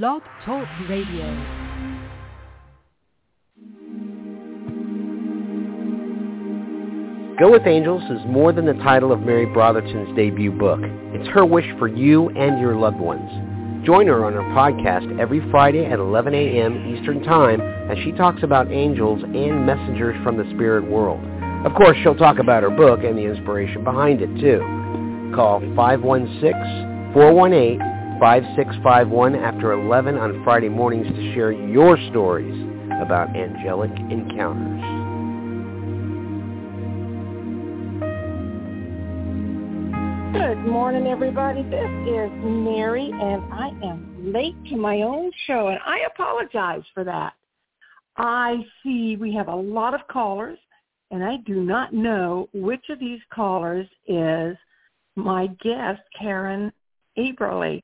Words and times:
Blog 0.00 0.22
Talk 0.46 0.66
Radio. 0.88 1.26
Go 7.38 7.52
with 7.52 7.66
Angels 7.66 8.02
is 8.04 8.20
more 8.26 8.54
than 8.54 8.64
the 8.64 8.72
title 8.82 9.12
of 9.12 9.20
Mary 9.20 9.44
Brotherton's 9.44 10.16
debut 10.16 10.50
book. 10.50 10.80
It's 10.82 11.28
her 11.28 11.44
wish 11.44 11.66
for 11.78 11.88
you 11.88 12.30
and 12.30 12.58
your 12.58 12.74
loved 12.74 13.00
ones. 13.00 13.30
Join 13.84 14.06
her 14.06 14.24
on 14.24 14.32
her 14.32 14.40
podcast 14.54 15.20
every 15.20 15.42
Friday 15.50 15.84
at 15.84 15.98
11 15.98 16.32
a.m. 16.32 16.96
Eastern 16.96 17.22
Time 17.22 17.60
as 17.60 17.98
she 18.02 18.12
talks 18.12 18.42
about 18.42 18.72
angels 18.72 19.22
and 19.22 19.66
messengers 19.66 20.16
from 20.24 20.38
the 20.38 20.48
spirit 20.54 20.90
world. 20.90 21.20
Of 21.66 21.74
course, 21.74 21.98
she'll 22.02 22.14
talk 22.14 22.38
about 22.38 22.62
her 22.62 22.70
book 22.70 23.00
and 23.04 23.18
the 23.18 23.26
inspiration 23.26 23.84
behind 23.84 24.22
it, 24.22 24.40
too. 24.40 24.60
Call 25.34 25.60
516-418 25.60 27.92
5651 28.20 29.36
after 29.36 29.72
11 29.72 30.16
on 30.16 30.42
Friday 30.44 30.68
mornings 30.68 31.06
to 31.08 31.34
share 31.34 31.52
your 31.52 31.96
stories 32.10 32.54
about 33.00 33.34
angelic 33.36 33.90
encounters. 34.10 34.80
Good 40.32 40.70
morning, 40.70 41.06
everybody. 41.06 41.62
This 41.62 41.90
is 42.06 42.30
Mary, 42.44 43.10
and 43.12 43.42
I 43.52 43.68
am 43.84 44.32
late 44.32 44.56
to 44.70 44.76
my 44.76 45.02
own 45.02 45.30
show, 45.46 45.68
and 45.68 45.78
I 45.84 46.00
apologize 46.12 46.84
for 46.94 47.04
that. 47.04 47.32
I 48.16 48.64
see 48.82 49.16
we 49.16 49.34
have 49.34 49.48
a 49.48 49.54
lot 49.56 49.94
of 49.94 50.06
callers, 50.08 50.58
and 51.10 51.24
I 51.24 51.38
do 51.46 51.62
not 51.62 51.92
know 51.92 52.48
which 52.52 52.84
of 52.90 53.00
these 53.00 53.20
callers 53.32 53.86
is 54.06 54.56
my 55.16 55.48
guest, 55.62 56.00
Karin 56.18 56.72
Eberly. 57.18 57.82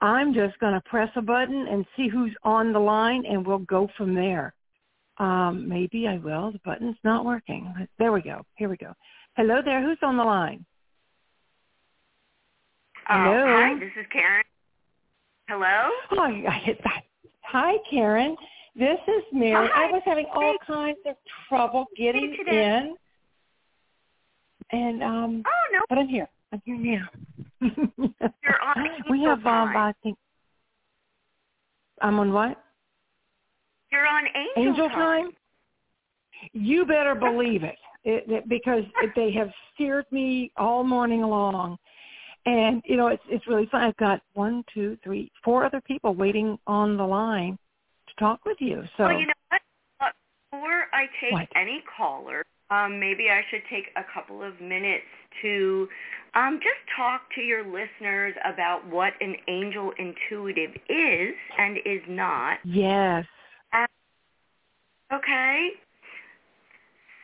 I'm 0.00 0.32
just 0.32 0.58
going 0.60 0.74
to 0.74 0.80
press 0.82 1.10
a 1.16 1.22
button 1.22 1.66
and 1.68 1.84
see 1.96 2.08
who's 2.08 2.34
on 2.44 2.72
the 2.72 2.78
line, 2.78 3.24
and 3.26 3.46
we'll 3.46 3.58
go 3.58 3.88
from 3.96 4.14
there. 4.14 4.54
Um, 5.18 5.68
maybe 5.68 6.06
I 6.06 6.18
will. 6.18 6.52
The 6.52 6.60
button's 6.64 6.96
not 7.02 7.24
working. 7.24 7.74
There 7.98 8.12
we 8.12 8.22
go. 8.22 8.42
Here 8.54 8.68
we 8.68 8.76
go. 8.76 8.92
Hello 9.36 9.60
there. 9.64 9.82
Who's 9.82 9.98
on 10.02 10.16
the 10.16 10.24
line? 10.24 10.64
Hello. 13.06 13.44
hi, 13.46 13.78
this 13.78 13.90
is 13.98 14.06
Karin. 14.12 14.44
Hello. 15.48 15.88
Oh, 16.12 16.22
I 16.22 16.60
hit 16.62 16.78
that. 16.84 17.04
Hi, 17.42 17.76
Karin. 17.90 18.36
This 18.76 18.98
is 19.08 19.24
Mary. 19.32 19.68
Hi. 19.72 19.88
I 19.88 19.90
was 19.90 20.02
having 20.04 20.26
all 20.32 20.54
kinds 20.64 20.98
of 21.06 21.16
trouble 21.48 21.86
getting 21.96 22.36
in, 22.46 22.94
and 24.70 25.02
um, 25.02 25.42
oh 25.46 25.72
no, 25.72 25.80
but 25.88 25.98
I'm 25.98 26.06
here. 26.06 26.28
I'm 26.52 26.62
here 26.64 26.76
now. 26.76 27.08
You're 27.60 28.62
on 28.64 28.86
we 29.10 29.22
have, 29.24 29.38
um, 29.38 29.44
time. 29.44 29.76
I 29.76 29.92
think, 30.02 30.16
I'm 32.00 32.18
on 32.18 32.32
what? 32.32 32.62
You're 33.90 34.06
on 34.06 34.24
Angel, 34.56 34.72
Angel 34.72 34.88
time? 34.90 35.30
You 36.52 36.86
better 36.86 37.14
believe 37.14 37.64
it, 37.64 37.76
it, 38.04 38.24
it 38.28 38.48
because 38.48 38.84
it, 39.02 39.10
they 39.16 39.32
have 39.32 39.48
steered 39.74 40.06
me 40.12 40.52
all 40.56 40.84
morning 40.84 41.22
long. 41.22 41.76
And, 42.46 42.82
you 42.86 42.96
know, 42.96 43.08
it's 43.08 43.22
it's 43.28 43.46
really 43.46 43.66
fun. 43.66 43.82
I've 43.82 43.96
got 43.96 44.22
one, 44.34 44.64
two, 44.72 44.96
three, 45.02 45.30
four 45.44 45.64
other 45.64 45.80
people 45.80 46.14
waiting 46.14 46.58
on 46.66 46.96
the 46.96 47.04
line 47.04 47.58
to 48.08 48.14
talk 48.18 48.44
with 48.46 48.56
you. 48.60 48.82
So 48.96 49.04
Well, 49.04 49.20
you 49.20 49.26
know 49.26 49.32
what? 49.98 50.12
Before 50.50 50.86
I 50.92 51.06
take 51.20 51.32
What? 51.32 51.48
any 51.56 51.82
caller, 51.96 52.44
um, 52.70 52.98
maybe 52.98 53.28
I 53.30 53.42
should 53.50 53.62
take 53.68 53.88
a 53.96 54.04
couple 54.14 54.42
of 54.42 54.60
minutes 54.60 55.04
to 55.42 55.88
um, 56.34 56.60
just 56.62 56.80
talk 56.96 57.22
to 57.34 57.40
your 57.40 57.64
listeners 57.64 58.34
about 58.44 58.86
what 58.88 59.12
an 59.20 59.34
angel 59.48 59.92
intuitive 59.98 60.74
is 60.88 61.34
and 61.58 61.78
is 61.78 62.02
not. 62.08 62.58
yes. 62.64 63.24
Okay. 65.10 65.70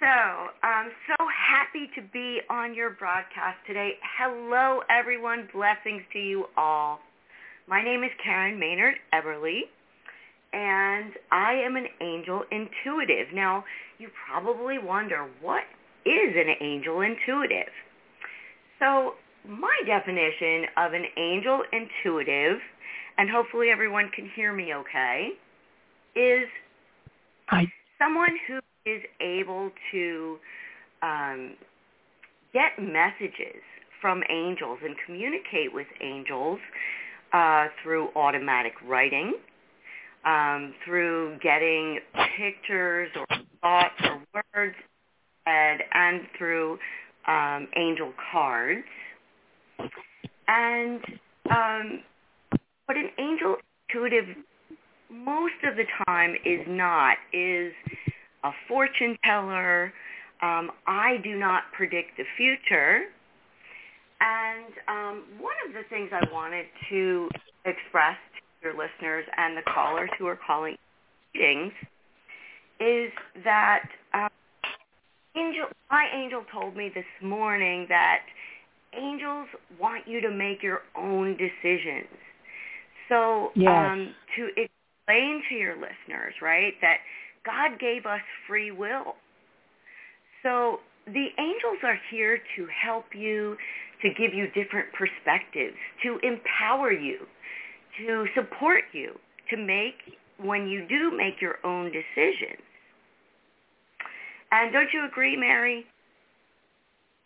So 0.01 0.07
I'm 0.07 0.91
so 1.07 1.17
happy 1.29 1.91
to 1.95 2.03
be 2.13 2.41
on 2.49 2.75
your 2.75 2.91
broadcast 2.91 3.59
today. 3.67 3.93
Hello, 4.19 4.81
everyone. 4.89 5.49
Blessings 5.53 6.03
to 6.13 6.19
you 6.19 6.47
all. 6.57 6.99
My 7.67 7.83
name 7.83 8.03
is 8.03 8.11
Karin 8.23 8.59
Maynard 8.59 8.97
Eberly, 9.13 9.61
and 10.53 11.13
I 11.31 11.53
am 11.55 11.77
an 11.77 11.87
angel 12.01 12.45
intuitive. 12.51 13.35
Now, 13.35 13.65
you 13.99 14.09
probably 14.31 14.79
wonder, 14.79 15.27
what 15.41 15.65
is 16.05 16.35
an 16.37 16.55
angel 16.61 17.01
intuitive? 17.01 17.73
So 18.79 19.15
my 19.49 19.77
definition 19.87 20.67
of 20.77 20.93
an 20.93 21.05
angel 21.17 21.63
intuitive, 21.73 22.59
and 23.19 23.31
hopefully 23.31 23.69
everyone 23.71 24.11
can 24.15 24.31
hear 24.35 24.53
me 24.53 24.75
okay, 24.75 25.31
is 26.17 26.49
I 27.49 27.67
someone 27.99 28.37
who 28.49 28.59
is 28.87 29.03
able 29.21 29.71
to 29.93 30.37
um, 31.03 31.55
get 32.53 32.79
messages 32.79 33.63
from 34.01 34.23
angels 34.31 34.79
and 34.85 34.95
communicate 35.07 35.73
with 35.73 35.87
angels 36.03 36.59
uh, 37.33 37.67
through 37.83 38.09
automatic 38.15 38.75
writing, 38.87 39.35
um, 40.25 40.75
through 40.85 41.39
getting 41.43 41.99
pictures 42.37 43.11
or 43.17 43.27
thoughts 43.61 43.95
or 44.05 44.21
words, 44.55 44.75
and, 45.47 45.83
and 45.93 46.21
through 46.39 46.79
um, 47.27 47.69
angel 47.77 48.13
cards. 48.33 48.85
And 50.47 51.01
um, 51.51 52.01
what 52.87 52.97
an 52.97 53.11
angel 53.19 53.57
intuitive 53.89 54.37
most 55.11 55.55
of 55.65 55.77
the 55.77 55.85
time 56.07 56.35
is 56.45 56.61
not 56.67 57.17
is 57.33 57.73
a 58.43 58.51
fortune 58.69 59.17
teller. 59.25 59.93
Um, 60.43 60.71
I 60.87 61.17
do 61.23 61.39
not 61.39 61.63
predict 61.77 62.17
the 62.17 62.25
future. 62.37 63.05
And 64.21 64.73
um, 64.89 65.25
one 65.41 65.55
of 65.67 65.75
the 65.75 65.83
things 65.89 66.11
I 66.13 66.25
wanted 66.33 66.67
to 66.91 67.29
express 67.65 68.17
to 68.35 68.69
your 68.69 68.73
listeners 68.73 69.25
and 69.37 69.57
the 69.57 69.63
callers 69.63 70.11
who 70.19 70.27
are 70.27 70.39
calling 70.47 70.77
meetings 71.35 71.73
is 72.81 73.11
that 73.45 73.85
uh, 74.13 74.29
angel, 75.37 75.67
my 75.91 76.07
angel 76.15 76.45
told 76.53 76.77
me 76.77 76.91
this 76.95 77.05
morning 77.23 77.87
that 77.89 78.21
angels 78.95 79.49
want 79.81 80.07
you 80.07 80.21
to 80.21 80.31
make 80.31 80.63
your 80.63 80.83
own 80.97 81.37
decisions. 81.37 82.09
So 83.09 83.51
Yes. 83.55 83.71
um, 83.71 84.15
to 84.37 84.49
explain 84.57 85.43
to 85.49 85.55
your 85.55 85.75
listeners, 85.75 86.35
right, 86.41 86.75
that 86.81 86.99
God 87.45 87.79
gave 87.79 88.07
us 88.07 88.23
free 88.47 88.71
will. 88.71 89.17
So 90.43 90.81
the 91.07 91.27
angels 91.39 91.79
are 91.83 91.99
here 92.11 92.39
to 92.57 92.67
help 92.83 93.07
you, 93.15 93.57
to 94.03 94.09
give 94.11 94.33
you 94.33 94.47
different 94.49 94.89
perspectives, 94.93 95.77
to 96.03 96.19
empower 96.23 96.93
you, 96.93 97.27
to 98.07 98.27
support 98.35 98.85
you, 98.93 99.19
to 99.51 99.57
make, 99.57 100.17
when 100.39 100.67
you 100.67 100.87
do 100.89 101.15
make 101.17 101.41
your 101.41 101.59
own 101.65 101.93
decisions. 101.93 102.63
And 104.55 104.73
don't 104.73 104.89
you 104.93 105.05
agree, 105.05 105.37
Mary? 105.37 105.85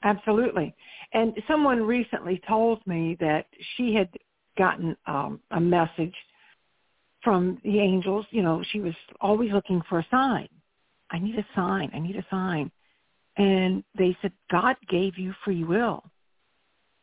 Absolutely. 0.02 0.74
And 1.12 1.34
someone 1.46 1.82
recently 1.82 2.40
told 2.48 2.84
me 2.86 3.18
that 3.20 3.46
she 3.76 3.94
had 3.94 4.08
gotten 4.56 4.96
um, 5.06 5.40
a 5.50 5.60
message 5.60 6.14
from 7.22 7.58
the 7.64 7.80
angels. 7.80 8.24
You 8.30 8.42
know, 8.42 8.64
she 8.72 8.80
was 8.80 8.94
always 9.20 9.52
looking 9.52 9.82
for 9.90 9.98
a 9.98 10.06
sign. 10.10 10.48
I 11.10 11.18
need 11.18 11.38
a 11.38 11.46
sign. 11.54 11.90
I 11.92 11.98
need 11.98 12.16
a 12.16 12.26
sign. 12.30 12.70
And 13.36 13.84
they 13.96 14.16
said, 14.22 14.32
God 14.50 14.76
gave 14.88 15.18
you 15.18 15.34
free 15.44 15.64
will. 15.64 16.04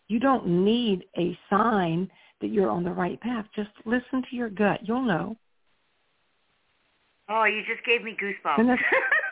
You 0.08 0.20
don't 0.20 0.48
need 0.66 1.06
a 1.18 1.38
sign 1.52 2.10
that 2.42 2.48
you're 2.48 2.70
on 2.70 2.84
the 2.84 2.92
right 2.92 3.20
path. 3.22 3.46
Just 3.56 3.70
listen 3.86 4.24
to 4.30 4.36
your 4.36 4.50
gut. 4.50 4.80
You'll 4.82 5.06
know. 5.06 5.38
Oh, 7.30 7.44
you 7.44 7.62
just 7.68 7.86
gave 7.86 8.04
me 8.04 8.16
goosebumps. 8.20 8.78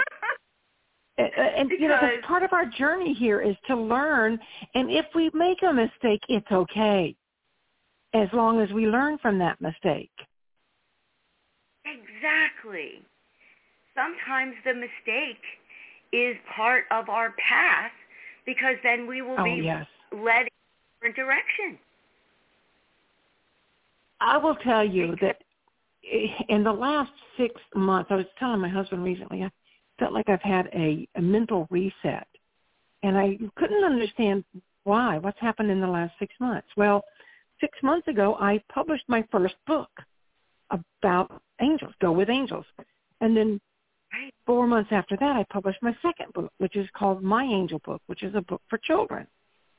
And 1.17 1.29
and 1.35 1.71
you 1.71 1.87
know, 1.87 1.97
that's 2.01 2.25
part 2.25 2.43
of 2.43 2.53
our 2.53 2.65
journey 2.65 3.13
here 3.13 3.41
is 3.41 3.55
to 3.67 3.75
learn. 3.75 4.39
And 4.73 4.89
if 4.89 5.05
we 5.13 5.29
make 5.33 5.61
a 5.61 5.71
mistake, 5.71 6.21
it's 6.27 6.51
okay, 6.51 7.15
as 8.13 8.27
long 8.33 8.59
as 8.59 8.71
we 8.71 8.87
learn 8.87 9.17
from 9.19 9.37
that 9.39 9.61
mistake. 9.61 10.11
Exactly. 11.85 13.03
Sometimes 13.93 14.55
the 14.65 14.73
mistake 14.73 15.43
is 16.11 16.35
part 16.55 16.85
of 16.91 17.09
our 17.09 17.31
path 17.31 17.91
because 18.45 18.75
then 18.83 19.07
we 19.07 19.21
will 19.21 19.37
Oh 19.37 19.43
be 19.43 19.61
yes, 19.63 19.85
led 20.11 20.41
in 20.41 20.47
a 20.47 21.11
different 21.11 21.15
direction. 21.15 21.77
I 24.19 24.37
will 24.37 24.55
tell 24.55 24.85
you 24.85 25.15
that 25.21 25.37
eh, 26.11 26.27
in 26.49 26.63
the 26.63 26.71
last 26.71 27.11
six 27.37 27.53
months, 27.75 28.09
I 28.11 28.15
was 28.15 28.25
telling 28.39 28.61
my 28.61 28.69
husband 28.69 29.03
recently, 29.03 29.43
felt 29.99 30.13
like 30.13 30.29
I've 30.29 30.41
had 30.41 30.67
a, 30.73 31.07
a 31.15 31.21
mental 31.21 31.67
reset, 31.69 32.27
and 33.03 33.17
I 33.17 33.37
couldn't 33.55 33.83
understand 33.83 34.43
why. 34.83 35.17
What's 35.17 35.39
happened 35.39 35.71
in 35.71 35.81
the 35.81 35.87
last 35.87 36.13
six 36.19 36.33
months? 36.39 36.67
Well, 36.75 37.03
six 37.59 37.77
months 37.83 38.07
ago, 38.07 38.35
I 38.39 38.61
published 38.73 39.05
my 39.07 39.23
first 39.31 39.55
book. 39.67 39.89
about 41.01 41.41
angels, 41.61 41.93
Go 42.01 42.11
with 42.11 42.29
Angels. 42.29 42.65
And 43.21 43.35
then 43.37 43.59
four 44.45 44.67
months 44.67 44.89
after 44.91 45.15
that, 45.17 45.35
I 45.35 45.45
published 45.49 45.81
my 45.81 45.95
second 46.01 46.33
book, 46.33 46.51
which 46.57 46.75
is 46.75 46.87
called 46.97 47.23
My 47.23 47.43
Angel 47.43 47.79
Book, 47.85 48.01
which 48.07 48.23
is 48.23 48.35
a 48.35 48.41
book 48.41 48.61
for 48.69 48.77
children. 48.79 49.27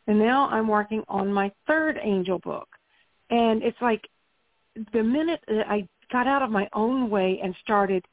And 0.06 0.18
now 0.18 0.48
I'm 0.48 0.68
working 0.68 1.02
on 1.08 1.32
my 1.32 1.50
third 1.66 1.98
angel 2.02 2.38
book. 2.38 2.68
And 3.30 3.62
it's 3.62 3.80
like 3.80 4.02
the 4.92 5.02
minute 5.02 5.40
that 5.48 5.66
I 5.68 5.86
got 6.12 6.26
out 6.26 6.42
of 6.42 6.50
my 6.50 6.68
own 6.72 7.10
way 7.10 7.40
and 7.42 7.54
started 7.62 8.04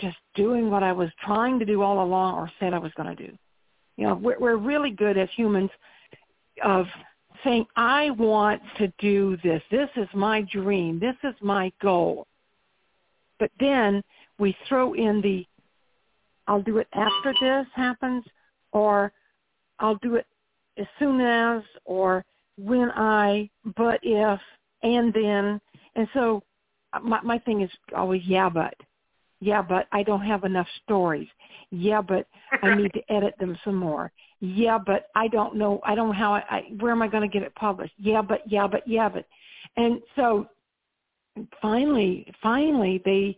just 0.00 0.16
doing 0.34 0.70
what 0.70 0.82
I 0.82 0.92
was 0.92 1.10
trying 1.24 1.58
to 1.58 1.64
do 1.64 1.82
all 1.82 2.02
along 2.02 2.36
or 2.36 2.50
said 2.58 2.74
I 2.74 2.78
was 2.78 2.92
going 2.96 3.14
to 3.14 3.26
do. 3.26 3.32
You 3.96 4.06
know, 4.06 4.14
we're, 4.14 4.38
we're 4.38 4.56
really 4.56 4.90
good 4.90 5.18
as 5.18 5.28
humans 5.36 5.70
of 6.64 6.86
saying, 7.44 7.66
I 7.76 8.10
want 8.10 8.60
to 8.78 8.92
do 8.98 9.36
this. 9.42 9.62
This 9.70 9.88
is 9.96 10.08
my 10.14 10.42
dream. 10.42 10.98
This 10.98 11.16
is 11.22 11.34
my 11.40 11.72
goal. 11.80 12.26
But 13.38 13.50
then 13.58 14.02
we 14.38 14.56
throw 14.68 14.94
in 14.94 15.20
the, 15.20 15.46
I'll 16.46 16.62
do 16.62 16.78
it 16.78 16.88
after 16.92 17.34
this 17.40 17.66
happens, 17.74 18.24
or 18.72 19.12
I'll 19.78 19.96
do 19.96 20.16
it 20.16 20.26
as 20.76 20.86
soon 20.98 21.20
as, 21.20 21.62
or 21.84 22.24
when 22.56 22.90
I, 22.90 23.48
but 23.76 24.00
if, 24.02 24.40
and 24.82 25.12
then. 25.12 25.60
And 25.96 26.08
so 26.14 26.42
uh, 26.92 27.00
my, 27.00 27.20
my 27.22 27.38
thing 27.38 27.62
is 27.62 27.70
always, 27.96 28.22
yeah, 28.24 28.48
but. 28.48 28.74
Yeah, 29.40 29.62
but 29.62 29.86
I 29.92 30.02
don't 30.02 30.24
have 30.24 30.44
enough 30.44 30.68
stories. 30.84 31.28
Yeah, 31.70 32.02
but 32.02 32.26
I 32.62 32.74
need 32.74 32.92
to 32.92 33.12
edit 33.12 33.34
them 33.38 33.58
some 33.64 33.76
more. 33.76 34.12
Yeah, 34.40 34.78
but 34.78 35.06
I 35.14 35.28
don't 35.28 35.56
know. 35.56 35.80
I 35.84 35.94
don't 35.94 36.08
know 36.08 36.14
how 36.14 36.34
I, 36.34 36.44
I 36.50 36.62
where 36.78 36.92
am 36.92 37.02
I 37.02 37.08
going 37.08 37.28
to 37.28 37.32
get 37.32 37.42
it 37.42 37.54
published? 37.54 37.94
Yeah, 37.98 38.22
but 38.22 38.42
yeah, 38.46 38.66
but 38.66 38.86
yeah, 38.86 39.08
but. 39.08 39.26
And 39.76 40.00
so 40.16 40.48
finally, 41.62 42.26
finally 42.42 43.00
they 43.04 43.36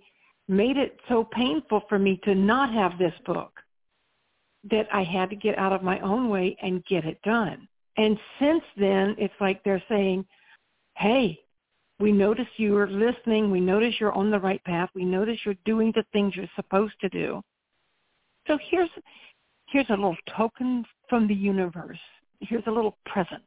made 0.49 0.77
it 0.77 0.99
so 1.09 1.25
painful 1.25 1.83
for 1.89 1.99
me 1.99 2.21
to 2.25 2.35
not 2.35 2.73
have 2.73 2.99
this 2.99 3.15
book 3.27 3.53
that 4.71 4.87
I 4.93 5.03
had 5.03 5.31
to 5.31 5.37
get 5.37 5.59
out 5.59 5.73
of 5.73 5.83
my 5.83 5.99
own 6.01 6.29
way 6.29 6.57
and 6.63 6.85
get 6.87 7.05
it 7.05 7.21
done. 7.23 7.69
And 7.97 8.19
since 8.41 8.63
then, 8.77 9.15
it's 9.19 9.35
like 9.41 9.63
they're 9.65 9.83
saying, 9.89 10.25
hey, 10.97 11.42
we 12.03 12.11
notice 12.11 12.49
you 12.57 12.77
are 12.77 12.89
listening. 12.89 13.49
We 13.49 13.61
notice 13.61 13.95
you're 14.01 14.13
on 14.13 14.33
the 14.33 14.41
right 14.41 14.63
path. 14.65 14.91
We 14.93 15.05
notice 15.05 15.39
you're 15.45 15.55
doing 15.65 15.93
the 15.95 16.05
things 16.13 16.35
you're 16.35 16.47
supposed 16.57 16.95
to 17.01 17.09
do. 17.09 17.41
So 18.49 18.59
here's 18.71 18.91
here's 19.69 19.89
a 19.89 19.93
little 19.95 20.17
token 20.37 20.85
from 21.09 21.29
the 21.29 21.35
universe. 21.35 22.01
Here's 22.41 22.65
a 22.67 22.73
little 22.73 22.99
present. 23.07 23.45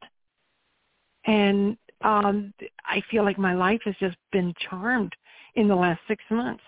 And 1.26 1.76
um, 2.00 2.54
I 2.86 3.02
feel 3.10 3.24
like 3.24 3.38
my 3.38 3.54
life 3.54 3.80
has 3.84 3.94
just 4.00 4.16
been 4.32 4.54
charmed 4.70 5.12
in 5.54 5.68
the 5.68 5.74
last 5.74 6.00
six 6.08 6.24
months. 6.30 6.62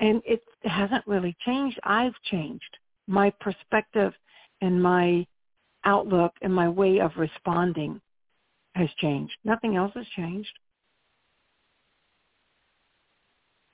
And 0.00 0.22
it 0.24 0.42
hasn't 0.62 1.06
really 1.06 1.36
changed. 1.44 1.78
I've 1.84 2.14
changed. 2.30 2.76
My 3.06 3.30
perspective 3.38 4.14
and 4.62 4.82
my 4.82 5.26
outlook 5.84 6.32
and 6.40 6.54
my 6.54 6.70
way 6.70 7.00
of 7.00 7.10
responding 7.18 8.00
has 8.74 8.88
changed. 8.98 9.34
Nothing 9.44 9.76
else 9.76 9.92
has 9.94 10.06
changed. 10.16 10.52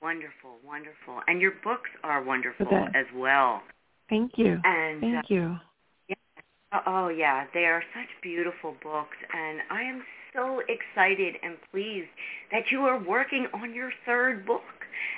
Wonderful, 0.03 0.59
wonderful. 0.65 1.21
And 1.27 1.39
your 1.39 1.53
books 1.63 1.89
are 2.03 2.21
wonderful 2.21 2.67
as 2.93 3.05
well. 3.15 3.61
Thank 4.09 4.33
you. 4.35 4.59
And 4.65 4.99
Thank 4.99 5.15
uh, 5.15 5.21
you. 5.29 5.55
Yeah. 6.09 6.79
Oh 6.85 7.07
yeah, 7.07 7.45
they 7.53 7.65
are 7.65 7.81
such 7.95 8.09
beautiful 8.21 8.75
books 8.83 9.15
and 9.33 9.61
I 9.71 9.81
am 9.83 10.03
so 10.33 10.61
excited 10.67 11.35
and 11.41 11.55
pleased 11.71 12.09
that 12.51 12.63
you 12.69 12.81
are 12.81 13.01
working 13.01 13.47
on 13.53 13.73
your 13.73 13.91
third 14.05 14.45
book. 14.45 14.61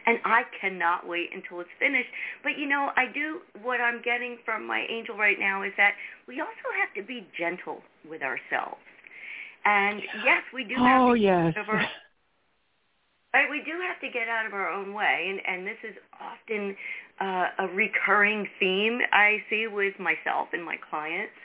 And 0.05 0.19
I 0.23 0.43
cannot 0.61 1.07
wait 1.07 1.29
until 1.33 1.61
it's 1.61 1.69
finished. 1.79 2.09
But 2.43 2.59
you 2.59 2.67
know, 2.67 2.91
I 2.95 3.11
do 3.11 3.39
what 3.63 3.81
I'm 3.81 4.03
getting 4.03 4.37
from 4.45 4.67
my 4.67 4.85
angel 4.87 5.17
right 5.17 5.39
now 5.39 5.63
is 5.63 5.71
that 5.77 5.93
we 6.27 6.41
also 6.41 6.69
have 6.79 6.93
to 6.95 7.07
be 7.07 7.25
gentle 7.37 7.81
with 8.07 8.21
ourselves. 8.21 8.81
And 9.65 10.01
yes, 10.23 10.43
we 10.53 10.63
do 10.63 10.75
have 10.75 11.01
oh, 11.01 11.13
yes. 11.13 11.55
Right, 13.35 13.49
we 13.51 13.59
do 13.65 13.75
have 13.85 13.99
to 13.99 14.07
get 14.07 14.29
out 14.29 14.45
of 14.45 14.53
our 14.53 14.69
own 14.69 14.93
way, 14.93 15.27
and 15.27 15.41
and 15.45 15.67
this 15.67 15.75
is 15.83 15.93
often 16.21 16.73
uh, 17.19 17.65
a 17.65 17.67
recurring 17.75 18.47
theme 18.61 19.01
I 19.11 19.43
see 19.49 19.67
with 19.67 19.93
myself 19.99 20.47
and 20.53 20.63
my 20.63 20.77
clients. 20.89 21.35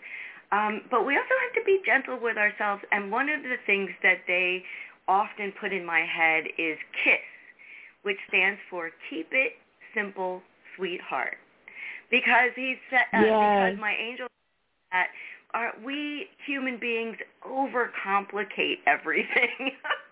Um, 0.52 0.82
but 0.88 1.04
we 1.04 1.16
also 1.16 1.34
have 1.42 1.52
to 1.60 1.66
be 1.66 1.80
gentle 1.84 2.16
with 2.22 2.36
ourselves, 2.36 2.80
and 2.92 3.10
one 3.10 3.28
of 3.28 3.42
the 3.42 3.56
things 3.66 3.90
that 4.04 4.18
they 4.28 4.62
often 5.08 5.52
put 5.60 5.72
in 5.72 5.84
my 5.84 6.06
head 6.06 6.44
is 6.58 6.78
KISS, 7.02 7.26
which 8.02 8.18
stands 8.28 8.60
for 8.70 8.90
Keep 9.10 9.30
It 9.32 9.54
Simple, 9.92 10.42
Sweetheart, 10.76 11.38
because 12.08 12.54
he 12.54 12.76
said 12.88 13.10
uh, 13.12 13.18
yes. 13.18 13.72
because 13.74 13.80
my 13.80 13.96
angel 13.98 14.28
said 14.30 14.92
that 14.92 15.08
are 15.54 15.72
we 15.84 16.28
human 16.46 16.78
beings 16.78 17.16
overcomplicate 17.44 18.78
everything. 18.86 19.72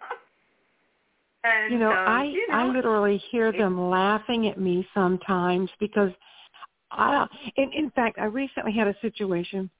and, 1.44 1.72
you 1.72 1.78
know, 1.78 1.90
um, 1.90 1.96
I 1.96 2.24
you 2.24 2.46
know, 2.48 2.54
I 2.54 2.66
literally 2.66 3.22
hear 3.30 3.52
them 3.52 3.90
laughing 3.90 4.48
at 4.48 4.58
me 4.60 4.86
sometimes 4.94 5.70
because 5.78 6.10
I 6.90 7.26
in 7.56 7.72
in 7.72 7.90
fact 7.90 8.18
I 8.18 8.24
recently 8.24 8.72
had 8.72 8.88
a 8.88 8.94
situation 9.00 9.70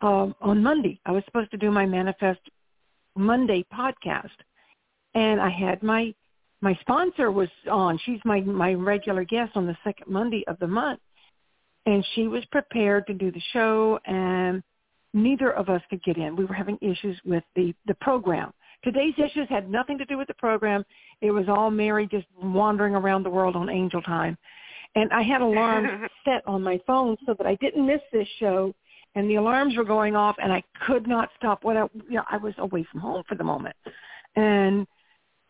um 0.00 0.34
on 0.40 0.62
Monday. 0.62 1.00
I 1.06 1.12
was 1.12 1.24
supposed 1.26 1.50
to 1.52 1.56
do 1.56 1.70
my 1.70 1.86
manifest 1.86 2.40
Monday 3.16 3.64
podcast 3.72 4.30
and 5.14 5.40
I 5.40 5.50
had 5.50 5.82
my 5.82 6.14
my 6.60 6.78
sponsor 6.80 7.30
was 7.30 7.48
on. 7.70 7.98
She's 8.04 8.20
my 8.24 8.40
my 8.40 8.74
regular 8.74 9.24
guest 9.24 9.52
on 9.54 9.66
the 9.66 9.76
second 9.84 10.10
Monday 10.10 10.44
of 10.48 10.58
the 10.58 10.66
month 10.66 11.00
and 11.86 12.04
she 12.14 12.28
was 12.28 12.44
prepared 12.46 13.06
to 13.06 13.14
do 13.14 13.30
the 13.30 13.42
show 13.52 13.98
and 14.06 14.62
neither 15.14 15.52
of 15.52 15.68
us 15.68 15.82
could 15.90 16.02
get 16.02 16.16
in. 16.16 16.36
We 16.36 16.44
were 16.44 16.54
having 16.54 16.78
issues 16.80 17.20
with 17.24 17.44
the 17.54 17.74
the 17.86 17.94
program. 17.94 18.52
Today's 18.84 19.14
issues 19.16 19.48
had 19.48 19.70
nothing 19.70 19.96
to 19.98 20.04
do 20.04 20.18
with 20.18 20.28
the 20.28 20.34
program. 20.34 20.84
It 21.20 21.30
was 21.30 21.44
all 21.48 21.70
Mary 21.70 22.08
just 22.10 22.26
wandering 22.40 22.94
around 22.94 23.22
the 23.22 23.30
world 23.30 23.54
on 23.54 23.68
Angel 23.68 24.02
Time. 24.02 24.36
And 24.94 25.12
I 25.12 25.22
had 25.22 25.40
alarms 25.40 26.10
set 26.24 26.46
on 26.46 26.62
my 26.62 26.80
phone 26.86 27.16
so 27.24 27.34
that 27.38 27.46
I 27.46 27.54
didn't 27.56 27.86
miss 27.86 28.00
this 28.12 28.28
show. 28.38 28.74
And 29.14 29.28
the 29.28 29.36
alarms 29.36 29.76
were 29.76 29.84
going 29.84 30.16
off, 30.16 30.36
and 30.42 30.50
I 30.50 30.62
could 30.86 31.06
not 31.06 31.28
stop. 31.36 31.64
What 31.64 31.76
I, 31.76 31.82
you 32.08 32.16
know, 32.16 32.24
I 32.30 32.38
was 32.38 32.54
away 32.58 32.86
from 32.90 33.00
home 33.00 33.22
for 33.28 33.34
the 33.34 33.44
moment, 33.44 33.76
and 34.36 34.86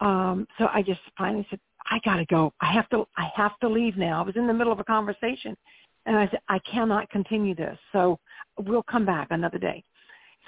um, 0.01 0.49
so 0.59 0.67
I 0.75 0.83
just 0.83 0.99
finally 1.17 1.47
said, 1.49 1.61
"I 1.89 2.01
got 2.05 2.17
to 2.17 2.25
go. 2.25 2.53
I 2.61 2.73
have 2.73 2.89
to. 2.89 3.07
I 3.17 3.31
have 3.37 3.57
to 3.61 3.69
leave 3.69 3.97
now." 3.97 4.21
I 4.21 4.27
was 4.27 4.35
in 4.35 4.49
the 4.49 4.53
middle 4.53 4.73
of 4.73 4.81
a 4.81 4.85
conversation, 4.85 5.57
and 6.07 6.17
I 6.17 6.27
said, 6.33 6.41
"I 6.49 6.59
cannot 6.61 7.09
continue 7.11 7.55
this. 7.55 7.79
So 7.93 8.19
we'll 8.59 8.83
come 8.83 9.07
back 9.07 9.29
another 9.31 9.59
day." 9.59 9.85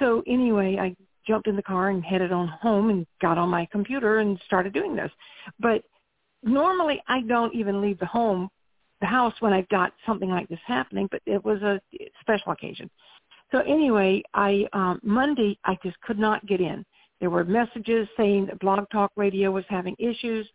So 0.01 0.25
anyway, 0.27 0.77
I 0.81 0.97
jumped 1.27 1.47
in 1.47 1.57
the 1.57 1.63
car 1.63 1.91
and 1.91 2.05
headed 2.05 2.33
on 2.33 2.49
home 2.49 2.91
and 2.91 3.07
got 3.21 3.39
on 3.39 3.49
my 3.49 3.67
computer 3.71 4.19
and 4.19 4.41
started 4.47 4.73
doing 4.73 4.95
this. 4.95 5.11
But 5.59 5.83
normally 6.43 7.03
I 7.09 7.23
don't 7.23 7.55
even 7.55 7.81
leave 7.81 7.99
the 7.99 8.07
home, 8.07 8.49
the 9.01 9.07
house 9.07 9.35
when 9.41 9.53
I've 9.53 9.69
got 9.69 9.93
something 10.07 10.31
like 10.31 10.49
this 10.49 10.61
happening, 10.67 11.09
but 11.11 11.21
it 11.27 11.45
was 11.45 11.63
a 11.63 11.81
special 12.21 12.53
occasion. 12.53 12.91
So 13.53 13.61
anyway, 13.61 14.23
I 14.35 14.67
um 14.73 15.01
Monday 15.03 15.59
I 15.65 15.79
just 15.83 16.01
could 16.01 16.19
not 16.19 16.47
get 16.47 16.61
in. 16.61 16.85
There 17.21 17.31
were 17.31 17.45
messages 17.45 18.09
saying 18.17 18.47
that 18.47 18.59
Blog 18.59 18.85
Talk 18.91 19.13
Radio 19.17 19.51
was 19.51 19.65
having 19.69 19.95
issues. 19.99 20.49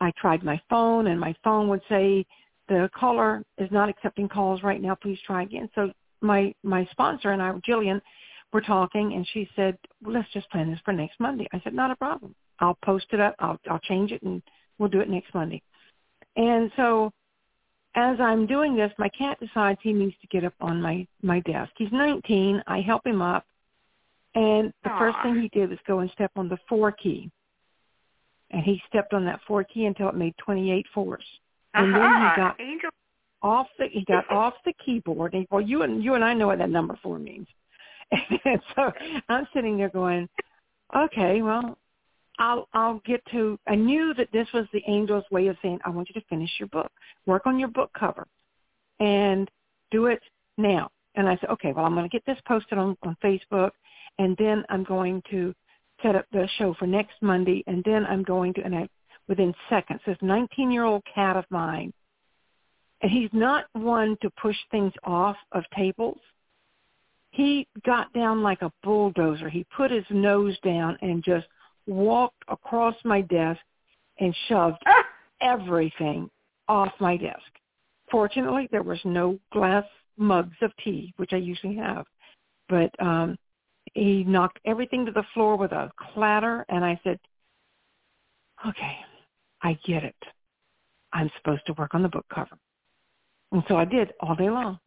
I 0.00 0.12
tried 0.12 0.42
my 0.42 0.60
phone 0.70 1.08
and 1.08 1.18
my 1.18 1.34
phone 1.42 1.68
would 1.68 1.82
say 1.88 2.24
the 2.68 2.88
caller 2.94 3.42
is 3.58 3.70
not 3.70 3.88
accepting 3.88 4.28
calls 4.28 4.62
right 4.62 4.80
now. 4.80 4.94
Please 4.94 5.18
try 5.26 5.42
again. 5.42 5.68
So 5.74 5.90
my 6.20 6.54
my 6.62 6.86
sponsor 6.90 7.30
and 7.30 7.42
I, 7.42 7.52
Jillian, 7.68 8.00
were 8.52 8.60
talking, 8.60 9.12
and 9.14 9.26
she 9.32 9.48
said, 9.54 9.78
well, 10.02 10.14
"Let's 10.14 10.32
just 10.32 10.50
plan 10.50 10.70
this 10.70 10.80
for 10.84 10.92
next 10.92 11.20
Monday." 11.20 11.46
I 11.52 11.60
said, 11.60 11.74
"Not 11.74 11.90
a 11.90 11.96
problem. 11.96 12.34
I'll 12.60 12.78
post 12.84 13.06
it 13.12 13.20
up. 13.20 13.34
I'll 13.38 13.58
I'll 13.70 13.80
change 13.80 14.12
it, 14.12 14.22
and 14.22 14.42
we'll 14.78 14.88
do 14.88 15.00
it 15.00 15.10
next 15.10 15.34
Monday." 15.34 15.62
And 16.36 16.70
so, 16.76 17.12
as 17.94 18.18
I'm 18.20 18.46
doing 18.46 18.76
this, 18.76 18.92
my 18.98 19.08
cat 19.10 19.38
decides 19.40 19.80
he 19.82 19.92
needs 19.92 20.14
to 20.20 20.26
get 20.28 20.44
up 20.44 20.54
on 20.60 20.80
my 20.80 21.06
my 21.22 21.40
desk. 21.40 21.72
He's 21.76 21.92
19. 21.92 22.62
I 22.66 22.80
help 22.80 23.06
him 23.06 23.20
up, 23.20 23.44
and 24.34 24.72
the 24.84 24.90
Aww. 24.90 24.98
first 24.98 25.18
thing 25.22 25.40
he 25.40 25.48
did 25.48 25.70
was 25.70 25.78
go 25.86 26.00
and 26.00 26.10
step 26.10 26.30
on 26.36 26.48
the 26.48 26.58
four 26.68 26.92
key. 26.92 27.30
And 28.50 28.62
he 28.62 28.80
stepped 28.88 29.12
on 29.12 29.24
that 29.26 29.40
four 29.46 29.64
key 29.64 29.84
until 29.84 30.08
it 30.08 30.14
made 30.14 30.34
28 30.38 30.86
fours. 30.94 31.24
And 31.74 31.94
uh-huh. 31.94 32.00
then 32.00 32.20
he 32.20 32.36
got 32.36 32.60
Angel. 32.60 32.90
off 33.42 33.66
the 33.78 33.88
he 33.88 34.04
got 34.04 34.30
off 34.30 34.54
the 34.64 34.72
keyboard. 34.84 35.34
And 35.34 35.46
well, 35.50 35.60
you 35.60 35.82
and 35.82 36.02
you 36.02 36.14
and 36.14 36.24
I 36.24 36.34
know 36.34 36.46
what 36.46 36.58
that 36.58 36.70
number 36.70 36.98
four 37.02 37.18
means. 37.18 37.46
And 38.12 38.60
so 38.76 38.92
I'm 39.28 39.46
sitting 39.54 39.76
there 39.76 39.88
going, 39.88 40.28
okay, 40.96 41.42
well, 41.42 41.76
I'll 42.38 42.68
I'll 42.72 43.00
get 43.04 43.22
to. 43.32 43.58
I 43.66 43.74
knew 43.74 44.14
that 44.14 44.28
this 44.32 44.46
was 44.54 44.66
the 44.72 44.84
angel's 44.86 45.24
way 45.30 45.48
of 45.48 45.56
saying, 45.62 45.80
I 45.84 45.90
want 45.90 46.08
you 46.08 46.20
to 46.20 46.26
finish 46.28 46.50
your 46.58 46.68
book, 46.68 46.90
work 47.26 47.46
on 47.46 47.58
your 47.58 47.68
book 47.68 47.90
cover, 47.98 48.26
and 49.00 49.50
do 49.90 50.06
it 50.06 50.20
now. 50.56 50.90
And 51.16 51.28
I 51.28 51.36
said, 51.40 51.50
okay, 51.50 51.72
well, 51.72 51.84
I'm 51.84 51.94
going 51.94 52.08
to 52.08 52.12
get 52.12 52.24
this 52.26 52.38
posted 52.46 52.78
on 52.78 52.96
on 53.02 53.16
Facebook, 53.22 53.70
and 54.18 54.36
then 54.38 54.64
I'm 54.68 54.84
going 54.84 55.22
to 55.30 55.52
set 56.02 56.14
up 56.14 56.26
the 56.32 56.48
show 56.58 56.74
for 56.78 56.86
next 56.86 57.14
Monday, 57.20 57.64
and 57.66 57.82
then 57.84 58.06
I'm 58.06 58.22
going 58.22 58.54
to. 58.54 58.62
And 58.62 58.74
I 58.74 58.88
within 59.28 59.54
seconds. 59.68 60.00
This 60.06 60.16
19-year-old 60.22 61.02
cat 61.14 61.36
of 61.36 61.44
mine, 61.50 61.92
and 63.02 63.10
he's 63.12 63.30
not 63.32 63.66
one 63.74 64.16
to 64.22 64.30
push 64.40 64.56
things 64.70 64.92
off 65.04 65.36
of 65.52 65.62
tables. 65.76 66.18
He 67.38 67.68
got 67.86 68.12
down 68.14 68.42
like 68.42 68.62
a 68.62 68.72
bulldozer. 68.82 69.48
He 69.48 69.64
put 69.76 69.92
his 69.92 70.04
nose 70.10 70.58
down 70.64 70.98
and 71.02 71.22
just 71.22 71.46
walked 71.86 72.42
across 72.48 72.96
my 73.04 73.20
desk 73.20 73.60
and 74.18 74.34
shoved 74.48 74.78
Ah! 74.84 75.04
everything 75.40 76.28
off 76.66 76.92
my 76.98 77.16
desk. 77.16 77.46
Fortunately, 78.10 78.68
there 78.72 78.82
was 78.82 78.98
no 79.04 79.38
glass 79.52 79.84
mugs 80.16 80.56
of 80.62 80.72
tea, 80.82 81.14
which 81.16 81.32
I 81.32 81.36
usually 81.36 81.76
have. 81.76 82.06
But 82.68 82.90
um 83.00 83.38
he 83.94 84.24
knocked 84.24 84.58
everything 84.64 85.06
to 85.06 85.12
the 85.12 85.24
floor 85.32 85.54
with 85.56 85.70
a 85.70 85.92
clatter 85.96 86.66
and 86.68 86.84
I 86.84 87.00
said, 87.04 87.20
"Okay, 88.66 88.96
I 89.62 89.74
get 89.84 90.02
it. 90.02 90.22
I'm 91.12 91.30
supposed 91.36 91.64
to 91.66 91.72
work 91.74 91.94
on 91.94 92.02
the 92.02 92.08
book 92.08 92.26
cover." 92.34 92.58
And 93.52 93.62
so 93.68 93.76
I 93.76 93.84
did 93.84 94.12
all 94.18 94.34
day 94.34 94.50
long. 94.50 94.80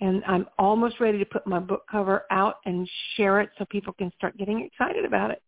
And 0.00 0.24
I'm 0.26 0.46
almost 0.58 0.98
ready 1.00 1.18
to 1.18 1.24
put 1.24 1.46
my 1.46 1.58
book 1.58 1.84
cover 1.90 2.24
out 2.30 2.56
and 2.66 2.88
share 3.16 3.40
it 3.40 3.50
so 3.56 3.64
people 3.66 3.92
can 3.92 4.10
start 4.16 4.36
getting 4.36 4.60
excited 4.62 5.04
about 5.04 5.30
it. 5.30 5.40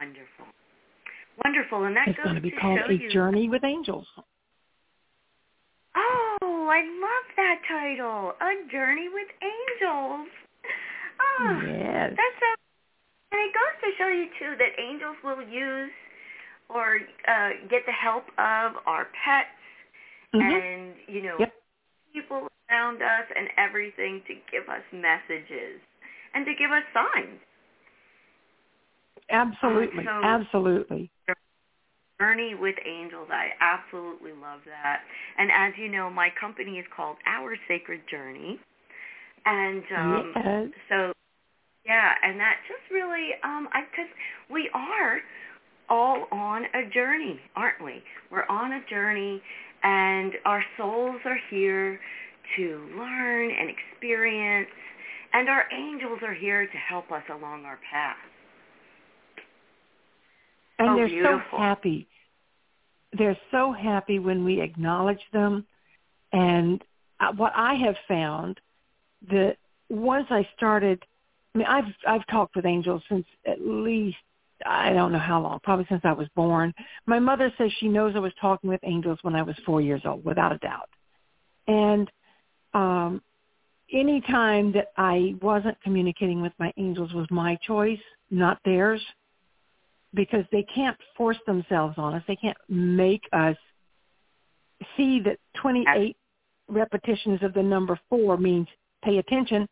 Wonderful. 0.00 0.46
Wonderful. 1.44 1.84
And 1.84 1.96
that 1.96 2.08
It's 2.08 2.18
going 2.22 2.34
to 2.34 2.40
be 2.40 2.50
to 2.50 2.56
called 2.56 2.80
A 2.88 2.94
you. 2.94 3.10
Journey 3.10 3.48
with 3.48 3.64
Angels. 3.64 4.06
Oh, 5.94 6.68
I 6.70 6.80
love 6.80 7.26
that 7.36 7.60
title. 7.68 8.32
A 8.40 8.70
Journey 8.72 9.08
with 9.12 9.28
Angels. 9.42 10.28
Oh, 11.20 11.62
Yes. 11.66 12.10
That's 12.16 12.38
so, 12.40 12.46
and 13.32 13.40
it 13.40 13.52
goes 13.54 13.74
to 13.82 13.88
show 13.98 14.08
you 14.08 14.26
too 14.38 14.56
that 14.58 14.80
angels 14.80 15.16
will 15.22 15.42
use 15.42 15.90
or 16.68 16.98
uh, 17.28 17.50
get 17.68 17.84
the 17.86 17.92
help 17.92 18.24
of 18.38 18.72
our 18.86 19.06
pets 19.24 19.48
Mhm. 20.34 20.62
and 20.62 20.94
you 21.08 21.22
know 21.22 21.36
Yep. 21.38 21.54
People 22.12 22.48
around 22.70 23.02
us 23.02 23.26
and 23.34 23.48
everything 23.56 24.22
to 24.26 24.34
give 24.50 24.68
us 24.68 24.82
messages 24.92 25.80
and 26.34 26.44
to 26.44 26.52
give 26.54 26.70
us 26.70 26.84
signs. 26.92 27.40
Absolutely. 29.30 30.04
so- 30.04 30.22
Absolutely. 30.24 31.10
Journey 32.20 32.54
with 32.58 32.74
Angels. 32.84 33.28
I 33.30 33.50
absolutely 33.60 34.32
love 34.32 34.60
that. 34.66 35.02
And 35.38 35.50
as 35.52 35.78
you 35.78 35.88
know, 35.88 36.10
my 36.10 36.30
company 36.40 36.78
is 36.78 36.86
called 36.94 37.16
Our 37.26 37.56
Sacred 37.68 38.00
Journey. 38.10 38.58
And 39.46 39.84
um 39.96 40.32
yes. 40.34 40.68
so 40.88 41.12
yeah, 41.86 42.10
and 42.22 42.38
that 42.40 42.56
just 42.66 42.90
really 42.90 43.30
um 43.44 43.68
I 43.72 43.82
cuz 43.94 44.08
we 44.50 44.68
are 44.74 45.20
all 45.88 46.26
on 46.32 46.64
a 46.74 46.90
journey, 46.92 47.40
aren't 47.56 47.82
we? 47.82 48.02
We're 48.30 48.46
on 48.48 48.72
a 48.72 48.84
journey 48.90 49.40
and 49.82 50.32
our 50.44 50.64
souls 50.76 51.20
are 51.24 51.38
here 51.50 52.00
to 52.56 52.88
learn 52.96 53.50
and 53.50 53.70
experience 53.70 54.68
and 55.32 55.48
our 55.48 55.64
angels 55.72 56.20
are 56.22 56.34
here 56.34 56.66
to 56.66 56.76
help 56.76 57.10
us 57.12 57.22
along 57.30 57.64
our 57.64 57.78
path. 57.90 58.16
And 60.78 60.90
Oh, 60.90 60.96
they're 60.96 61.08
beautiful. 61.08 61.42
so 61.50 61.58
happy. 61.58 62.08
They're 63.12 63.38
so 63.50 63.72
happy 63.72 64.18
when 64.18 64.44
we 64.44 64.60
acknowledge 64.60 65.20
them. 65.32 65.66
And 66.32 66.82
uh, 67.20 67.32
what 67.32 67.52
I 67.54 67.74
have 67.74 67.96
found 68.06 68.60
that 69.30 69.56
once 69.88 70.26
I 70.30 70.48
started, 70.56 71.02
I 71.54 71.58
mean, 71.58 71.66
I've 71.66 71.92
I've 72.06 72.26
talked 72.28 72.54
with 72.54 72.64
angels 72.64 73.02
since 73.08 73.26
at 73.46 73.60
least 73.60 74.18
I 74.66 74.92
don't 74.92 75.12
know 75.12 75.18
how 75.18 75.40
long, 75.40 75.60
probably 75.62 75.86
since 75.88 76.02
I 76.04 76.12
was 76.12 76.28
born. 76.34 76.74
My 77.06 77.18
mother 77.18 77.52
says 77.58 77.70
she 77.78 77.88
knows 77.88 78.14
I 78.16 78.20
was 78.20 78.32
talking 78.40 78.70
with 78.70 78.80
angels 78.82 79.18
when 79.22 79.34
I 79.34 79.42
was 79.42 79.56
four 79.64 79.80
years 79.80 80.02
old, 80.04 80.24
without 80.24 80.52
a 80.52 80.58
doubt. 80.58 80.88
And 81.66 82.10
um, 82.74 83.22
any 83.92 84.20
time 84.22 84.72
that 84.72 84.88
I 84.96 85.34
wasn't 85.40 85.80
communicating 85.82 86.42
with 86.42 86.52
my 86.58 86.72
angels 86.76 87.12
was 87.12 87.26
my 87.30 87.56
choice, 87.66 88.00
not 88.30 88.58
theirs 88.64 89.00
because 90.14 90.44
they 90.50 90.64
can't 90.74 90.96
force 91.16 91.38
themselves 91.46 91.94
on 91.98 92.14
us. 92.14 92.22
They 92.26 92.36
can't 92.36 92.56
make 92.68 93.22
us 93.32 93.56
see 94.96 95.20
that 95.20 95.38
28 95.60 96.16
repetitions 96.68 97.42
of 97.42 97.54
the 97.54 97.62
number 97.62 97.98
four 98.08 98.36
means 98.36 98.68
pay 99.04 99.18
attention. 99.18 99.68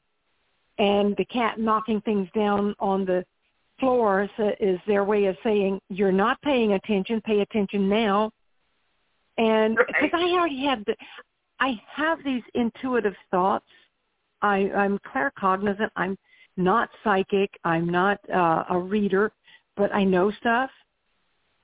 And 0.78 1.16
the 1.16 1.24
cat 1.24 1.58
knocking 1.58 2.02
things 2.02 2.28
down 2.34 2.74
on 2.78 3.06
the 3.06 3.24
floor 3.78 4.28
is, 4.38 4.78
their 4.86 5.04
way 5.04 5.26
of 5.26 5.36
saying, 5.42 5.80
you're 5.88 6.12
not 6.12 6.40
paying 6.42 6.72
attention, 6.72 7.20
pay 7.22 7.40
attention 7.40 7.88
now. 7.88 8.30
And 9.38 9.76
Right. 9.76 9.86
because 10.00 10.20
I 10.22 10.32
already 10.32 10.64
had 10.64 10.84
the, 10.86 10.96
I 11.60 11.80
have 11.94 12.22
these 12.24 12.42
intuitive 12.54 13.14
thoughts. 13.30 13.66
I, 14.42 14.70
I'm 14.74 14.98
claircognizant. 15.00 15.90
I'm 15.96 16.16
not 16.56 16.88
psychic. 17.04 17.50
I'm 17.64 17.88
not 17.88 18.18
uh, 18.30 18.64
a 18.70 18.78
reader 18.78 19.32
but 19.76 19.94
I 19.94 20.04
know 20.04 20.30
stuff. 20.32 20.70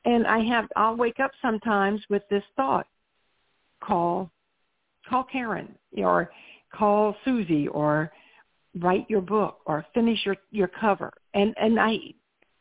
And 0.04 0.26
I 0.26 0.40
have 0.40 0.66
I'll 0.76 0.97
wake 0.97 1.21
up 1.21 1.31
sometimes 1.40 2.02
with 2.11 2.23
this 2.28 2.42
thought. 2.57 2.87
Call 3.83 4.31
call 5.09 5.25
Karen 5.25 5.75
or 5.97 6.31
call 6.75 7.16
Susie 7.25 7.69
or 7.69 8.12
write 8.78 9.08
your 9.08 9.20
book 9.20 9.58
or 9.66 9.84
finish 9.94 10.18
your 10.24 10.36
your 10.50 10.68
cover. 10.68 11.12
And 11.34 11.54
and 11.60 11.78
I 11.78 11.96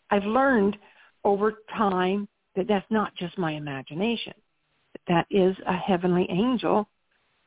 I've 0.09 0.23
learned 0.25 0.77
over 1.23 1.53
time 1.75 2.27
that 2.55 2.67
that's 2.67 2.89
not 2.89 3.15
just 3.15 3.37
my 3.37 3.53
imagination. 3.53 4.33
That 5.07 5.25
is 5.31 5.55
a 5.67 5.73
heavenly 5.75 6.27
angel 6.29 6.87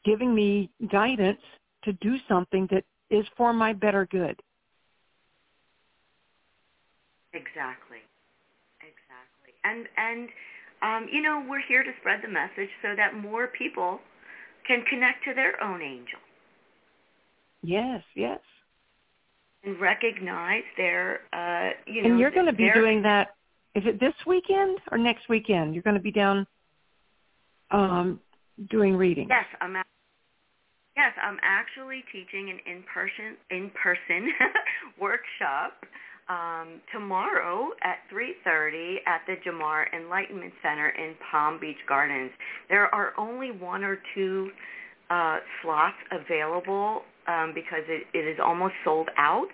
giving 0.05 0.35
me 0.35 0.71
guidance 0.91 1.41
to 1.85 1.93
do 1.95 2.17
something 2.29 2.69
that 2.71 2.85
is 3.11 3.27
for 3.37 3.53
my 3.53 3.73
better 3.73 4.07
good. 4.11 4.41
Exactly. 7.33 7.99
Exactly. 8.81 9.53
And 9.65 9.87
and 9.97 10.29
um, 10.83 11.09
you 11.13 11.23
know, 11.23 11.45
we're 11.49 11.63
here 11.67 11.83
to 11.83 11.91
spread 12.01 12.21
the 12.23 12.29
message 12.29 12.71
so 12.83 12.95
that 12.97 13.15
more 13.17 13.49
people 13.49 14.01
can 14.67 14.83
connect 14.89 15.25
to 15.25 15.35
their 15.35 15.63
own 15.63 15.83
angel 15.83 16.19
Yes, 17.65 18.03
yes. 18.15 18.41
And 19.65 19.81
recognize 19.81 20.63
their 20.77 21.21
uh 21.33 21.71
you 21.87 22.03
know 22.03 22.11
And 22.11 22.19
you're 22.19 22.31
going 22.31 22.47
to 22.47 22.53
be 22.53 22.71
doing 22.75 23.03
that. 23.03 23.35
Is 23.75 23.83
it 23.87 23.99
this 23.99 24.15
weekend 24.27 24.79
or 24.93 24.99
next 24.99 25.29
weekend? 25.29 25.75
You're 25.75 25.83
going 25.83 25.97
to 25.97 26.03
be 26.03 26.13
down 26.13 26.47
um, 27.71 28.21
doing 28.71 28.95
readings. 28.95 29.29
Yes, 29.31 29.47
I'm 29.61 29.77
ac- 29.77 29.85
Yes, 30.97 31.13
I'm 31.21 31.39
actually 31.43 32.05
teaching 32.13 32.51
an 32.51 32.73
in-person 32.73 33.37
in-person 33.51 34.33
workshop 35.01 35.73
um, 36.29 36.81
tomorrow 36.93 37.71
at 37.83 37.99
3:30 38.13 38.99
at 39.07 39.23
the 39.27 39.35
Jamar 39.45 39.93
Enlightenment 39.93 40.53
Center 40.63 40.91
in 40.91 41.15
Palm 41.31 41.59
Beach 41.61 41.83
Gardens. 41.89 42.31
There 42.69 42.95
are 42.95 43.13
only 43.19 43.51
one 43.51 43.83
or 43.83 43.99
two 44.15 44.51
uh, 45.11 45.39
slots 45.63 45.97
available 46.13 47.03
um, 47.27 47.53
because 47.55 47.85
it, 47.89 48.07
it 48.15 48.27
is 48.27 48.39
almost 48.43 48.75
sold 48.85 49.09
out. 49.17 49.49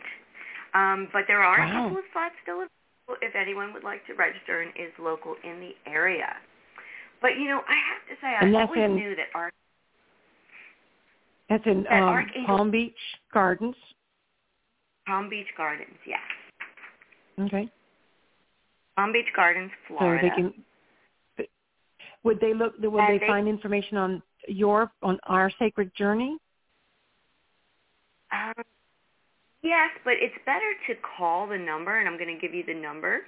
Um, 0.75 1.09
but 1.13 1.23
there 1.27 1.43
are 1.43 1.61
a 1.61 1.73
couple 1.73 1.99
of 1.99 2.05
spots 2.11 2.35
still 2.43 2.57
available 2.63 3.19
if 3.23 3.35
anyone 3.35 3.73
would 3.73 3.83
like 3.85 4.07
to 4.07 4.15
register 4.15 4.63
and 4.63 4.71
is 4.77 4.93
local 4.99 5.35
in 5.43 5.59
the 5.61 5.73
area. 5.91 6.35
But 7.21 7.39
you 7.39 7.49
know, 7.49 7.61
I 7.69 7.75
have 7.75 8.03
to 8.09 8.15
say, 8.21 8.29
I 8.29 8.47
And 8.47 8.57
always 8.57 8.79
in- 8.85 8.95
knew 8.95 9.17
that 9.17 9.27
art 9.35 9.53
That's 11.49 11.67
in 11.67 11.85
That 11.91 12.03
um, 12.03 12.25
Palm 12.47 12.71
Beach 12.71 12.95
Gardens. 13.35 13.75
Palm 15.07 15.29
Beach 15.29 15.49
Gardens, 15.57 15.99
yes. 16.07 16.21
Okay. 17.41 17.69
Palm 18.97 19.13
Beach 19.13 19.27
Gardens, 19.35 19.73
Florida. 19.89 20.29
So 20.37 20.43
they 20.43 20.43
can. 20.43 21.47
Would 22.23 22.39
they 22.41 22.55
look? 22.55 22.75
Would 22.79 22.93
they- 23.21 23.27
find 23.27 23.49
information 23.49 23.97
on 23.97 24.23
your 24.47 24.93
on 25.03 25.19
our 25.25 25.51
sacred 25.59 25.93
journey? 25.97 26.39
Um, 28.33 28.65
yes, 29.63 29.91
but 30.05 30.15
it's 30.21 30.35
better 30.47 30.73
to 30.89 30.95
call 31.17 31.49
the 31.49 31.59
number, 31.59 31.99
and 31.99 32.09
I'm 32.09 32.19
going 32.19 32.35
to 32.35 32.41
give 32.41 32.55
you 32.55 32.65
the 32.67 32.75
number. 32.75 33.21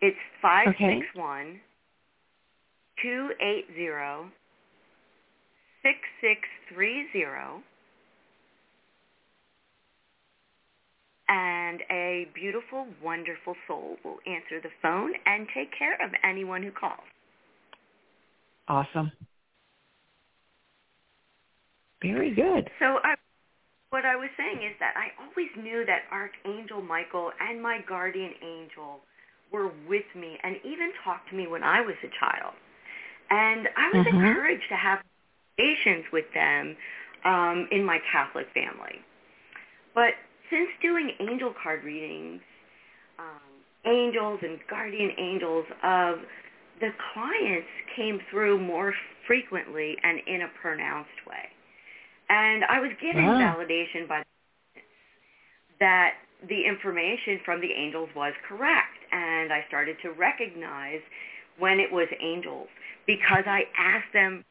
It's 0.00 0.16
five 0.40 0.68
six 0.78 1.06
one 1.14 1.60
two 3.02 3.30
eight 3.40 3.66
zero 3.74 4.30
six 5.82 5.98
six 6.20 6.40
three 6.72 7.06
zero, 7.12 7.62
and 11.28 11.80
a 11.90 12.28
beautiful, 12.34 12.86
wonderful 13.02 13.54
soul 13.68 13.96
will 14.04 14.18
answer 14.26 14.60
the 14.62 14.70
phone 14.82 15.12
and 15.26 15.46
take 15.54 15.70
care 15.78 15.94
of 15.94 16.10
anyone 16.24 16.62
who 16.62 16.70
calls. 16.70 16.98
Awesome. 18.68 19.12
Very 22.02 22.34
good. 22.34 22.70
So 22.78 22.98
I, 23.04 23.14
what 23.90 24.06
I 24.06 24.14
was 24.14 24.30
saying 24.38 24.62
is 24.62 24.74
that 24.78 24.94
I 24.96 25.10
always 25.20 25.50
knew 25.58 25.84
that 25.84 26.02
Archangel 26.12 26.80
Michael 26.80 27.32
and 27.40 27.60
my 27.60 27.80
guardian 27.86 28.32
angel 28.42 29.00
were 29.52 29.72
with 29.88 30.06
me 30.14 30.38
and 30.42 30.56
even 30.64 30.92
talked 31.04 31.28
to 31.30 31.34
me 31.36 31.48
when 31.48 31.62
I 31.64 31.80
was 31.80 31.96
a 32.04 32.10
child. 32.18 32.54
And 33.30 33.68
I 33.76 33.88
was 33.90 34.06
Mhm. 34.06 34.14
encouraged 34.14 34.68
to 34.68 34.76
have 34.76 35.02
conversations 35.58 36.06
with 36.12 36.32
them 36.32 36.76
um, 37.24 37.68
in 37.70 37.84
my 37.84 37.98
Catholic 38.10 38.46
family. 38.54 39.02
But 39.94 40.14
since 40.50 40.70
doing 40.80 41.10
angel 41.18 41.52
card 41.52 41.82
readings, 41.82 42.42
um, 43.18 43.50
angels 43.84 44.40
and 44.42 44.58
guardian 44.68 45.10
angels 45.18 45.66
of 45.82 46.20
the 46.80 46.90
clients 47.12 47.68
came 47.96 48.20
through 48.30 48.58
more 48.58 48.94
frequently 49.26 49.96
and 50.02 50.20
in 50.26 50.42
a 50.42 50.48
pronounced 50.60 51.26
way. 51.26 51.50
And 52.30 52.64
I 52.64 52.80
was 52.80 52.92
given 53.02 53.36
Wow. 53.36 53.40
validation 53.40 54.08
by 54.08 54.22
that 55.80 56.14
the 56.48 56.64
information 56.66 57.40
from 57.44 57.60
the 57.60 57.72
angels 57.72 58.10
was 58.16 58.34
correct. 58.48 58.98
And 59.12 59.52
I 59.52 59.64
started 59.68 59.96
to 60.02 60.10
recognize 60.12 61.00
when 61.58 61.80
it 61.80 61.92
was 61.92 62.08
angels 62.22 62.68
because 63.06 63.44
I 63.46 63.64
asked 63.78 64.12
them 64.14 64.44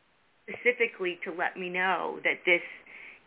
specifically 0.50 1.20
to 1.26 1.32
let 1.34 1.58
me 1.58 1.70
know 1.70 2.20
that 2.24 2.40
this, 2.46 2.62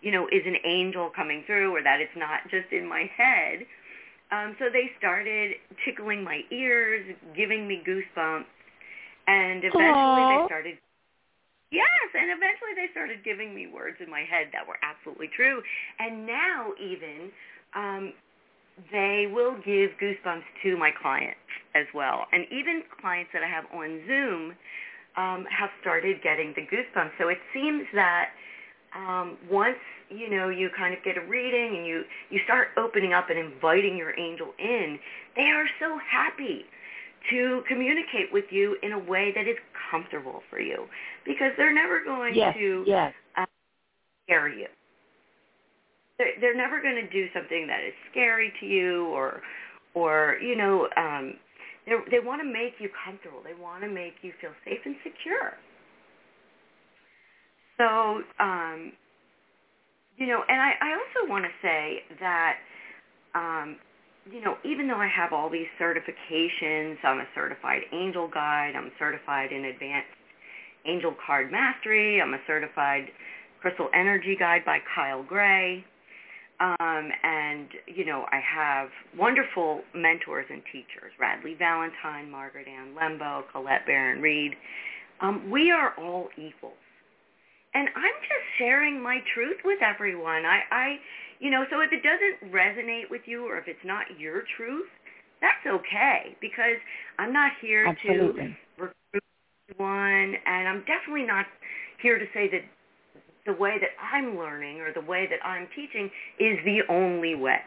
you 0.03 0.13
know, 0.13 0.27
is 0.33 0.43
an 0.47 0.57
angel 0.67 1.11
coming 1.15 1.45
through 1.47 1.75
or 1.77 1.83
that 1.83 2.01
it's 2.01 2.17
not 2.17 2.43
just 2.51 2.73
in 2.73 2.89
my 2.89 3.11
head. 3.17 3.67
Um, 4.33 4.57
so 4.59 4.67
they 4.73 4.91
started 4.99 5.57
tickling 5.85 6.25
my 6.25 6.43
ears, 6.53 7.17
giving 7.37 7.69
me 7.69 7.83
goosebumps, 7.87 8.47
and 9.29 9.65
eventually 9.65 10.25
Aw. 10.25 10.29
they 10.29 10.43
started 10.47 10.79
Yes, 11.73 12.07
and 12.13 12.29
eventually 12.29 12.77
they 12.77 12.93
started 12.93 13.25
giving 13.25 13.55
me 13.55 13.67
words 13.67 13.97
in 14.05 14.11
my 14.11 14.21
head 14.29 14.49
that 14.53 14.69
were 14.69 14.77
absolutely 14.85 15.31
true. 15.35 15.63
And 15.99 16.27
now 16.27 16.73
even 16.79 17.33
um, 17.75 18.13
they 18.93 19.27
will 19.33 19.57
give 19.65 19.91
goosebumps 20.01 20.45
to 20.63 20.77
my 20.77 20.91
clients 20.91 21.41
as 21.75 21.87
well. 21.95 22.27
And 22.33 22.45
even 22.53 22.83
clients 23.01 23.31
that 23.33 23.43
I 23.43 23.49
have 23.49 23.65
on 23.73 24.03
Zoom 24.07 24.53
um, 25.17 25.47
have 25.49 25.71
started 25.81 26.23
getting 26.23 26.53
the 26.55 26.63
goosebumps. 26.63 27.13
So 27.19 27.29
it 27.29 27.39
seems 27.55 27.85
that 27.95 28.31
um, 28.95 29.39
once 29.51 29.79
you 30.11 30.29
know 30.29 30.51
you 30.51 30.69
kind 30.77 30.93
of 30.93 31.03
get 31.03 31.17
a 31.17 31.23
reading 31.23 31.77
and 31.79 31.87
you 31.87 32.05
you 32.29 32.41
start 32.45 32.69
opening 32.77 33.15
up 33.15 33.31
and 33.31 33.39
inviting 33.39 33.97
your 33.97 34.19
angel 34.19 34.53
in, 34.59 34.99
they 35.37 35.49
are 35.49 35.67
so 35.81 35.99
happy 35.99 36.67
to 37.31 37.63
communicate 37.69 38.33
with 38.33 38.45
you 38.51 38.77
in 38.83 38.93
a 38.93 38.99
way 38.99 39.33
that 39.35 39.47
is 39.47 39.57
comfortable 39.91 40.43
for 40.51 40.61
you 40.61 40.87
because 41.25 41.53
they're 41.57 41.75
never 41.75 42.05
going 42.05 42.35
Yes, 42.35 42.55
to 42.57 42.85
yes. 42.87 43.15
scare 44.25 44.49
you. 44.49 44.67
They're, 46.19 46.35
they're 46.41 46.57
never 46.57 46.81
going 46.81 46.97
to 46.97 47.09
do 47.11 47.27
something 47.35 47.67
that 47.67 47.81
is 47.87 47.95
scary 48.11 48.53
to 48.61 48.67
you 48.67 49.07
or, 49.07 49.41
or 49.95 50.37
you 50.43 50.57
know, 50.57 50.89
um, 50.97 51.35
they 51.87 51.93
they 52.11 52.21
want 52.25 52.41
to 52.41 52.47
make 52.47 52.75
you 52.79 52.89
comfortable. 53.05 53.43
They 53.43 53.61
want 53.61 53.83
to 53.83 53.89
make 53.89 54.15
you 54.23 54.33
feel 54.41 54.53
safe 54.65 54.79
and 54.85 54.95
secure. 55.03 55.55
So, 57.79 58.23
um, 58.39 58.93
you 60.17 60.27
know, 60.27 60.43
and 60.49 60.61
I, 60.61 60.73
I 60.81 60.91
also 60.93 61.29
want 61.31 61.45
to 61.45 61.51
say 61.61 62.03
that, 62.21 62.57
um, 63.35 63.77
you 64.31 64.41
know, 64.41 64.57
even 64.65 64.87
though 64.87 64.97
I 65.01 65.09
have 65.09 65.33
all 65.33 65.51
these 65.51 65.67
certifications, 65.81 66.97
I'm 67.05 67.19
a 67.19 67.27
certified 67.35 67.83
angel 67.93 68.29
guide, 68.33 68.73
I'm 68.77 68.93
certified 68.99 69.53
in 69.53 69.65
advanced 69.65 70.09
angel 70.87 71.15
card 71.27 71.51
mastery, 71.51 72.21
I'm 72.21 72.35
a 72.35 72.41
certified 72.47 73.07
crystal 73.61 73.89
energy 73.95 74.37
guide 74.39 74.65
by 74.65 74.79
Kyle 74.95 75.23
Gray. 75.23 75.85
Um, 76.61 77.11
and, 77.25 77.69
you 77.87 78.05
know, 78.05 78.25
I 78.31 78.39
have 78.39 78.89
wonderful 79.19 79.81
mentors 79.95 80.47
and 80.49 80.63
teachers, 80.71 81.13
Radleigh 81.21 81.59
Valentine, 81.59 82.31
Margaret 82.31 82.69
Ann 82.69 82.95
Lembo, 82.95 83.43
Colette 83.51 83.85
Baron 83.85 84.23
Reid. 84.23 84.53
Um, 85.21 85.51
we 85.51 85.73
are 85.73 85.93
all 85.99 86.29
equals. 86.37 86.75
And 87.75 87.89
I'm 87.97 88.19
just 88.21 88.47
sharing 88.59 89.03
my 89.03 89.19
truth 89.35 89.57
with 89.65 89.79
everyone. 89.83 90.45
I, 90.45 90.61
I, 90.71 90.97
you 91.43 91.51
know, 91.51 91.65
so 91.71 91.81
if 91.81 91.91
it 91.91 92.07
doesn't 92.07 92.55
resonate 92.55 93.11
with 93.11 93.23
you 93.27 93.45
or 93.45 93.59
if 93.59 93.67
it's 93.67 93.83
not 93.85 94.07
your 94.17 94.45
truth, 94.57 94.87
that's 95.43 95.67
okay 95.67 96.39
because 96.41 96.79
I'm 97.19 97.33
not 97.33 97.51
here 97.61 97.91
Absolutely. 97.91 98.57
to 98.79 98.83
recruit 98.87 99.25
one, 99.77 100.35
and 100.47 100.69
I'm 100.69 100.85
definitely 100.87 101.27
not 101.27 101.47
here 102.01 102.17
to 102.21 102.27
say 102.33 102.49
that 102.53 102.63
the 103.45 103.59
way 103.61 103.75
that 103.81 103.91
I'm 103.99 104.39
learning 104.39 104.81
or 104.81 104.95
the 104.95 105.05
way 105.05 105.27
that 105.27 105.45
I'm 105.45 105.67
teaching 105.75 106.09
is 106.39 106.59
the 106.65 106.83
only 106.89 107.35
way. 107.35 107.59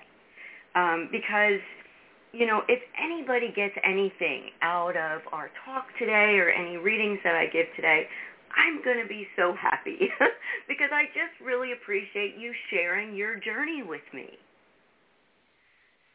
Um, 0.73 1.09
because, 1.11 1.59
you 2.31 2.47
know, 2.47 2.61
if 2.69 2.79
anybody 2.95 3.51
gets 3.53 3.75
anything 3.83 4.55
out 4.61 4.95
of 4.95 5.19
our 5.33 5.51
talk 5.65 5.87
today 5.99 6.39
or 6.39 6.49
any 6.49 6.77
readings 6.77 7.19
that 7.25 7.35
I 7.35 7.47
give 7.51 7.65
today, 7.75 8.07
I'm 8.55 8.83
going 8.83 9.01
to 9.01 9.07
be 9.07 9.27
so 9.35 9.53
happy 9.53 10.09
because 10.67 10.89
I 10.91 11.05
just 11.07 11.39
really 11.43 11.71
appreciate 11.73 12.35
you 12.37 12.53
sharing 12.69 13.15
your 13.15 13.39
journey 13.39 13.83
with 13.83 14.05
me. 14.13 14.29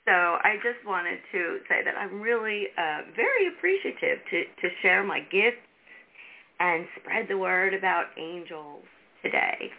So 0.07 0.13
I 0.13 0.57
just 0.63 0.85
wanted 0.87 1.19
to 1.33 1.59
say 1.69 1.85
that 1.85 1.95
I'm 1.97 2.21
really 2.21 2.67
uh, 2.77 3.03
very 3.15 3.49
appreciative 3.49 4.19
to, 4.31 4.45
to 4.63 4.69
share 4.83 5.05
my 5.05 5.21
gifts 5.21 5.59
and 6.59 6.87
spread 7.01 7.27
the 7.29 7.39
word 7.39 7.75
about 7.75 8.07
angels 8.19 8.85
today. 9.23 9.71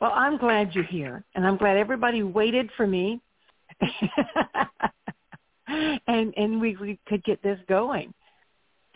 Well, 0.00 0.12
I'm 0.14 0.36
glad 0.36 0.74
you're 0.74 0.84
here, 0.84 1.24
and 1.34 1.46
I'm 1.46 1.56
glad 1.56 1.78
everybody 1.78 2.22
waited 2.22 2.70
for 2.76 2.86
me, 2.86 3.20
and 5.68 6.34
and 6.36 6.60
we, 6.60 6.76
we 6.76 6.98
could 7.06 7.24
get 7.24 7.42
this 7.42 7.58
going. 7.66 8.12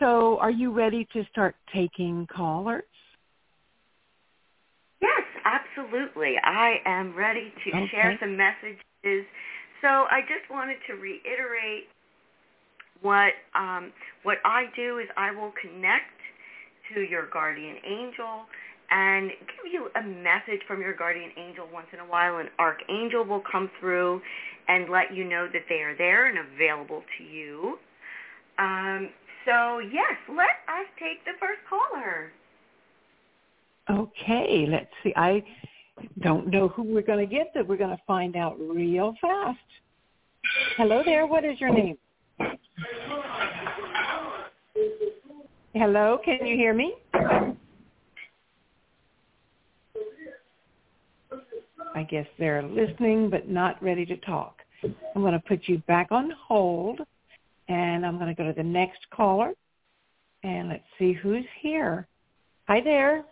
So, 0.01 0.39
are 0.39 0.49
you 0.49 0.71
ready 0.71 1.07
to 1.13 1.23
start 1.31 1.55
taking 1.71 2.25
callers? 2.25 2.83
Yes, 4.99 5.21
absolutely. 5.45 6.35
I 6.43 6.77
am 6.85 7.15
ready 7.15 7.53
to 7.63 7.69
Okay. 7.69 7.87
share 7.91 8.17
some 8.19 8.35
messages. 8.35 9.25
So 9.81 9.87
I 9.87 10.21
just 10.21 10.49
wanted 10.49 10.77
to 10.87 10.93
reiterate 10.93 11.85
what 13.01 13.33
um, 13.53 13.93
what 14.23 14.37
I 14.43 14.65
do 14.75 14.97
is 14.99 15.07
I 15.17 15.31
will 15.31 15.53
connect 15.61 16.17
to 16.93 17.01
your 17.01 17.27
guardian 17.29 17.77
angel 17.85 18.45
and 18.89 19.29
give 19.29 19.71
you 19.71 19.89
a 19.95 20.03
message 20.03 20.61
from 20.67 20.81
your 20.81 20.95
guardian 20.95 21.31
angel 21.37 21.67
once 21.71 21.87
in 21.93 21.99
a 21.99 22.05
while. 22.05 22.37
An 22.37 22.49
archangel 22.59 23.23
will 23.23 23.43
come 23.51 23.69
through 23.79 24.21
and 24.67 24.89
let 24.89 25.13
you 25.13 25.25
know 25.25 25.47
that 25.51 25.63
they 25.69 25.81
are 25.81 25.95
there 25.95 26.25
and 26.25 26.37
available 26.39 27.03
to 27.17 27.23
you. 27.23 27.77
Um, 28.59 29.09
so 29.45 29.79
yes, 29.79 30.15
let 30.29 30.61
us 30.67 30.87
take 30.99 31.23
the 31.25 31.31
first 31.39 31.61
caller. 31.69 32.31
Okay, 33.89 34.65
let's 34.69 34.91
see. 35.03 35.13
I 35.15 35.43
don't 36.21 36.47
know 36.47 36.67
who 36.69 36.83
we're 36.83 37.01
going 37.01 37.27
to 37.27 37.35
get, 37.35 37.51
but 37.53 37.67
we're 37.67 37.77
going 37.77 37.95
to 37.95 38.03
find 38.07 38.35
out 38.35 38.57
real 38.59 39.15
fast. 39.21 39.59
Hello 40.77 41.01
there. 41.05 41.25
What 41.25 41.43
is 41.43 41.59
your 41.59 41.73
name? 41.73 41.97
Hello, 45.73 46.19
can 46.23 46.45
you 46.45 46.55
hear 46.55 46.73
me? 46.73 46.95
I 51.93 52.03
guess 52.03 52.25
they're 52.39 52.63
listening 52.63 53.29
but 53.29 53.49
not 53.49 53.81
ready 53.81 54.05
to 54.05 54.17
talk. 54.17 54.57
I'm 54.83 55.21
going 55.21 55.33
to 55.33 55.39
put 55.39 55.67
you 55.67 55.79
back 55.87 56.11
on 56.11 56.31
hold 56.47 57.01
and 57.67 58.05
I'm 58.05 58.17
going 58.17 58.33
to 58.33 58.35
go 58.35 58.47
to 58.47 58.53
the 58.53 58.63
next 58.63 58.99
caller 59.13 59.53
and 60.43 60.69
let's 60.69 60.83
see 60.97 61.13
who's 61.13 61.45
here. 61.61 62.07
Hi 62.67 62.81
there. 62.81 63.23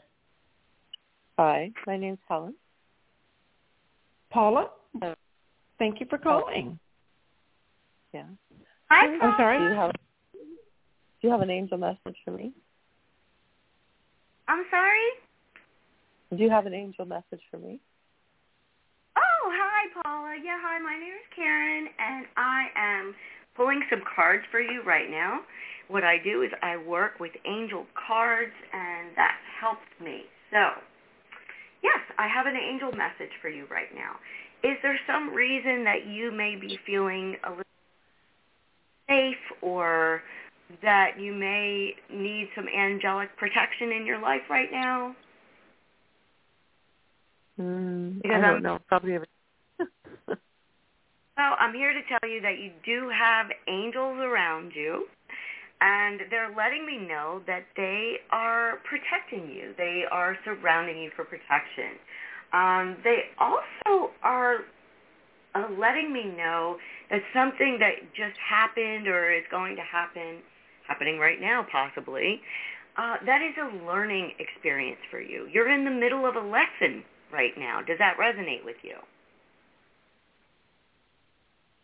Hi, 1.38 1.72
my 1.88 1.98
name's 1.98 2.20
Helen. 2.28 2.54
Paula? 4.30 4.70
Hello. 5.00 5.15
Thank 5.78 6.00
you 6.00 6.06
for 6.10 6.18
calling. 6.18 6.78
Yeah. 8.13 8.26
Hi, 8.89 9.06
I'm 9.06 9.34
sorry? 9.38 9.58
Do 9.60 9.63
you 9.63 9.76
have 9.76 9.92
Do 9.94 10.39
you 11.22 11.32
have 11.32 11.42
an 11.42 11.50
angel 11.50 11.78
message 11.78 12.18
for 12.26 12.32
me? 12.32 12.52
I'm 14.48 14.65
sorry. 14.70 15.10
Do 16.36 16.44
you 16.44 16.50
have 16.50 16.65
an 16.65 16.74
angel 16.74 17.06
message 17.06 17.42
for 17.50 17.58
me? 17.58 17.80
Oh, 19.15 19.52
hi, 19.52 20.02
Paula. 20.04 20.36
Yeah, 20.44 20.58
hi. 20.62 20.80
My 20.80 20.94
name 20.94 21.13
is 21.13 21.28
Karin, 21.36 21.88
and 21.98 22.26
I 22.36 22.65
am 22.76 23.15
pulling 23.60 23.84
some 23.89 24.02
cards 24.15 24.43
for 24.52 24.62
you 24.62 24.82
right 24.88 25.12
now. 25.12 25.41
What 25.89 26.06
I 26.06 26.15
do 26.24 26.43
is 26.43 26.52
I 26.63 26.78
work 26.78 27.19
with 27.19 27.32
angel 27.45 27.86
cards, 28.08 28.54
and 28.72 29.10
that 29.17 29.36
helps 29.60 29.91
me. 30.02 30.22
So, 30.50 30.80
yes, 31.84 32.00
I 32.17 32.28
have 32.30 32.45
an 32.45 32.56
angel 32.56 32.91
message 32.93 33.34
for 33.41 33.50
you 33.50 33.65
right 33.69 33.93
now. 33.93 34.15
Is 34.63 34.78
there 34.82 34.98
some 35.06 35.34
reason 35.34 35.84
that 35.84 36.08
you 36.08 36.32
may 36.32 36.56
be 36.56 36.80
feeling 36.86 37.36
a 37.45 37.50
little 37.50 37.63
safe 39.10 39.36
or 39.62 40.22
that 40.82 41.19
you 41.19 41.34
may 41.34 41.95
need 42.13 42.48
some 42.56 42.67
angelic 42.67 43.36
protection 43.36 43.91
in 43.91 44.06
your 44.06 44.22
life 44.22 44.41
right 44.50 44.72
now? 44.72 45.15
Mm, 47.60 48.22
I 48.26 48.30
I'm- 48.30 48.41
don't 48.41 48.63
know. 48.63 48.80
Probably 48.88 49.15
every. 49.15 49.28
Well, 51.39 51.56
I'm 51.58 51.73
here 51.73 51.93
to 51.93 52.02
tell 52.10 52.30
you 52.30 52.41
that 52.41 52.60
you 52.60 52.69
do 52.84 53.08
have 53.08 53.47
angels 53.69 54.19
around 54.19 54.73
you, 54.75 55.06
and 55.80 56.19
they're 56.30 56.54
letting 56.54 56.86
me 56.86 56.97
know 56.97 57.39
that 57.47 57.63
they 57.78 58.15
are 58.30 58.80
protecting 58.84 59.49
you. 59.49 59.73
They 59.78 60.04
are 60.12 60.38
surrounding 60.43 60.99
you 61.02 61.12
for 61.15 61.23
protection. 61.23 61.95
Um, 62.52 62.97
they 63.06 63.32
also 63.39 64.12
are 64.21 64.67
uh, 65.56 65.67
letting 65.80 66.12
me 66.12 66.25
know 66.25 66.75
that 67.10 67.21
something 67.34 67.78
that 67.80 68.04
just 68.12 68.36
happened 68.38 69.08
or 69.08 69.32
is 69.32 69.45
going 69.49 69.78
to 69.78 69.82
happen, 69.82 70.39
happening 70.89 71.19
right 71.19 71.39
now 71.39 71.65
possibly, 71.71 72.41
uh, 72.97 73.15
that 73.25 73.39
is 73.41 73.56
a 73.56 73.86
learning 73.86 74.34
experience 74.39 74.99
for 75.10 75.21
you. 75.21 75.47
You're 75.49 75.71
in 75.71 75.86
the 75.86 75.91
middle 75.91 76.25
of 76.25 76.36
a 76.36 76.45
lesson 76.45 77.02
right 77.32 77.58
now. 77.58 77.80
Does 77.82 77.97
that 77.99 78.17
resonate 78.19 78.65
with 78.65 78.84
you? 78.84 78.95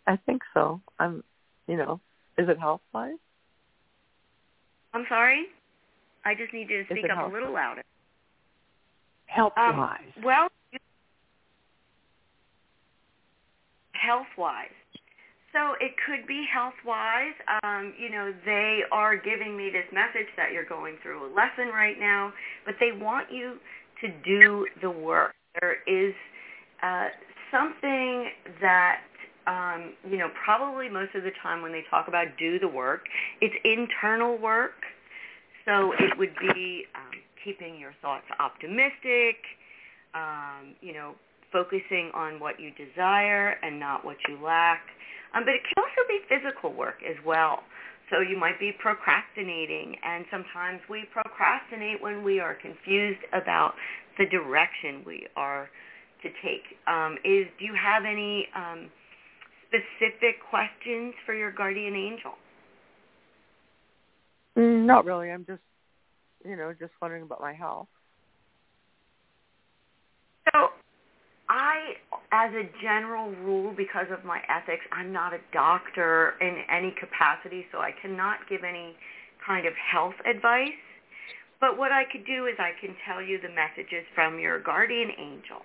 I 0.07 0.17
think 0.17 0.41
so. 0.53 0.81
I'm, 0.99 1.23
you 1.67 1.77
know, 1.77 1.99
is 2.37 2.47
it 2.49 2.59
health 2.59 2.81
wise? 2.93 3.17
I'm 4.93 5.05
sorry. 5.09 5.45
I 6.23 6.35
just 6.35 6.53
need 6.53 6.69
you 6.69 6.83
to 6.83 6.93
speak 6.93 7.05
up 7.09 7.29
a 7.29 7.33
little 7.33 7.53
louder. 7.53 7.83
Health 9.27 9.53
Um, 9.57 9.77
wise. 9.77 9.99
well, 10.23 10.47
health-wise. 13.93 14.69
So 15.51 15.73
it 15.79 15.95
could 16.05 16.27
be 16.27 16.45
health-wise. 16.51 17.33
Um, 17.63 17.93
you 17.97 18.09
know, 18.09 18.33
they 18.45 18.81
are 18.91 19.15
giving 19.15 19.55
me 19.55 19.69
this 19.69 19.85
message 19.91 20.27
that 20.35 20.51
you're 20.51 20.65
going 20.65 20.97
through 21.01 21.25
a 21.25 21.31
lesson 21.33 21.69
right 21.69 21.99
now, 21.99 22.33
but 22.65 22.75
they 22.79 22.91
want 22.91 23.31
you 23.31 23.57
to 24.01 24.09
do 24.23 24.67
the 24.81 24.89
work. 24.89 25.33
There 25.61 25.77
is 25.87 26.13
uh, 26.83 27.07
something 27.51 28.29
that 28.61 29.01
um, 29.47 29.93
you 30.10 30.17
know, 30.17 30.29
probably 30.43 30.89
most 30.89 31.15
of 31.15 31.23
the 31.23 31.31
time 31.41 31.62
when 31.62 31.71
they 31.71 31.84
talk 31.89 32.08
about 32.08 32.27
do 32.39 32.60
the 32.60 32.67
work, 32.67 33.01
it's 33.41 33.55
internal 33.63 34.38
work. 34.38 34.73
So 35.65 35.93
it 35.93 36.17
would 36.17 36.36
be 36.39 36.86
um, 36.95 37.19
keeping 37.43 37.79
your 37.79 37.93
thoughts 38.01 38.25
optimistic, 38.39 39.38
um, 40.13 40.75
you 40.81 40.93
know, 40.93 41.15
focusing 41.51 42.12
on 42.13 42.39
what 42.39 42.60
you 42.60 42.71
desire 42.71 43.55
and 43.63 43.79
not 43.79 44.03
what 44.05 44.17
you 44.27 44.38
lack. 44.43 44.81
Um, 45.34 45.43
but 45.45 45.53
it 45.53 45.62
can 45.63 45.84
also 45.84 46.01
be 46.08 46.19
physical 46.29 46.73
work 46.73 47.01
as 47.08 47.17
well. 47.25 47.63
So 48.12 48.21
you 48.21 48.38
might 48.38 48.60
be 48.60 48.71
procrastinating, 48.71 49.95
and 50.03 50.25
sometimes 50.29 50.79
we 50.89 51.05
procrastinate 51.12 52.01
when 52.01 52.23
we 52.23 52.39
are 52.39 52.53
confused 52.53 53.21
about 53.34 53.73
the 54.17 54.25
direction 54.27 55.01
we 55.05 55.27
are 55.36 55.69
to 56.21 56.29
take. 56.43 56.63
Um, 56.88 57.17
is 57.25 57.47
do 57.58 57.65
you 57.65 57.73
have 57.73 58.05
any 58.05 58.47
um, 58.55 58.89
specific 59.67 60.36
questions 60.49 61.13
for 61.25 61.34
your 61.36 61.51
guardian 61.51 61.95
angel? 61.95 62.34
Mm, 64.58 64.86
not 64.86 65.06
really. 65.06 65.32
I'm 65.32 65.45
just, 65.45 65.62
you 66.45 66.56
know, 66.56 66.73
just 66.80 66.91
wondering 67.01 67.23
about 67.23 67.41
my 67.41 67.54
health. 67.54 67.88
So 70.54 70.69
I, 71.49 71.93
as 72.32 72.51
a 72.54 72.63
general 72.82 73.32
rule, 73.43 73.73
because 73.75 74.08
of 74.12 74.23
my 74.23 74.39
ethics, 74.49 74.84
I'm 74.91 75.12
not 75.12 75.34
a 75.34 75.39
doctor 75.54 76.34
in 76.41 76.63
any 76.69 76.93
capacity, 76.99 77.65
so 77.71 77.80
I 77.80 77.91
cannot 78.01 78.39
give 78.49 78.63
any 78.63 78.95
kind 79.45 79.67
of 79.67 79.73
health 79.91 80.15
advice. 80.25 80.69
But 81.62 81.78
what 81.78 81.91
I 81.91 82.04
could 82.12 82.25
do 82.25 82.45
is 82.45 82.56
I 82.60 82.71
can 82.80 82.95
tell 83.08 83.21
you 83.21 83.39
the 83.41 83.49
messages 83.49 84.06
from 84.13 84.39
your 84.39 84.60
guardian 84.62 85.10
angel. 85.17 85.62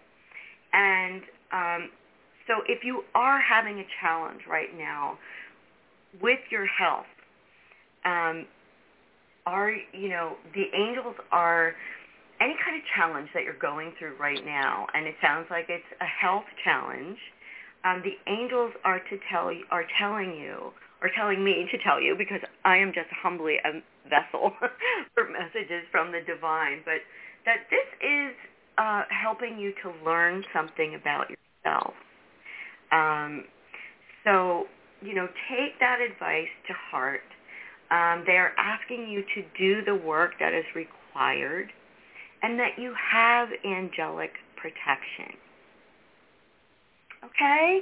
And 0.72 1.22
um, 1.52 1.90
so 2.50 2.62
if 2.66 2.82
you 2.82 3.04
are 3.14 3.40
having 3.40 3.78
a 3.78 3.86
challenge 4.02 4.40
right 4.50 4.76
now 4.76 5.18
with 6.20 6.40
your 6.50 6.66
health, 6.66 7.06
um, 8.04 8.46
are, 9.46 9.72
you 9.92 10.08
know, 10.08 10.34
the 10.52 10.64
angels 10.74 11.14
are 11.30 11.74
any 12.40 12.54
kind 12.64 12.76
of 12.76 12.82
challenge 12.96 13.28
that 13.34 13.44
you're 13.44 13.58
going 13.60 13.92
through 13.98 14.16
right 14.18 14.44
now, 14.44 14.86
and 14.94 15.06
it 15.06 15.14
sounds 15.22 15.46
like 15.48 15.66
it's 15.68 15.84
a 16.00 16.04
health 16.04 16.44
challenge, 16.64 17.18
um, 17.84 18.02
the 18.02 18.18
angels 18.30 18.72
are 18.84 18.98
to 18.98 19.16
tell 19.30 19.52
are 19.70 19.84
telling 19.98 20.34
you, 20.34 20.72
or 21.02 21.10
telling 21.16 21.44
me 21.44 21.68
to 21.70 21.78
tell 21.78 22.00
you, 22.00 22.16
because 22.18 22.40
I 22.64 22.76
am 22.78 22.92
just 22.92 23.08
humbly 23.22 23.56
a 23.64 23.80
vessel 24.08 24.52
for 25.14 25.28
messages 25.30 25.84
from 25.92 26.10
the 26.10 26.20
divine, 26.26 26.82
but 26.84 27.00
that 27.46 27.70
this 27.70 27.86
is 28.02 28.34
uh, 28.76 29.04
helping 29.08 29.58
you 29.58 29.72
to 29.84 29.92
learn 30.04 30.42
something 30.52 30.96
about 31.00 31.28
yourself. 31.30 31.94
Um, 32.92 33.44
so, 34.24 34.66
you 35.02 35.14
know, 35.14 35.26
take 35.48 35.78
that 35.80 36.00
advice 36.00 36.48
to 36.68 36.74
heart. 36.90 37.22
Um, 37.90 38.24
they 38.26 38.36
are 38.36 38.52
asking 38.56 39.08
you 39.08 39.22
to 39.34 39.42
do 39.58 39.84
the 39.84 39.94
work 39.94 40.32
that 40.38 40.52
is 40.52 40.64
required 40.74 41.72
and 42.42 42.58
that 42.58 42.78
you 42.78 42.94
have 42.94 43.48
angelic 43.64 44.30
protection. 44.56 45.36
Okay? 47.24 47.80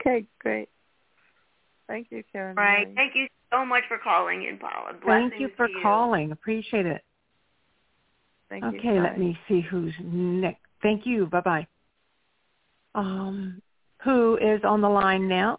Okay, 0.00 0.26
great. 0.40 0.68
Thank 1.86 2.08
you, 2.10 2.22
Karin. 2.32 2.58
All 2.58 2.64
right. 2.64 2.88
Thank 2.94 3.14
you 3.14 3.26
so 3.52 3.64
much 3.64 3.84
for 3.88 3.98
calling 3.98 4.44
in, 4.44 4.58
Paula. 4.58 4.92
Thank 5.04 5.40
you 5.40 5.50
for 5.56 5.68
to 5.68 5.74
calling. 5.82 6.32
Appreciate 6.32 6.86
it. 6.86 7.02
Thank 8.48 8.64
you. 8.64 8.78
Okay, 8.78 9.00
let 9.00 9.18
me 9.18 9.38
see 9.48 9.60
who's 9.60 9.94
next. 10.02 10.60
Thank 10.82 11.06
you. 11.06 11.26
Bye 11.26 11.40
bye. 11.40 11.66
Um, 12.94 13.62
who 14.04 14.36
is 14.36 14.60
on 14.64 14.80
the 14.80 14.88
line 14.88 15.28
now? 15.28 15.58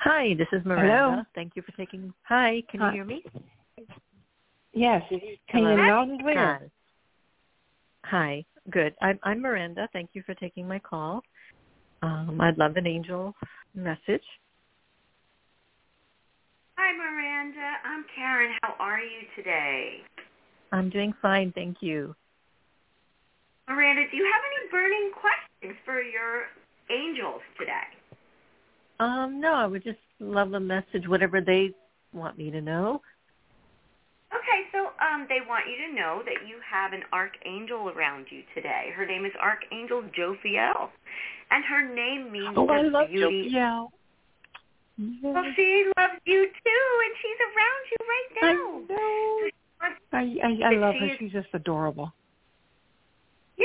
Hi, 0.00 0.34
this 0.38 0.46
is 0.52 0.64
Miranda. 0.64 0.96
Hello. 0.96 1.22
Thank 1.34 1.56
you 1.56 1.62
for 1.62 1.72
taking. 1.72 2.12
Hi, 2.28 2.62
can 2.70 2.80
Hi. 2.80 2.88
you 2.88 2.92
hear 2.94 3.04
me? 3.04 3.22
Yes, 4.72 5.02
can 5.10 5.62
you 5.62 5.68
Hello. 5.68 5.76
loud 5.76 6.08
and 6.08 6.20
clear? 6.22 6.36
Hi. 6.36 6.70
Hi. 8.04 8.44
Good. 8.70 8.94
I'm, 9.00 9.18
I'm 9.22 9.40
Miranda. 9.40 9.88
Thank 9.92 10.10
you 10.12 10.22
for 10.24 10.34
taking 10.34 10.68
my 10.68 10.78
call. 10.78 11.22
Um, 12.02 12.38
I'd 12.40 12.58
love 12.58 12.76
an 12.76 12.86
angel 12.86 13.34
message. 13.74 14.22
Hi, 16.78 16.92
Miranda. 16.96 17.72
I'm 17.84 18.04
Karin. 18.14 18.52
How 18.62 18.74
are 18.78 19.00
you 19.00 19.26
today? 19.34 20.02
I'm 20.70 20.90
doing 20.90 21.12
fine, 21.20 21.52
thank 21.54 21.78
you. 21.80 22.14
Miranda, 23.68 24.02
do 24.10 24.16
you 24.16 24.24
have 24.24 24.42
any 24.48 24.70
burning 24.70 25.10
questions 25.12 25.76
for 25.84 26.00
your 26.00 26.44
angels 26.90 27.40
today? 27.58 27.88
Um, 29.00 29.40
no, 29.40 29.54
I 29.54 29.66
would 29.66 29.84
just 29.84 29.98
love 30.20 30.52
a 30.54 30.60
message, 30.60 31.06
whatever 31.06 31.40
they 31.40 31.70
want 32.12 32.38
me 32.38 32.50
to 32.50 32.60
know. 32.60 33.00
Okay, 34.34 34.68
so 34.72 34.90
um, 35.04 35.26
they 35.28 35.38
want 35.46 35.64
you 35.68 35.88
to 35.88 35.94
know 35.94 36.22
that 36.24 36.46
you 36.48 36.56
have 36.68 36.92
an 36.92 37.02
archangel 37.12 37.90
around 37.90 38.26
you 38.30 38.42
today. 38.54 38.90
Her 38.94 39.06
name 39.06 39.24
is 39.24 39.32
Archangel 39.40 40.02
Jophiel, 40.16 40.88
and 41.50 41.64
her 41.64 41.94
name 41.94 42.32
means 42.32 42.54
Oh, 42.56 42.68
I 42.68 42.82
love 42.82 43.08
beauty. 43.10 43.50
Jophiel. 43.54 43.88
Well, 45.22 45.44
she 45.54 45.84
loves 45.96 46.18
you 46.24 46.44
too, 46.44 46.88
and 47.04 47.14
she's 47.22 47.40
around 47.46 47.82
you 47.92 47.98
right 48.08 48.30
I 48.42 48.52
now. 48.52 48.94
know. 48.96 49.48
wants- 49.80 50.00
I, 50.12 50.36
I, 50.42 50.74
I 50.74 50.76
love 50.76 50.94
her. 50.98 51.06
is- 51.06 51.18
She's 51.18 51.32
just 51.32 51.48
adorable. 51.54 52.12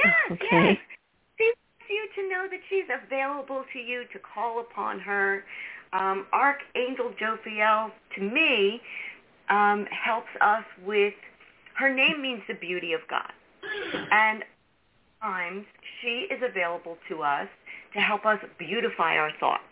Yes, 0.04 0.32
Okay. 0.32 0.48
yes. 0.52 0.78
She 1.38 1.44
wants 1.46 1.90
you 1.90 2.08
to 2.16 2.30
know 2.30 2.48
that 2.50 2.60
she's 2.70 2.86
available 3.06 3.64
to 3.74 3.80
you 3.80 4.06
to 4.14 4.20
call 4.20 4.60
upon 4.60 5.00
her. 5.00 5.44
Um, 5.94 6.26
Archangel 6.34 7.14
Jophiel, 7.22 7.92
to 8.16 8.22
me, 8.22 8.82
um, 9.50 9.86
helps 9.88 10.30
us 10.42 10.64
with. 10.86 11.14
Her 11.76 11.94
name 11.94 12.22
means 12.22 12.42
the 12.48 12.54
beauty 12.54 12.94
of 12.94 13.02
God, 13.10 13.32
and 14.12 14.44
times 15.22 15.66
she 16.02 16.28
is 16.30 16.42
available 16.44 16.98
to 17.10 17.24
us 17.24 17.48
to 17.94 18.00
help 18.00 18.26
us 18.26 18.40
beautify 18.60 19.18
our 19.18 19.32
thoughts, 19.40 19.64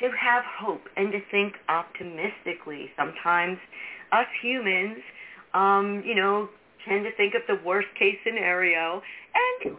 to 0.00 0.10
have 0.10 0.44
hope, 0.44 0.82
and 0.96 1.10
to 1.12 1.20
think 1.30 1.54
optimistically. 1.68 2.90
Sometimes, 2.96 3.58
us 4.12 4.26
humans, 4.40 4.98
um, 5.54 6.02
you 6.04 6.14
know, 6.14 6.48
tend 6.88 7.04
to 7.04 7.12
think 7.16 7.34
of 7.34 7.42
the 7.48 7.62
worst 7.64 7.88
case 7.98 8.16
scenario, 8.24 9.02
and 9.34 9.76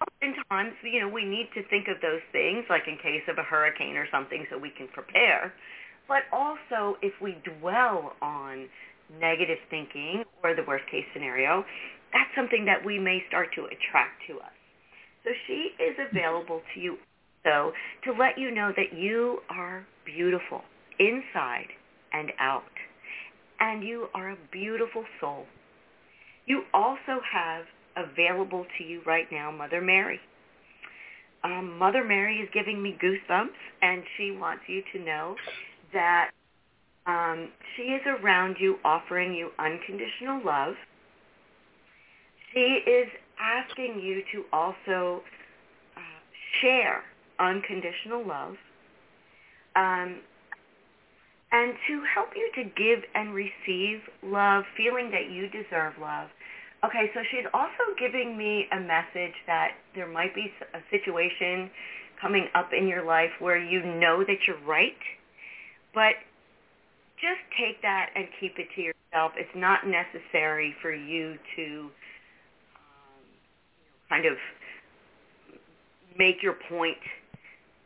oftentimes, 0.00 0.74
you 0.82 1.00
know, 1.00 1.08
we 1.08 1.24
need 1.24 1.48
to 1.54 1.62
think 1.68 1.88
of 1.88 2.00
those 2.00 2.22
things, 2.32 2.64
like 2.68 2.88
in 2.88 2.96
case 2.96 3.22
of 3.28 3.38
a 3.38 3.42
hurricane 3.42 3.96
or 3.96 4.06
something, 4.10 4.46
so 4.50 4.58
we 4.58 4.70
can 4.70 4.88
prepare. 4.88 5.52
But 6.08 6.22
also, 6.32 6.98
if 7.02 7.12
we 7.20 7.38
dwell 7.60 8.12
on 8.20 8.68
negative 9.20 9.58
thinking 9.70 10.24
or 10.42 10.54
the 10.54 10.64
worst 10.66 10.84
case 10.90 11.04
scenario, 11.12 11.64
that's 12.12 12.30
something 12.34 12.64
that 12.64 12.84
we 12.84 12.98
may 12.98 13.22
start 13.28 13.48
to 13.54 13.64
attract 13.66 14.24
to 14.28 14.40
us. 14.40 14.56
So 15.24 15.30
she 15.46 15.70
is 15.78 15.96
available 16.10 16.60
to 16.74 16.80
you 16.80 16.98
so 17.44 17.72
to 18.04 18.12
let 18.12 18.38
you 18.38 18.50
know 18.50 18.72
that 18.76 18.96
you 18.96 19.40
are 19.48 19.84
beautiful 20.04 20.62
inside 20.98 21.68
and 22.12 22.30
out. 22.38 22.62
And 23.60 23.82
you 23.82 24.08
are 24.14 24.30
a 24.30 24.36
beautiful 24.50 25.04
soul. 25.20 25.46
You 26.46 26.62
also 26.74 27.20
have 27.32 27.64
available 27.96 28.66
to 28.78 28.84
you 28.84 29.02
right 29.06 29.26
now 29.30 29.50
Mother 29.50 29.80
Mary. 29.80 30.20
um, 31.44 31.78
Mother 31.78 32.04
Mary 32.04 32.36
is 32.38 32.48
giving 32.52 32.82
me 32.82 32.96
goosebumps, 33.02 33.48
and 33.82 34.02
she 34.16 34.30
wants 34.32 34.62
you 34.68 34.82
to 34.92 35.04
know 35.04 35.36
that 35.92 36.30
um, 37.06 37.48
she 37.76 37.82
is 37.82 38.02
around 38.06 38.56
you 38.60 38.76
offering 38.84 39.34
you 39.34 39.50
unconditional 39.58 40.40
love. 40.44 40.74
She 42.52 42.60
is 42.86 43.08
asking 43.40 44.00
you 44.00 44.22
to 44.32 44.44
also 44.52 45.22
uh, 45.96 46.00
share 46.60 47.02
unconditional 47.38 48.26
love 48.26 48.56
um, 49.76 50.20
and 51.52 51.74
to 51.86 52.02
help 52.14 52.30
you 52.34 52.50
to 52.56 52.64
give 52.64 53.04
and 53.14 53.34
receive 53.34 54.00
love, 54.22 54.64
feeling 54.76 55.10
that 55.10 55.30
you 55.30 55.48
deserve 55.48 55.92
love. 56.00 56.28
Okay, 56.84 57.10
so 57.14 57.20
she's 57.30 57.46
also 57.54 57.94
giving 57.98 58.36
me 58.36 58.66
a 58.72 58.80
message 58.80 59.34
that 59.46 59.72
there 59.94 60.08
might 60.08 60.34
be 60.34 60.50
a 60.74 60.80
situation 60.90 61.70
coming 62.20 62.48
up 62.54 62.72
in 62.72 62.88
your 62.88 63.04
life 63.04 63.30
where 63.38 63.58
you 63.58 63.84
know 63.84 64.24
that 64.24 64.46
you're 64.46 64.60
right, 64.66 64.96
but 65.94 66.14
just 67.20 67.40
take 67.56 67.80
that 67.82 68.10
and 68.16 68.26
keep 68.40 68.58
it 68.58 68.66
to 68.74 68.80
yourself. 68.80 69.32
It's 69.36 69.54
not 69.54 69.86
necessary 69.86 70.74
for 70.82 70.92
you 70.92 71.36
to 71.56 71.90
um, 72.74 73.22
kind 74.08 74.26
of 74.26 74.36
make 76.18 76.42
your 76.42 76.54
point 76.68 76.98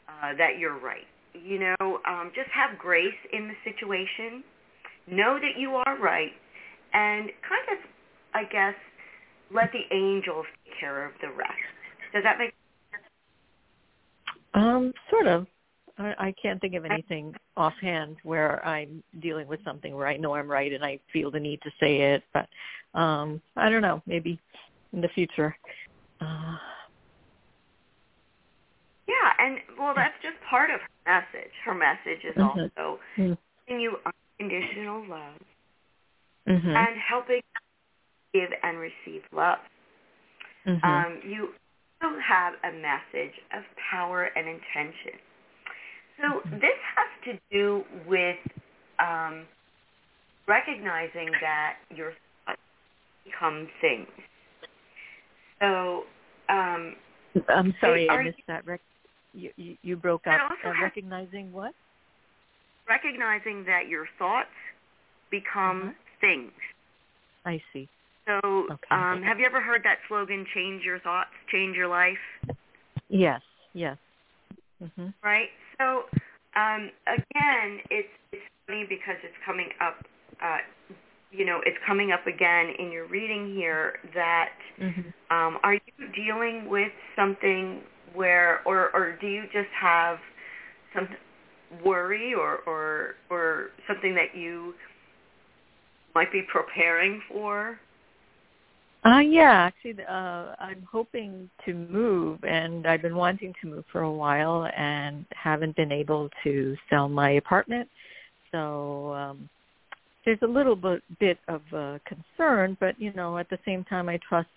uh, 0.08 0.34
that 0.38 0.58
you're 0.58 0.78
right. 0.78 1.06
You 1.44 1.58
know, 1.58 2.00
um, 2.06 2.30
just 2.34 2.50
have 2.50 2.78
grace 2.78 3.14
in 3.32 3.48
the 3.48 3.54
situation. 3.64 4.42
Know 5.08 5.38
that 5.40 5.58
you 5.58 5.70
are 5.74 5.98
right, 5.98 6.32
and 6.92 7.30
kind 7.48 7.78
of, 7.78 7.78
I 8.34 8.44
guess, 8.50 8.74
let 9.52 9.70
the 9.72 9.82
angels 9.94 10.46
take 10.64 10.80
care 10.80 11.06
of 11.06 11.12
the 11.20 11.28
rest. 11.28 11.52
Does 12.12 12.24
that 12.24 12.38
make 12.38 12.52
sense? 12.90 13.04
Um, 14.54 14.92
sort 15.10 15.26
of. 15.26 15.46
I, 15.98 16.14
I 16.18 16.34
can't 16.40 16.60
think 16.60 16.74
of 16.74 16.84
anything 16.84 17.34
offhand 17.56 18.16
where 18.22 18.64
I'm 18.66 19.02
dealing 19.20 19.46
with 19.46 19.60
something 19.64 19.94
where 19.94 20.06
I 20.06 20.16
know 20.16 20.34
I'm 20.34 20.50
right 20.50 20.72
and 20.72 20.84
I 20.84 20.98
feel 21.12 21.30
the 21.30 21.40
need 21.40 21.60
to 21.62 21.70
say 21.80 22.12
it, 22.14 22.22
but 22.34 22.48
um 22.98 23.40
I 23.56 23.68
don't 23.70 23.82
know, 23.82 24.02
maybe 24.06 24.38
in 24.92 25.00
the 25.00 25.08
future. 25.08 25.56
Uh 26.20 26.56
Yeah, 29.08 29.32
and 29.38 29.58
well 29.78 29.94
that's 29.94 30.14
just 30.22 30.36
part 30.50 30.70
of 30.70 30.80
her 30.80 30.90
message. 31.06 31.52
Her 31.64 31.74
message 31.74 32.24
is 32.24 32.36
Mhm. 32.36 32.44
also 32.44 33.00
mm-hmm. 33.18 33.34
giving 33.66 33.80
you 33.82 33.98
unconditional 34.40 35.04
love 35.06 35.40
Mhm. 36.48 36.76
and 36.76 36.98
helping 36.98 37.42
give 38.34 38.52
and 38.62 38.78
receive 38.78 39.24
love. 39.32 39.60
Mhm. 40.66 40.84
Um, 40.84 41.20
you 41.24 41.54
also 42.02 42.18
have 42.20 42.54
a 42.64 42.72
message 42.72 43.34
of 43.52 43.64
power 43.76 44.24
and 44.36 44.48
intention. 44.48 45.18
So 46.20 46.40
Mhm. 46.42 46.60
this 46.60 46.78
has 46.96 47.08
to 47.24 47.40
do 47.50 47.84
with 48.06 48.38
um, 48.98 49.46
recognizing 50.48 51.32
that 51.40 51.78
your 51.90 52.14
thoughts 52.46 52.60
become 53.24 53.68
things. 53.80 54.08
So 55.60 56.06
um, 56.48 56.96
I'm 57.48 57.74
sorry, 57.80 58.10
I 58.10 58.22
missed 58.22 58.46
that. 58.48 58.64
Rec- 58.66 58.80
you, 59.36 59.50
you 59.56 59.76
you 59.82 59.96
broke 59.96 60.26
up. 60.26 60.40
Uh, 60.64 60.72
recognizing 60.82 61.52
what? 61.52 61.72
recognizing 62.88 63.64
that 63.64 63.88
your 63.88 64.06
thoughts 64.18 64.48
become 65.30 65.82
Uh-huh. 65.82 65.92
things. 66.20 66.52
I 67.44 67.60
see. 67.72 67.88
So 68.26 68.38
Okay. 68.44 68.76
um, 68.90 69.22
have 69.22 69.38
you 69.38 69.46
ever 69.46 69.60
heard 69.60 69.82
that 69.84 69.98
slogan, 70.08 70.46
change 70.54 70.82
your 70.84 70.98
thoughts, 71.00 71.30
change 71.50 71.76
your 71.76 71.88
life? 71.88 72.18
Yes. 73.08 73.40
Yes. 73.74 73.98
Mhm. 74.82 75.12
right? 75.22 75.50
So 75.78 76.04
um, 76.56 76.90
again, 77.06 77.80
it's 77.90 78.08
it's 78.32 78.42
funny 78.66 78.84
because 78.88 79.16
it's 79.22 79.36
coming 79.44 79.68
up. 79.80 80.04
Uh, 80.40 80.58
you 81.30 81.44
know, 81.44 81.60
it's 81.66 81.78
coming 81.86 82.12
up 82.12 82.26
again 82.26 82.70
in 82.78 82.90
your 82.90 83.06
reading 83.06 83.54
here 83.54 83.98
that 84.14 84.54
Mhm. 84.80 85.12
um, 85.30 85.58
are 85.62 85.74
you 85.74 86.08
dealing 86.14 86.68
with 86.68 86.92
something 87.14 87.82
where, 88.14 88.60
or 88.66 88.94
or 88.94 89.16
do 89.20 89.26
you 89.26 89.44
just 89.52 89.68
have 89.80 90.18
some 90.94 91.08
worry 91.84 92.34
or 92.34 92.58
or 92.66 93.14
or 93.30 93.68
something 93.86 94.14
that 94.14 94.36
you 94.36 94.74
might 96.14 96.32
be 96.32 96.42
preparing 96.52 97.20
for? 97.28 97.78
Uh 99.04 99.18
yeah, 99.18 99.52
actually 99.52 100.02
uh 100.08 100.54
I'm 100.58 100.86
hoping 100.90 101.50
to 101.64 101.74
move 101.74 102.42
and 102.44 102.86
I've 102.86 103.02
been 103.02 103.16
wanting 103.16 103.52
to 103.60 103.68
move 103.68 103.84
for 103.92 104.02
a 104.02 104.10
while 104.10 104.68
and 104.76 105.24
haven't 105.30 105.76
been 105.76 105.92
able 105.92 106.30
to 106.44 106.76
sell 106.90 107.08
my 107.08 107.32
apartment. 107.32 107.88
So 108.52 109.12
um 109.12 109.48
there's 110.24 110.38
a 110.42 110.46
little 110.46 110.74
bit 110.76 111.02
bit 111.20 111.38
of 111.48 111.62
uh, 111.72 111.98
concern, 112.06 112.76
but 112.80 113.00
you 113.00 113.12
know, 113.12 113.38
at 113.38 113.48
the 113.48 113.58
same 113.64 113.84
time 113.84 114.08
I 114.08 114.18
trust 114.28 114.48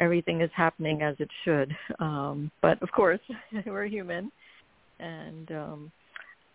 everything 0.00 0.40
is 0.40 0.50
happening 0.54 1.02
as 1.02 1.16
it 1.18 1.30
should. 1.44 1.74
Um 2.00 2.50
but 2.62 2.82
of 2.82 2.90
course, 2.92 3.20
we're 3.66 3.86
human 3.86 4.30
and 4.98 5.50
um 5.52 5.92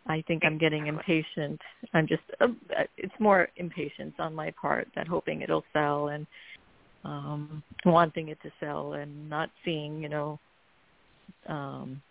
I 0.08 0.24
think 0.28 0.44
I'm 0.44 0.58
getting 0.58 0.88
impatient. 0.88 1.60
I'm 1.94 2.08
just 2.08 2.24
uh, 2.42 2.48
it's 2.98 3.14
more 3.20 3.48
impatience 3.58 4.16
on 4.18 4.34
my 4.34 4.52
part 4.60 4.88
that 4.96 5.08
hoping 5.08 5.42
it'll 5.42 5.66
sell 5.74 6.10
and 6.10 6.26
um 7.04 7.64
wanting 7.86 8.30
it 8.30 8.42
to 8.44 8.52
sell 8.60 8.94
and 8.94 9.30
not 9.30 9.50
seeing 9.64 10.02
you 10.02 10.10
know 10.10 10.40
um 11.48 12.02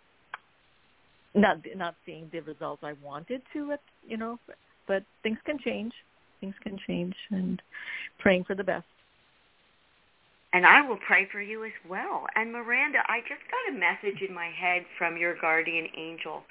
not 1.35 1.57
not 1.75 1.95
seeing 2.05 2.29
the 2.31 2.39
results 2.39 2.81
I 2.83 2.93
wanted 3.03 3.41
to 3.53 3.75
you 4.07 4.17
know 4.17 4.39
but 4.87 5.03
things 5.23 5.37
can 5.45 5.59
change 5.59 5.93
things 6.41 6.55
can 6.63 6.79
change 6.87 7.15
and 7.31 7.61
praying 8.17 8.45
for 8.45 8.55
the 8.55 8.63
best 8.63 8.85
And 10.51 10.65
I 10.65 10.81
will 10.81 10.97
pray 10.97 11.27
for 11.31 11.41
you 11.41 11.63
as 11.63 11.71
well. 11.87 12.25
And 12.35 12.51
Miranda, 12.51 12.99
I 13.07 13.19
just 13.21 13.41
got 13.51 13.75
a 13.75 13.77
message 13.77 14.21
in 14.27 14.33
my 14.33 14.49
head 14.49 14.83
from 14.97 15.15
your 15.15 15.35
guardian 15.39 15.87
angel. 15.95 16.43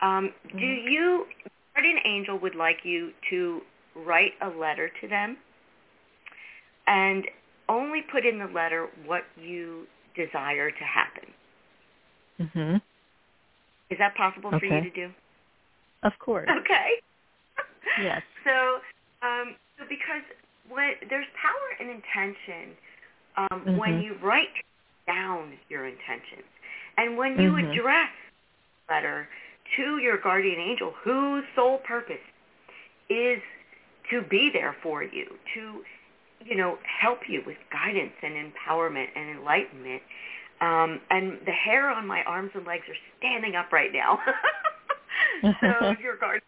Um, 0.00 0.32
Do 0.56 0.58
Mhm. 0.58 0.90
you, 0.90 1.26
guardian 1.74 2.00
angel 2.04 2.38
would 2.38 2.54
like 2.54 2.84
you 2.84 3.12
to 3.28 3.62
write 3.94 4.34
a 4.40 4.48
letter 4.48 4.88
to 5.00 5.08
them 5.08 5.36
and 6.86 7.28
only 7.68 8.02
put 8.02 8.24
in 8.24 8.38
the 8.38 8.46
letter 8.46 8.86
what 9.04 9.24
you 9.36 9.86
desire 10.14 10.70
to 10.70 10.84
happen. 10.84 11.32
Mm-hmm. 12.40 12.76
Is 13.90 13.98
that 13.98 14.14
possible 14.14 14.50
for 14.58 14.64
you 14.64 14.80
to 14.82 14.90
do? 14.90 15.12
of 16.02 16.18
course 16.18 16.48
Okay. 16.48 17.00
Yes. 18.02 18.22
So, 18.44 18.80
um, 19.20 19.54
so 19.76 19.84
because 19.86 20.24
when 20.70 20.94
there's 21.10 21.26
power 21.36 21.76
in 21.78 21.90
intention, 21.92 22.72
um, 23.50 23.66
when 23.76 23.94
Mhm. 23.94 24.02
you 24.02 24.16
write 24.22 24.48
down 25.06 25.58
your 25.68 25.86
intentions, 25.86 26.46
and 26.96 27.16
when 27.16 27.38
you 27.38 27.56
Mhm. 27.56 27.70
address 27.70 28.10
letter 28.90 29.28
to 29.76 29.98
your 29.98 30.18
guardian 30.18 30.60
angel, 30.60 30.92
whose 31.02 31.44
sole 31.54 31.78
purpose 31.78 32.20
is 33.08 33.40
to 34.10 34.22
be 34.22 34.50
there 34.52 34.76
for 34.82 35.02
you, 35.02 35.26
to 35.54 35.84
you 36.44 36.56
know 36.56 36.78
help 37.00 37.20
you 37.28 37.42
with 37.46 37.56
guidance 37.72 38.12
and 38.22 38.34
empowerment 38.34 39.08
and 39.16 39.38
enlightenment. 39.38 40.02
Um, 40.60 41.00
and 41.10 41.38
the 41.46 41.52
hair 41.52 41.90
on 41.90 42.06
my 42.06 42.22
arms 42.24 42.50
and 42.54 42.66
legs 42.66 42.84
are 42.88 42.96
standing 43.18 43.56
up 43.56 43.72
right 43.72 43.92
now. 43.92 44.18
so 45.62 45.94
your 46.02 46.16
guardian 46.16 46.42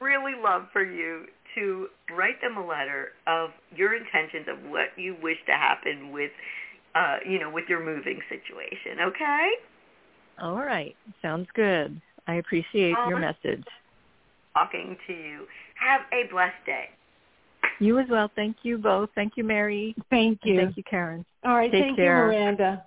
really 0.00 0.34
love 0.40 0.68
for 0.72 0.84
you 0.84 1.26
to 1.54 1.88
write 2.16 2.40
them 2.40 2.56
a 2.56 2.66
letter 2.66 3.08
of 3.26 3.50
your 3.74 3.94
intentions 3.94 4.46
of 4.48 4.70
what 4.70 4.88
you 4.96 5.16
wish 5.22 5.38
to 5.46 5.52
happen 5.52 6.12
with 6.12 6.30
uh 6.94 7.16
you 7.28 7.38
know 7.38 7.50
with 7.50 7.64
your 7.68 7.84
moving 7.84 8.20
situation 8.28 9.00
okay 9.06 9.50
all 10.40 10.56
right 10.56 10.96
sounds 11.20 11.48
good 11.54 12.00
I 12.26 12.34
appreciate 12.34 12.96
your 13.08 13.18
message 13.18 13.64
talking 14.54 14.96
to 15.06 15.12
you 15.12 15.46
have 15.74 16.02
a 16.12 16.30
blessed 16.30 16.64
day 16.66 16.84
you 17.80 17.98
as 17.98 18.06
well 18.10 18.30
thank 18.36 18.58
you 18.62 18.78
both 18.78 19.08
thank 19.14 19.32
you 19.36 19.44
Mary 19.44 19.94
Thank 20.10 20.40
and 20.44 20.54
you. 20.54 20.56
thank 20.56 20.76
you 20.76 20.82
Karin 20.88 21.24
All 21.44 21.56
right. 21.56 21.70
Take 21.70 21.82
thank 21.82 21.96
care. 21.96 22.18
you, 22.18 22.22
Miranda. 22.22 22.84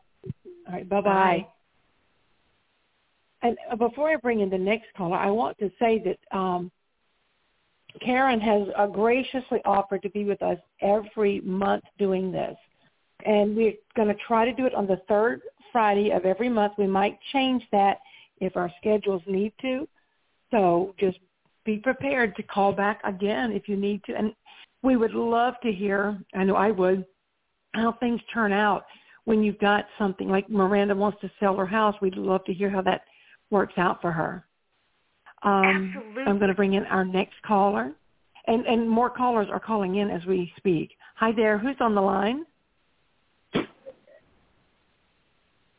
All 0.67 0.73
right. 0.73 0.87
Bye-bye. 0.87 1.11
Bye. 1.11 1.47
And 3.41 3.57
uh, 3.71 3.75
before 3.75 4.09
I 4.09 4.15
bring 4.15 4.39
in 4.39 4.49
the 4.49 4.57
next 4.57 4.87
caller, 4.97 5.17
I 5.17 5.29
want 5.29 5.57
to 5.59 5.69
say 5.79 6.01
that 6.05 6.37
um, 6.37 6.71
Karin 8.05 8.39
has 8.39 8.67
uh, 8.77 8.87
graciously 8.87 9.59
offered 9.65 10.01
to 10.03 10.09
be 10.09 10.23
with 10.23 10.41
us 10.41 10.57
every 10.81 11.41
month 11.41 11.83
doing 11.97 12.31
this. 12.31 12.55
And 13.25 13.55
we're 13.55 13.73
going 13.95 14.07
to 14.07 14.15
try 14.27 14.45
to 14.45 14.53
do 14.53 14.65
it 14.65 14.75
on 14.75 14.85
the 14.85 15.01
third 15.07 15.41
Friday 15.71 16.11
of 16.11 16.25
every 16.25 16.47
month. 16.47 16.73
We 16.77 16.87
might 16.87 17.17
change 17.33 17.63
that 17.71 17.97
if 18.39 18.55
our 18.55 18.71
schedules 18.79 19.23
need 19.25 19.53
to. 19.61 19.87
So 20.51 20.93
just 20.99 21.17
be 21.65 21.77
prepared 21.77 22.35
to 22.35 22.43
call 22.43 22.71
back 22.71 23.01
again 23.03 23.51
if 23.51 23.67
you 23.67 23.75
need 23.75 24.03
to. 24.05 24.15
And 24.15 24.33
we 24.83 24.95
would 24.95 25.13
love 25.13 25.55
to 25.63 25.71
hear, 25.71 26.19
I 26.35 26.43
know 26.43 26.55
I 26.55 26.71
would, 26.71 27.05
how 27.73 27.93
things 27.93 28.21
turn 28.31 28.53
out 28.53 28.85
when 29.25 29.43
you've 29.43 29.59
got 29.59 29.85
something 29.97 30.29
like 30.29 30.49
Miranda 30.49 30.95
wants 30.95 31.19
to 31.21 31.31
sell 31.39 31.55
her 31.57 31.65
house, 31.65 31.95
we'd 32.01 32.15
love 32.15 32.45
to 32.45 32.53
hear 32.53 32.69
how 32.69 32.81
that 32.83 33.01
works 33.49 33.73
out 33.77 34.01
for 34.01 34.11
her. 34.11 34.45
Um, 35.45 35.93
Absolutely. 35.95 36.23
I'm 36.27 36.37
going 36.39 36.49
to 36.49 36.55
bring 36.55 36.73
in 36.73 36.85
our 36.85 37.05
next 37.05 37.35
caller, 37.45 37.93
and 38.47 38.65
and 38.67 38.89
more 38.89 39.09
callers 39.11 39.47
are 39.51 39.59
calling 39.61 39.95
in 39.95 40.09
as 40.11 40.25
we 40.25 40.51
speak. 40.57 40.91
Hi 41.17 41.31
there, 41.35 41.57
who's 41.59 41.77
on 41.81 41.95
the 41.95 42.01
line? 42.01 42.45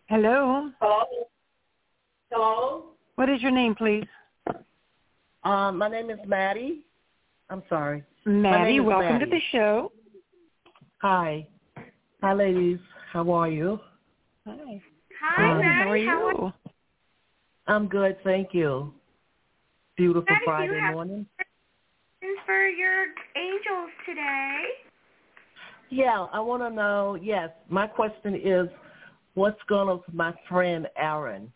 Hello. 0.08 0.70
Hello. 0.80 1.04
Hello. 2.30 2.84
What 3.16 3.30
is 3.30 3.42
your 3.42 3.52
name, 3.52 3.74
please? 3.74 4.04
Um, 5.44 5.78
my 5.78 5.88
name 5.88 6.10
is 6.10 6.18
Maddie. 6.26 6.84
I'm 7.50 7.62
sorry. 7.68 8.04
Maddie. 8.24 8.74
name 8.74 8.82
is 8.82 8.86
Welcome 8.88 9.20
to 9.20 9.26
the 9.26 9.40
show. 9.52 9.92
Hi. 11.02 11.48
Hi, 12.22 12.34
ladies. 12.34 12.78
How 13.12 13.30
are 13.32 13.48
you? 13.50 13.78
Hi. 14.46 14.82
Hi, 15.20 15.52
Um, 15.52 15.58
Maddie. 15.60 15.78
How 15.78 15.90
are 15.90 15.96
you? 15.96 16.52
I'm 17.68 17.88
good, 17.88 18.18
thank 18.24 18.54
you. 18.54 18.94
Beautiful 19.96 20.26
you 20.30 20.42
Friday 20.44 20.80
morning. 20.92 21.26
for 22.44 22.66
your 22.68 23.06
angels 23.34 23.90
today? 24.06 24.64
Yeah, 25.88 26.26
I 26.32 26.40
want 26.40 26.62
to 26.62 26.70
know. 26.70 27.16
Yes, 27.20 27.50
my 27.70 27.86
question 27.86 28.38
is, 28.42 28.68
what's 29.34 29.60
going 29.68 29.88
on 29.88 30.02
with 30.06 30.14
my 30.14 30.34
friend 30.48 30.86
Aaron? 30.98 31.50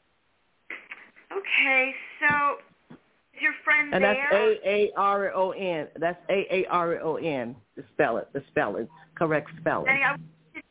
Okay, 1.30 1.92
so 2.20 2.56
is 2.90 3.42
your 3.42 3.52
friend 3.62 3.92
And 3.92 4.02
that's 4.02 4.18
there? 4.30 4.52
A 4.52 4.60
A 4.64 4.92
R 4.96 5.32
O 5.34 5.50
N. 5.50 5.88
That's 5.98 6.18
A 6.30 6.46
A 6.50 6.66
R 6.70 6.98
O 7.00 7.16
N. 7.16 7.54
The 7.76 7.84
spell 7.92 8.16
it. 8.16 8.28
The 8.32 8.42
spelling. 8.48 8.88
Correct 9.16 9.50
spelling. 9.60 9.86
Maddie, 9.86 10.02
I, 10.02 10.12
would- 10.12 10.62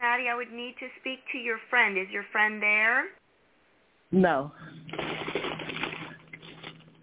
Maddie, 0.00 0.28
I 0.28 0.34
would 0.34 0.52
need 0.52 0.74
to 0.80 0.88
speak 1.00 1.20
to 1.32 1.38
your 1.38 1.58
friend. 1.70 1.96
Is 1.96 2.08
your 2.10 2.24
friend 2.32 2.62
there? 2.62 3.04
No. 4.12 4.52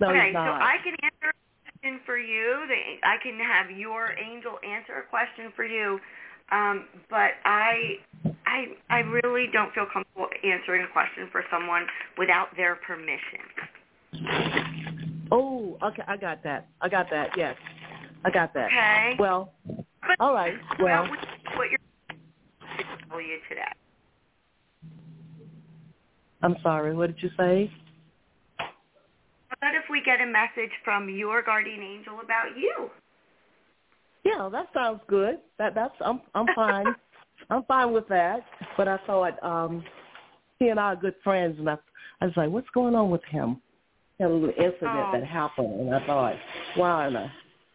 No, 0.01 0.09
okay, 0.09 0.33
so. 0.33 0.39
I 0.39 0.77
can 0.83 0.95
answer 1.03 1.29
a 1.29 1.71
question 1.77 2.01
for 2.07 2.17
you. 2.17 2.65
I 3.03 3.17
can 3.21 3.37
have 3.37 3.69
your 3.69 4.17
angel 4.17 4.57
answer 4.67 4.97
a 4.97 5.07
question 5.07 5.53
for 5.55 5.63
you. 5.63 5.99
Um, 6.51 6.85
but 7.07 7.37
I, 7.45 7.97
I, 8.47 8.65
I 8.89 8.99
really 9.01 9.45
don't 9.53 9.71
feel 9.73 9.85
comfortable 9.93 10.27
answering 10.43 10.81
a 10.81 10.91
question 10.91 11.29
for 11.31 11.43
someone 11.51 11.85
without 12.17 12.47
their 12.57 12.77
permission. 12.77 13.45
Oh, 15.31 15.77
okay, 15.83 16.01
I 16.07 16.17
got 16.17 16.43
that. 16.43 16.67
I 16.81 16.89
got 16.89 17.05
that. 17.11 17.37
Yes, 17.37 17.55
I 18.25 18.31
got 18.31 18.55
that. 18.55 18.65
Okay. 18.65 19.15
Well, 19.19 19.53
But 19.67 20.19
all 20.19 20.33
right. 20.33 20.55
Well, 20.79 21.07
what, 21.07 21.19
what 21.55 21.67
you're 21.69 21.77
to 22.79 22.83
tell 23.07 23.21
you 23.21 23.37
today. 23.47 23.61
I'm 26.41 26.55
sorry. 26.63 26.95
What 26.95 27.15
did 27.15 27.21
you 27.21 27.29
say? 27.37 27.71
About 29.61 29.75
if 29.75 29.83
we 29.91 30.01
get 30.03 30.19
a 30.19 30.25
message 30.25 30.71
from 30.83 31.07
your 31.07 31.43
guardian 31.43 31.83
angel 31.83 32.19
about 32.23 32.57
you? 32.57 32.89
Yeah, 34.23 34.49
that 34.51 34.67
sounds 34.73 35.01
good. 35.07 35.37
That 35.59 35.75
that's 35.75 35.93
I'm 36.03 36.21
I'm 36.33 36.47
fine. 36.55 36.95
I'm 37.51 37.63
fine 37.65 37.93
with 37.93 38.07
that. 38.07 38.39
But 38.75 38.87
I 38.87 38.97
thought 39.05 39.41
um 39.43 39.83
he 40.57 40.69
and 40.69 40.79
I 40.79 40.93
are 40.93 40.95
good 40.95 41.13
friends, 41.23 41.59
and 41.59 41.69
I 41.69 41.77
I 42.21 42.25
was 42.25 42.33
like, 42.37 42.49
what's 42.49 42.69
going 42.73 42.95
on 42.95 43.11
with 43.11 43.23
him? 43.29 43.61
He 44.17 44.23
had 44.23 44.31
a 44.31 44.33
little 44.33 44.49
incident 44.49 44.81
Oh. 44.83 45.11
that 45.13 45.23
happened, 45.23 45.79
and 45.79 45.93
I 45.93 46.05
thought, 46.07 46.35
wow, 46.75 47.07
and 47.07 47.17
I, 47.17 47.31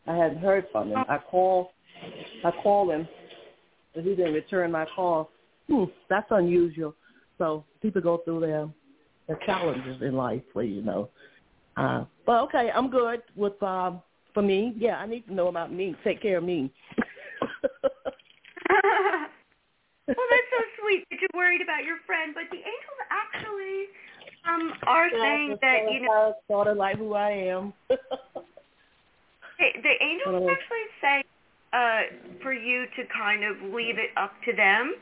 I 0.09 0.17
hadn't 0.17 0.39
heard 0.39 0.67
from 0.73 0.91
him. 0.91 1.05
I 1.09 1.19
called 1.19 1.69
I 2.45 2.51
called 2.51 2.91
him, 2.91 3.07
but 3.95 4.03
he 4.03 4.11
didn't 4.17 4.35
return 4.35 4.73
my 4.73 4.87
call. 4.87 5.31
Hmm, 5.69 5.85
that's 6.11 6.27
unusual. 6.31 6.97
So 7.39 7.65
people 7.81 8.03
go 8.03 8.19
through 8.25 8.41
their 8.41 8.69
their 9.29 9.39
challenges 9.47 10.03
in 10.03 10.15
life, 10.15 10.43
where 10.53 10.65
you 10.65 10.83
know. 10.83 11.11
Uh, 11.77 12.05
but 12.25 12.43
okay, 12.45 12.71
I'm 12.75 12.91
good 12.91 13.23
with 13.35 13.63
um 13.63 14.03
for 14.33 14.43
me. 14.43 14.75
Yeah, 14.77 14.97
I 14.97 15.07
need 15.07 15.27
to 15.27 15.35
know 15.35 15.49
about 15.49 15.73
me. 15.73 15.95
Take 16.05 16.23
care 16.23 16.39
of 16.39 16.45
me. 16.45 16.73
well, 18.71 20.29
that's 20.31 20.51
so 20.51 20.63
sweet 20.81 21.05
that 21.11 21.21
you're 21.21 21.29
worried 21.35 21.61
about 21.61 21.85
your 21.85 21.99
friend, 22.07 22.35
but 22.35 22.45
the 22.51 22.57
angels 22.57 23.01
actually 23.11 23.87
um 24.49 24.73
are 24.87 25.11
saying 25.11 25.59
that 25.61 25.93
you 25.93 26.01
know 26.07 26.35
sort 26.51 26.67
of 26.69 26.77
like 26.77 26.97
who 26.97 27.15
I 27.15 27.31
am. 27.31 27.73
they, 27.89 27.99
the 29.83 29.95
angels 30.03 30.35
Uh. 30.37 30.51
actually 30.51 30.87
say 31.01 31.23
uh 31.73 32.03
for 32.43 32.53
you 32.55 32.87
to 32.97 33.05
kind 33.13 33.45
of 33.45 33.75
leave 33.75 33.99
it 33.99 34.11
up 34.17 34.33
to 34.47 34.53
them. 34.53 34.95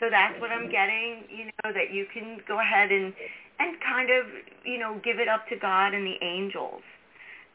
So 0.00 0.08
that's 0.08 0.40
what 0.40 0.50
I'm 0.50 0.70
getting, 0.70 1.24
you 1.28 1.44
know, 1.44 1.72
that 1.74 1.92
you 1.92 2.06
can 2.12 2.40
go 2.48 2.58
ahead 2.58 2.90
and 2.90 3.12
and 3.60 3.76
kind 3.86 4.10
of, 4.10 4.26
you 4.64 4.78
know, 4.78 5.00
give 5.04 5.20
it 5.20 5.28
up 5.28 5.46
to 5.48 5.56
God 5.56 5.94
and 5.94 6.06
the 6.06 6.16
angels. 6.22 6.82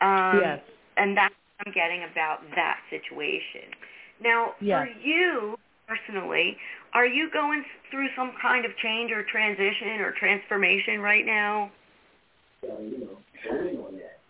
Um 0.01 0.39
yes. 0.41 0.59
and 0.97 1.17
that's 1.17 1.33
what 1.57 1.67
I'm 1.67 1.73
getting 1.73 2.03
about 2.09 2.39
that 2.55 2.79
situation. 2.89 3.75
Now, 4.21 4.53
Yes. 4.61 4.87
for 4.87 5.07
you 5.07 5.57
personally, 5.87 6.57
are 6.93 7.05
you 7.05 7.29
going 7.31 7.63
through 7.91 8.07
some 8.15 8.33
kind 8.41 8.65
of 8.65 8.71
change 8.77 9.11
or 9.11 9.23
transition 9.23 9.99
or 9.99 10.13
transformation 10.17 10.99
right 11.01 11.25
now? 11.25 11.71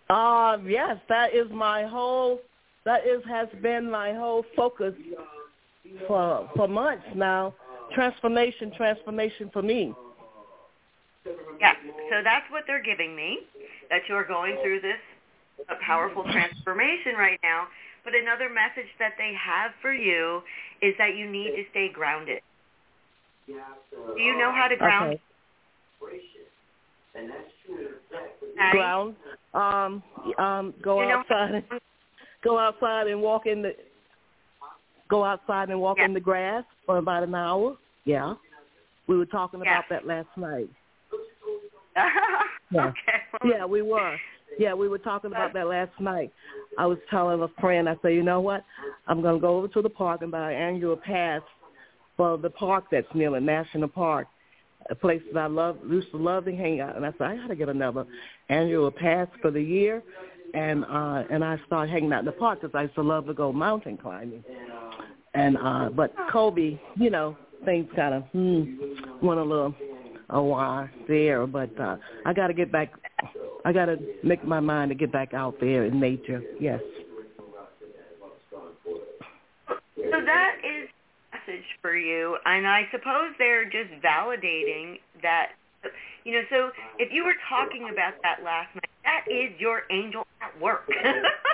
Um, 0.10 0.68
yes, 0.70 0.98
that 1.10 1.34
is 1.34 1.48
my 1.52 1.84
whole. 1.84 2.40
That 2.86 3.06
is 3.06 3.24
has 3.28 3.48
been 3.62 3.90
my 3.90 4.14
whole 4.14 4.44
focus 4.56 4.94
for 6.08 6.50
for 6.56 6.68
months 6.68 7.06
now. 7.16 7.54
Transformation, 7.94 8.72
transformation 8.76 9.50
for 9.54 9.62
me. 9.62 9.94
Yeah. 11.60 11.74
So 12.10 12.22
that's 12.24 12.46
what 12.52 12.64
they're 12.68 12.84
giving 12.84 13.16
me, 13.16 13.40
that 13.90 14.02
you're 14.08 14.26
going 14.26 14.58
through 14.62 14.82
this 14.82 15.00
a 15.70 15.76
powerful 15.86 16.24
transformation 16.24 17.16
right 17.18 17.40
now. 17.42 17.68
But 18.04 18.14
another 18.14 18.50
message 18.50 18.90
that 19.00 19.14
they 19.18 19.34
have 19.34 19.72
for 19.82 19.94
you 19.94 20.42
is 20.82 20.94
that 20.98 21.16
you 21.16 21.30
need 21.30 21.56
to 21.56 21.64
stay 21.72 21.90
grounded. 21.92 22.42
Do 23.48 23.54
you 24.22 24.38
know 24.38 24.52
how 24.52 24.68
to 24.68 24.76
ground? 24.76 25.18
Okay. 26.04 26.20
Patty? 28.58 28.78
Ground. 28.78 29.16
Um, 29.54 30.04
um, 30.38 30.74
go 30.82 31.02
You 31.02 31.08
know- 31.08 31.20
outside. 31.20 31.56
And, 31.56 31.82
go 32.44 32.60
outside 32.60 33.08
and 33.08 33.22
walk 33.22 33.46
in 33.46 33.62
the. 33.62 33.76
Go 35.08 35.24
outside 35.24 35.70
and 35.70 35.80
walk 35.80 35.98
Yeah. 36.00 36.06
in 36.06 36.14
the 36.14 36.20
grass 36.20 36.64
for 36.86 36.98
about 36.98 37.24
an 37.24 37.36
hour. 37.36 37.78
Yeah, 38.06 38.36
we 39.08 39.18
were 39.18 39.26
talking 39.26 39.62
Yeah. 39.64 39.72
about 39.80 39.90
that 39.90 40.06
last 40.06 40.36
night. 40.36 40.70
okay. 42.76 42.94
Yeah, 43.46 43.66
we 43.66 43.82
were. 43.82 44.18
Yeah, 44.58 44.74
we 44.74 44.88
were 44.88 44.98
talking 44.98 45.32
about 45.32 45.54
that 45.54 45.68
last 45.68 45.92
night. 46.00 46.32
I 46.78 46.86
was 46.86 46.98
telling 47.10 47.42
a 47.42 47.48
friend, 47.60 47.90
I 47.90 47.96
said, 48.02 48.14
you 48.14 48.24
know 48.24 48.40
what? 48.42 48.64
I'm 49.08 49.22
going 49.22 49.36
to 49.36 49.42
go 49.42 49.58
over 49.58 49.68
to 49.70 49.82
the 49.82 49.90
park 49.90 50.22
and 50.22 50.32
buy 50.32 50.52
an 50.52 50.62
annual 50.62 50.96
pass 50.96 51.42
for 52.16 52.38
the 52.38 52.50
park 52.50 52.86
that's 52.92 53.08
near 53.14 53.32
the 53.32 53.40
National 53.40 53.90
Park, 53.90 54.28
a 54.90 54.96
place 54.96 55.22
that 55.34 55.40
I 55.40 55.48
love, 55.48 55.78
used 55.90 56.12
to 56.12 56.18
love 56.18 56.46
to 56.46 56.56
hang 56.56 56.80
out. 56.80 56.96
And 56.96 57.06
I 57.06 57.12
said, 57.14 57.22
I 57.22 57.36
got 57.36 57.48
to 57.48 57.56
get 57.56 57.70
another 57.70 58.06
annual 58.50 58.92
pass 58.92 59.28
for 59.42 59.52
the 59.52 59.62
year. 59.62 60.02
And 60.54 60.86
uh 60.86 61.24
and 61.30 61.44
I 61.44 61.60
started 61.66 61.92
hanging 61.92 62.14
out 62.14 62.20
in 62.20 62.26
the 62.26 62.32
park 62.32 62.62
because 62.62 62.74
I 62.76 62.84
used 62.84 62.96
to 62.96 63.02
love 63.02 63.26
to 63.26 63.34
go 63.34 63.52
mountain 63.52 63.98
climbing. 63.98 64.44
And 65.34 65.58
uh 65.58 65.90
but 65.90 66.16
COVID, 66.32 66.80
you 66.96 67.10
know, 67.10 67.36
things 67.66 67.90
kind 67.96 68.14
of 68.14 68.24
hmm, 68.32 69.26
went 69.26 69.40
a 69.40 69.44
little 69.44 69.76
a 70.30 70.42
while 70.42 70.90
there. 71.08 71.46
But 71.48 71.80
uh 71.80 71.98
I 72.26 72.34
got 72.34 72.48
to 72.48 72.54
get 72.54 72.72
back 72.72 72.94
I 73.66 73.74
got 73.74 73.86
to 73.86 73.98
make 74.24 74.46
my 74.46 74.60
mind 74.60 74.90
to 74.90 74.96
get 74.96 75.12
back 75.12 75.34
out 75.34 75.56
there 75.60 75.86
in 75.86 76.00
nature. 76.00 76.44
Yes. 76.60 76.80
So 80.12 80.22
that 80.24 80.58
is 80.64 80.88
a 80.88 81.36
message 81.36 81.66
for 81.82 81.98
you, 81.98 82.38
and 82.46 82.68
I 82.68 82.84
suppose 82.92 83.34
they're 83.40 83.66
just 83.66 83.90
validating 84.06 85.00
that. 85.24 85.48
You 86.24 86.34
know, 86.34 86.42
so 86.50 86.70
if 86.98 87.12
you 87.12 87.24
were 87.26 87.36
talking 87.50 87.90
about 87.92 88.14
that 88.24 88.44
last 88.44 88.74
night, 88.74 88.90
that 89.04 89.26
is 89.32 89.52
your 89.60 89.84
angel 89.92 90.26
at 90.42 90.60
work. 90.62 90.88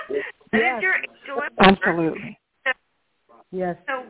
that 0.08 0.16
is 0.16 0.22
Yes. 0.52 0.82
your 0.82 0.94
angel 0.94 1.42
at 1.42 1.52
work. 1.56 1.78
Absolutely. 1.78 2.38
Yes. 3.50 3.76
So 3.86 4.04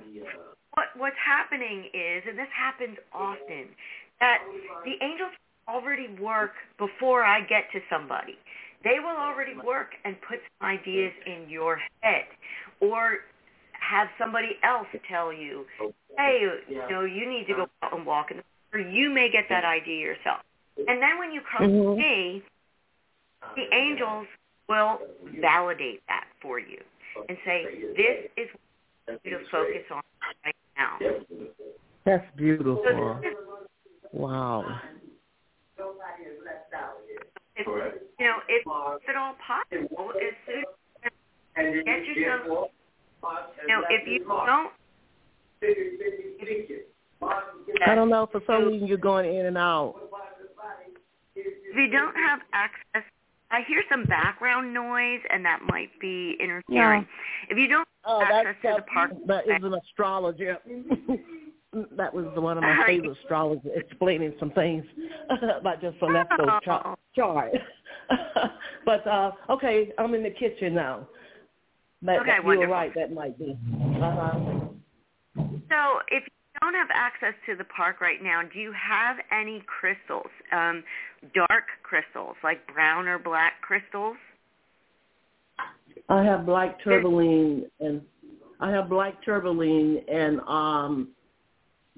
what 0.74 0.86
what's 0.96 1.16
happening 1.24 1.86
is, 1.94 2.22
and 2.28 2.38
this 2.38 2.50
happens 2.54 2.96
often, 3.12 3.68
that 4.22 4.38
the 4.86 4.94
angels 5.04 5.34
already 5.66 6.08
work 6.22 6.52
before 6.78 7.24
I 7.24 7.40
get 7.40 7.64
to 7.72 7.80
somebody. 7.90 8.38
They 8.84 8.98
will 9.02 9.18
already 9.18 9.54
work 9.66 9.90
and 10.04 10.16
put 10.22 10.38
some 10.58 10.68
ideas 10.68 11.12
in 11.26 11.50
your 11.50 11.78
head, 12.02 12.24
or 12.80 13.26
have 13.72 14.08
somebody 14.18 14.58
else 14.62 14.86
tell 15.10 15.32
you, 15.32 15.66
hey, 16.16 16.38
you 16.68 16.78
know, 16.88 17.02
you 17.02 17.28
need 17.28 17.46
to 17.48 17.54
go 17.54 17.66
out 17.82 17.96
and 17.96 18.06
walk, 18.06 18.30
in 18.30 18.38
the 18.38 18.42
or 18.72 18.80
you 18.80 19.10
may 19.10 19.28
get 19.30 19.44
that 19.50 19.64
idea 19.64 19.98
yourself. 19.98 20.40
And 20.78 21.02
then 21.02 21.18
when 21.18 21.30
you 21.32 21.42
come 21.42 21.68
Mhm. 21.68 21.94
to 21.94 21.96
me, 21.96 22.42
the 23.54 23.74
angels 23.74 24.26
will 24.68 25.00
validate 25.40 26.00
that 26.08 26.26
for 26.40 26.58
you 26.58 26.82
and 27.28 27.36
say, 27.44 27.66
this 27.94 28.30
is 28.36 28.48
what 29.06 29.20
you 29.24 29.38
to 29.38 29.44
focus 29.50 29.84
on 29.90 30.02
right 30.44 30.56
now. 30.76 30.98
That's 32.04 32.30
beautiful. 32.36 33.20
Wow. 34.12 34.64
If, 37.54 37.66
you 37.66 38.26
know, 38.26 38.36
if, 38.48 38.62
if 38.66 39.08
at 39.08 39.16
all 39.16 39.34
possible, 39.46 40.12
as 40.16 40.34
soon 40.46 40.64
as 41.56 41.84
get 41.84 42.04
yourself, 42.04 42.70
you 43.60 43.68
know, 43.68 43.82
if 43.90 44.06
you 44.06 44.24
don't, 44.24 44.72
I 47.86 47.94
don't 47.94 48.08
know. 48.08 48.28
For 48.30 48.40
some 48.46 48.66
reason, 48.66 48.88
you're 48.88 48.98
going 48.98 49.32
in 49.32 49.46
and 49.46 49.58
out. 49.58 49.94
if 51.36 51.76
you 51.76 51.88
don't 51.90 52.14
have 52.16 52.40
access, 52.52 53.04
I 53.50 53.60
hear 53.68 53.82
some 53.90 54.04
background 54.04 54.72
noise, 54.74 55.20
and 55.30 55.44
that 55.44 55.60
might 55.66 55.90
be 56.00 56.36
interfering. 56.40 57.06
If 57.50 57.58
you 57.58 57.68
don't 57.68 57.86
Oh, 58.04 58.20
have 58.20 58.28
that's 58.30 58.48
access 58.48 58.76
to 58.76 58.82
the 58.82 58.90
park, 58.92 59.12
that 59.26 59.44
is 59.44 59.62
an 59.62 59.74
astrologer. 59.74 60.58
that 61.96 62.12
was 62.12 62.26
one 62.36 62.58
of 62.58 62.62
my 62.62 62.84
favorite 62.86 63.16
astrologers 63.22 63.72
explaining 63.74 64.34
some 64.38 64.50
things 64.50 64.84
about 65.60 65.80
just 65.80 65.98
the 66.00 66.06
leftover 66.06 66.60
chart. 66.64 66.98
chart. 67.16 67.52
but 68.84 69.06
uh 69.06 69.32
okay, 69.50 69.92
I'm 69.98 70.14
in 70.14 70.22
the 70.22 70.30
kitchen 70.30 70.74
now. 70.74 71.08
But 72.02 72.20
Okay, 72.20 72.34
you're 72.36 72.44
wonderful. 72.44 72.72
right, 72.72 72.94
that 72.94 73.12
might 73.12 73.38
be. 73.38 73.56
Uh-huh. 73.74 74.38
So 75.36 75.98
if 76.08 76.24
you 76.24 76.60
don't 76.60 76.74
have 76.74 76.88
access 76.92 77.34
to 77.46 77.56
the 77.56 77.64
park 77.64 78.00
right 78.00 78.22
now, 78.22 78.42
do 78.52 78.58
you 78.58 78.72
have 78.72 79.16
any 79.30 79.62
crystals, 79.66 80.30
um, 80.52 80.82
dark 81.34 81.64
crystals, 81.84 82.36
like 82.42 82.66
brown 82.72 83.06
or 83.06 83.18
black 83.18 83.60
crystals? 83.62 84.16
I 86.08 86.24
have 86.24 86.44
black 86.44 86.82
tourmaline 86.82 87.66
and 87.80 88.02
I 88.60 88.70
have 88.70 88.88
black 88.88 89.22
tourmaline 89.22 90.02
and 90.08 90.40
um 90.40 91.08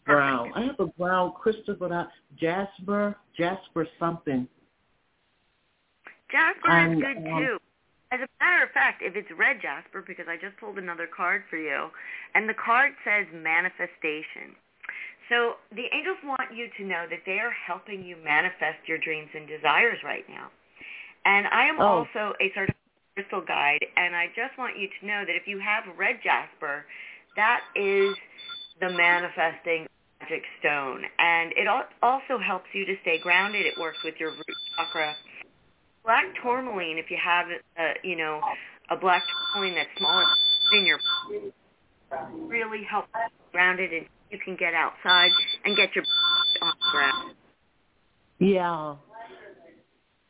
brown. 0.07 0.53
I 0.55 0.63
have 0.63 0.81
a 0.81 0.87
brown 0.87 1.33
crystal, 1.33 1.77
but 1.79 1.93
I 1.93 2.07
jasper, 2.39 3.17
jasper 3.37 3.87
something. 3.99 4.49
Jasper 6.31 6.69
Um, 6.71 6.91
is 6.93 7.01
good 7.01 7.17
um, 7.17 7.39
too. 7.39 7.59
As 8.13 8.21
a 8.21 8.29
matter 8.45 8.63
of 8.65 8.71
fact, 8.71 9.03
if 9.03 9.17
it's 9.17 9.29
red 9.37 9.61
jasper, 9.61 10.05
because 10.07 10.27
I 10.29 10.37
just 10.37 10.57
pulled 10.59 10.79
another 10.79 11.07
card 11.07 11.43
for 11.51 11.57
you, 11.57 11.91
and 12.35 12.49
the 12.49 12.55
card 12.55 12.93
says 13.05 13.27
manifestation. 13.33 14.55
So 15.29 15.55
the 15.75 15.89
angels 15.93 16.19
want 16.25 16.55
you 16.55 16.69
to 16.77 16.85
know 16.85 17.07
that 17.09 17.25
they 17.25 17.39
are 17.41 17.51
helping 17.51 18.05
you 18.05 18.17
manifest 18.23 18.87
your 18.87 18.99
dreams 18.99 19.31
and 19.35 19.49
desires 19.49 19.99
right 20.05 20.29
now. 20.29 20.51
And 21.25 21.47
I 21.49 21.65
am 21.65 21.81
Oh. 21.81 22.05
also 22.05 22.35
a 22.41 22.53
certified 22.55 22.77
crystal 23.17 23.41
guide, 23.41 23.85
and 23.97 24.15
I 24.15 24.27
just 24.37 24.57
want 24.59 24.79
you 24.79 24.89
to 25.01 25.07
know 25.07 25.25
that 25.25 25.35
if 25.35 25.47
you 25.47 25.59
have 25.59 25.85
red 25.97 26.21
jasper, 26.23 26.85
that 27.37 27.63
is 27.75 28.15
the 28.81 28.91
manifesting 28.91 29.87
magic 30.20 30.43
stone. 30.61 31.03
And 31.18 31.53
it 31.57 31.66
also 32.03 32.39
helps 32.39 32.66
you 32.72 32.85
to 32.87 32.95
stay 33.03 33.18
grounded. 33.18 33.66
It 33.66 33.75
works 33.79 33.99
with 34.05 34.14
your 34.18 34.31
root 34.31 34.47
chakra 34.77 35.14
black 36.05 36.25
tourmaline, 36.43 36.99
if 36.99 37.11
you 37.11 37.16
have, 37.22 37.47
uh, 37.79 37.95
you 38.03 38.16
know, 38.16 38.41
a 38.91 38.97
black 38.97 39.22
tourmaline 39.53 39.75
that's 39.75 39.89
small 39.99 40.18
enough 40.18 40.39
in 40.75 40.87
your 40.87 40.99
really 42.47 42.85
helps 42.85 43.09
you 43.14 43.31
grounded 43.53 43.93
and 43.93 44.07
you 44.31 44.39
can 44.45 44.55
get 44.57 44.75
outside 44.75 45.31
and 45.64 45.77
get 45.77 45.95
your 45.95 46.05
on 46.62 46.72
the 46.79 46.91
ground. 46.93 47.35
Yeah. 48.39 48.95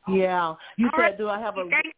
Yeah. 0.08 0.54
You 0.76 0.86
All 0.86 0.92
said 0.96 1.02
right. 1.02 1.18
do 1.18 1.28
I 1.28 1.40
have 1.40 1.58
a 1.58 1.68
Thank- 1.68 1.94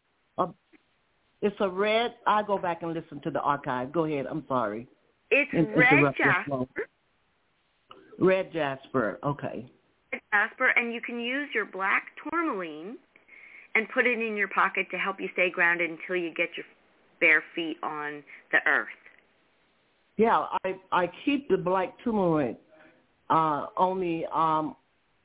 it's 1.39 1.55
a 1.59 1.69
red 1.69 2.15
I 2.25 2.41
go 2.41 2.57
back 2.57 2.81
and 2.81 2.93
listen 2.93 3.21
to 3.21 3.29
the 3.29 3.39
archive. 3.39 3.91
Go 3.91 4.05
ahead. 4.05 4.25
I'm 4.25 4.43
sorry. 4.47 4.87
It's 5.31 5.51
In- 5.53 5.73
red 5.75 6.13
jasper. 6.17 6.65
Red 8.19 8.51
jasper. 8.53 9.19
Okay. 9.23 9.69
red 10.11 10.21
jasper, 10.31 10.69
and 10.75 10.93
you 10.93 11.01
can 11.01 11.19
use 11.19 11.49
your 11.53 11.65
black 11.65 12.03
tourmaline 12.23 12.97
and 13.75 13.87
put 13.93 14.07
it 14.07 14.19
in 14.19 14.35
your 14.35 14.47
pocket 14.47 14.87
to 14.91 14.97
help 14.97 15.19
you 15.19 15.29
stay 15.33 15.49
grounded 15.49 15.89
until 15.89 16.15
you 16.15 16.33
get 16.33 16.49
your 16.55 16.65
bare 17.19 17.43
feet 17.55 17.77
on 17.83 18.23
the 18.51 18.57
earth. 18.65 18.87
Yeah, 20.17 20.45
I 20.63 20.75
I 20.91 21.11
keep 21.25 21.47
the 21.49 21.57
black 21.57 21.93
tourmaline 22.03 22.57
uh 23.29 23.67
on 23.77 23.99
the 23.99 24.25
um 24.35 24.75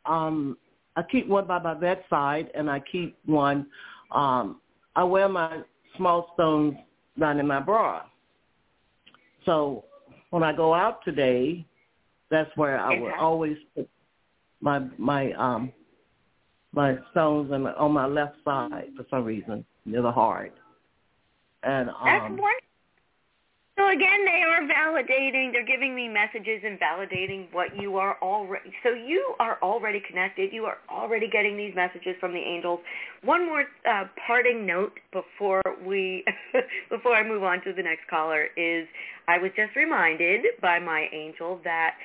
um 0.05 0.57
I 0.97 1.03
keep 1.11 1.29
one 1.29 1.47
by 1.47 1.61
my 1.61 1.75
bedside 1.75 2.51
and 2.55 2.71
I 2.71 2.81
keep 2.81 3.17
one 3.25 3.67
um 4.11 4.61
I 4.97 5.05
wear 5.05 5.29
my 5.29 5.63
small 5.97 6.31
stones 6.35 6.75
down 7.19 7.39
in 7.39 7.47
my 7.47 7.61
bra. 7.61 8.03
So 9.47 9.85
when 10.33 10.43
I 10.43 10.53
go 10.55 10.72
out 10.72 11.05
today, 11.05 11.64
that's 12.30 12.51
where 12.57 12.80
I 12.80 12.99
will 12.99 13.12
always 13.20 13.59
put 13.76 13.89
my 14.62 14.80
my 14.97 15.33
um 15.35 15.70
my 16.72 16.97
stones 17.11 17.53
on, 17.53 17.66
on 17.66 17.93
my 17.93 18.07
left 18.07 18.37
side 18.43 18.89
for 18.97 19.05
some 19.11 19.24
reason 19.24 19.62
near 19.85 20.01
the 20.01 20.11
heart. 20.11 20.55
And 21.62 21.89
That's 21.89 22.24
um 22.24 22.39
wonderful. 22.39 22.49
So 23.83 23.89
again, 23.89 24.24
they 24.24 24.43
are 24.47 24.62
validating. 24.62 25.51
They're 25.51 25.66
giving 25.66 25.93
me 25.93 26.07
messages 26.07 26.62
and 26.64 26.78
validating 26.78 27.53
what 27.53 27.68
you 27.80 27.97
are 27.97 28.16
already. 28.22 28.72
So 28.85 28.91
you 28.91 29.35
are 29.41 29.59
already 29.61 30.01
connected. 30.07 30.53
You 30.53 30.66
are 30.66 30.76
already 30.89 31.28
getting 31.28 31.57
these 31.57 31.74
messages 31.74 32.14
from 32.20 32.33
the 32.33 32.39
angels. 32.39 32.78
One 33.24 33.45
more 33.45 33.64
uh, 33.91 34.05
parting 34.24 34.64
note 34.64 34.93
before 35.12 35.62
we, 35.85 36.24
before 36.91 37.16
I 37.16 37.26
move 37.26 37.43
on 37.43 37.61
to 37.64 37.72
the 37.72 37.83
next 37.83 38.07
caller 38.09 38.47
is, 38.57 38.87
I 39.26 39.39
was 39.39 39.51
just 39.57 39.74
reminded 39.74 40.45
by 40.61 40.78
my 40.78 41.07
angel 41.12 41.61
that 41.64 41.97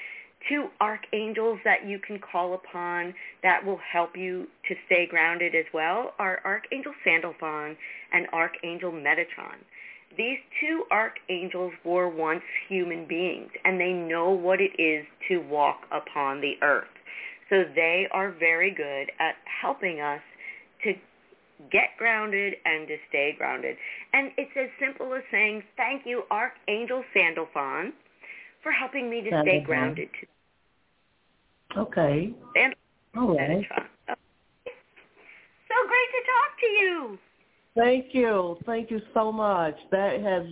two 0.49 0.69
archangels 0.81 1.59
that 1.63 1.85
you 1.85 1.99
can 1.99 2.19
call 2.19 2.55
upon 2.55 3.13
that 3.43 3.63
will 3.63 3.79
help 3.93 4.17
you 4.17 4.47
to 4.67 4.75
stay 4.87 5.05
grounded 5.07 5.53
as 5.53 5.65
well 5.75 6.13
are 6.17 6.39
Archangel 6.43 6.93
Sandalphon 7.03 7.77
and 8.13 8.25
Archangel 8.33 8.91
Metatron. 8.91 9.61
These 10.17 10.39
two 10.59 10.83
archangels 10.91 11.73
were 11.85 12.09
once 12.09 12.41
human 12.67 13.07
beings, 13.07 13.51
and 13.63 13.79
they 13.79 13.93
know 13.93 14.31
what 14.31 14.59
it 14.59 14.71
is 14.81 15.05
to 15.29 15.37
walk 15.47 15.81
upon 15.91 16.41
the 16.41 16.53
earth. 16.63 16.87
So 17.49 17.63
they 17.75 18.07
are 18.11 18.31
very 18.31 18.71
good 18.71 19.11
at 19.19 19.35
helping 19.61 20.01
us 20.01 20.21
to 20.83 20.93
get 21.71 21.95
grounded 21.97 22.55
and 22.65 22.87
to 22.87 22.97
stay 23.09 23.35
grounded. 23.37 23.77
And 24.13 24.31
it's 24.37 24.51
as 24.59 24.69
simple 24.79 25.13
as 25.13 25.23
saying, 25.31 25.63
thank 25.77 26.03
you, 26.05 26.23
Archangel 26.29 27.03
Sandalphon, 27.13 27.93
for 28.63 28.71
helping 28.71 29.09
me 29.09 29.21
to 29.21 29.41
stay 29.43 29.61
grounded 29.63 30.09
okay. 31.77 32.33
Sandalphon. 32.55 32.75
All 33.15 33.35
right. 33.35 33.57
Okay. 33.57 34.21
So 35.67 35.75
great 35.87 36.09
to 36.15 36.21
talk 36.25 36.51
to 36.59 36.67
you. 36.67 37.19
Thank 37.77 38.07
you. 38.13 38.57
Thank 38.65 38.89
you 38.91 39.01
so 39.13 39.31
much. 39.31 39.75
That 39.91 40.21
has 40.21 40.43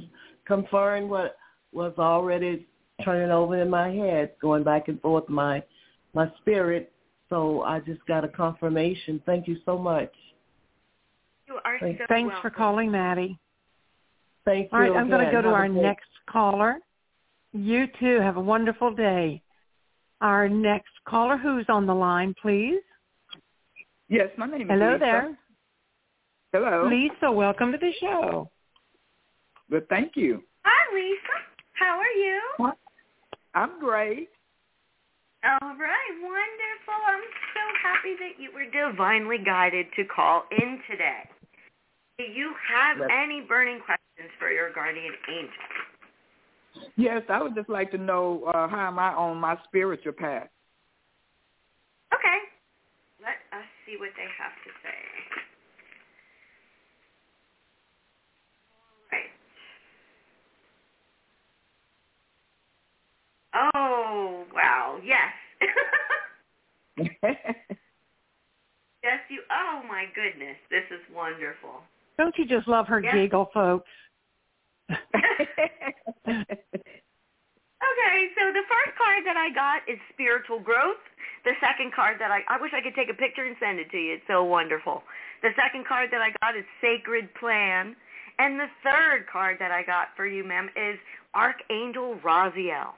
confirmed 0.46 1.10
what 1.10 1.38
was 1.74 1.94
already 1.98 2.68
turning 3.04 3.32
over 3.32 3.60
in 3.62 3.70
my 3.70 3.90
head, 3.90 4.32
going 4.42 4.64
back 4.64 4.88
and 4.88 5.02
forth 5.02 5.28
my 5.28 5.64
my 6.14 6.32
spirit. 6.40 6.94
So 7.30 7.64
I 7.64 7.80
just 7.80 8.06
got 8.06 8.24
a 8.24 8.28
confirmation. 8.28 9.22
Thank 9.26 9.48
you 9.48 9.58
so 9.66 9.78
much. 9.78 10.14
You 11.48 11.60
are 11.66 11.80
Thank- 11.80 11.98
so 11.98 12.06
Thanks 12.08 12.36
for 12.42 12.50
calling, 12.52 12.92
Maddie. 12.92 13.38
Thank 14.46 14.72
you. 14.72 14.78
All 14.78 14.84
right, 14.84 14.96
I'm 14.96 15.10
going 15.10 15.26
to 15.26 15.32
go 15.32 15.42
to 15.42 15.48
Have 15.48 15.56
our 15.56 15.68
great- 15.68 15.82
next 15.82 16.10
caller. 16.30 16.78
You 17.52 17.88
too. 18.00 18.20
Have 18.20 18.38
a 18.38 18.42
wonderful 18.42 18.94
day. 18.94 19.42
Our 20.22 20.48
next 20.48 20.92
caller, 21.06 21.38
who's 21.38 21.66
on 21.68 21.86
the 21.88 21.96
line, 21.96 22.36
please? 22.42 22.82
Yes, 24.08 24.30
my 24.38 24.46
name 24.46 24.62
is 24.62 24.68
Hello 24.70 24.94
Lisa. 24.94 25.00
there. 25.00 25.38
Hello. 26.56 26.88
Lisa, 26.88 27.30
welcome 27.30 27.74
to 27.74 27.78
the 27.78 27.92
show. 28.00 28.50
But 29.70 29.90
thank 29.90 30.16
you. 30.16 30.42
Hi, 30.64 30.96
Lisa. 30.96 31.44
How 31.74 32.00
are 32.00 32.16
you? 32.16 32.72
I'm 33.54 33.78
great. 33.78 34.30
All 35.44 35.76
right, 35.76 36.14
wonderful. 36.22 36.96
I'm 37.08 37.20
so 37.54 37.60
happy 37.84 38.16
that 38.22 38.42
you 38.42 38.52
were 38.54 38.72
divinely 38.72 39.38
guided 39.38 39.88
to 39.98 40.06
call 40.06 40.46
in 40.50 40.80
today. 40.90 41.28
Do 42.18 42.24
you 42.24 42.54
have 42.72 43.00
Yes. 43.00 43.10
any 43.12 43.42
burning 43.42 43.82
questions 43.82 44.32
for 44.40 44.50
your 44.50 44.72
guardian 44.72 45.14
angel? 45.28 46.90
Yes, 46.96 47.24
I 47.28 47.42
would 47.42 47.56
just 47.56 47.68
like 47.68 47.92
to 47.92 47.98
know 47.98 48.46
uh, 48.46 48.70
how 48.70 48.88
am 48.88 48.98
I 48.98 49.14
on 49.14 49.38
my 49.42 49.60
spiritual 49.66 50.14
path? 50.14 50.48
Okay. 52.14 52.40
Let 53.22 53.44
us 53.52 53.66
see 53.86 53.98
what 54.00 54.12
they 54.16 54.28
have 54.40 54.56
to 54.64 54.72
say. 54.82 55.42
All 59.12 59.20
right. 59.20 59.30
Oh, 63.56 64.44
wow. 64.54 65.00
Yes. 65.04 65.32
yes, 69.04 69.20
you. 69.30 69.42
Oh, 69.50 69.82
my 69.88 70.06
goodness. 70.14 70.58
This 70.70 70.84
is 70.92 71.00
wonderful. 71.14 71.82
Don't 72.18 72.38
you 72.38 72.46
just 72.46 72.68
love 72.68 72.88
her 72.88 73.02
Yeah. 73.02 73.14
giggle, 73.14 73.50
folks? 73.54 73.90
Okay, 77.86 78.28
so 78.38 78.52
the 78.52 78.64
first 78.68 78.98
card 78.98 79.26
that 79.26 79.38
I 79.38 79.50
got 79.54 79.82
is 79.90 80.00
spiritual 80.14 80.60
growth. 80.60 80.98
The 81.44 81.54
second 81.62 81.94
card 81.94 82.18
that 82.20 82.32
I 82.32 82.42
I 82.48 82.60
wish 82.60 82.72
I 82.74 82.82
could 82.82 82.96
take 82.96 83.10
a 83.10 83.14
picture 83.14 83.46
and 83.46 83.56
send 83.60 83.80
it 83.80 83.92
to 83.92 83.98
you. 83.98 84.14
It's 84.16 84.28
so 84.28 84.44
wonderful. 84.44 85.04
The 85.42 85.50
second 85.56 85.86
card 85.86 86.10
that 86.12 86.22
I 86.22 86.32
got 86.42 86.58
is 86.58 86.66
sacred 86.82 87.34
plan. 87.36 87.96
And 88.40 88.60
the 88.60 88.68
third 88.84 89.28
card 89.32 89.58
that 89.60 89.72
I 89.72 89.84
got 89.84 90.10
for 90.16 90.26
you, 90.28 90.44
ma'am, 90.44 90.70
is 90.76 90.98
Archangel 91.34 92.16
Raziel. 92.24 92.94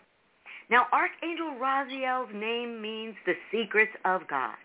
Now, 0.70 0.88
Archangel 0.91 1.55
Raziel's 1.61 2.30
name 2.34 2.82
means 2.82 3.15
the 3.26 3.36
secrets 3.51 3.93
of 4.03 4.28
God. 4.28 4.57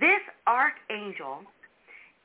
This 0.00 0.20
archangel 0.46 1.42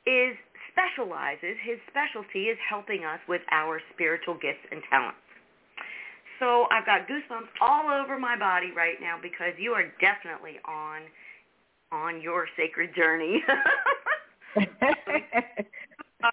is 0.06 0.34
specializes, 0.72 1.56
his 1.62 1.78
specialty 1.90 2.44
is 2.48 2.58
helping 2.68 3.04
us 3.04 3.20
with 3.28 3.42
our 3.50 3.80
spiritual 3.92 4.34
gifts 4.34 4.64
and 4.70 4.80
talents. 4.88 5.18
So 6.38 6.66
I've 6.70 6.86
got 6.86 7.08
goosebumps 7.08 7.48
all 7.60 7.90
over 7.90 8.18
my 8.18 8.36
body 8.38 8.70
right 8.76 9.00
now 9.00 9.18
because 9.20 9.52
you 9.58 9.72
are 9.72 9.84
definitely 10.00 10.60
on 10.64 11.02
on 11.92 12.20
your 12.20 12.46
sacred 12.56 12.94
journey. 12.94 13.42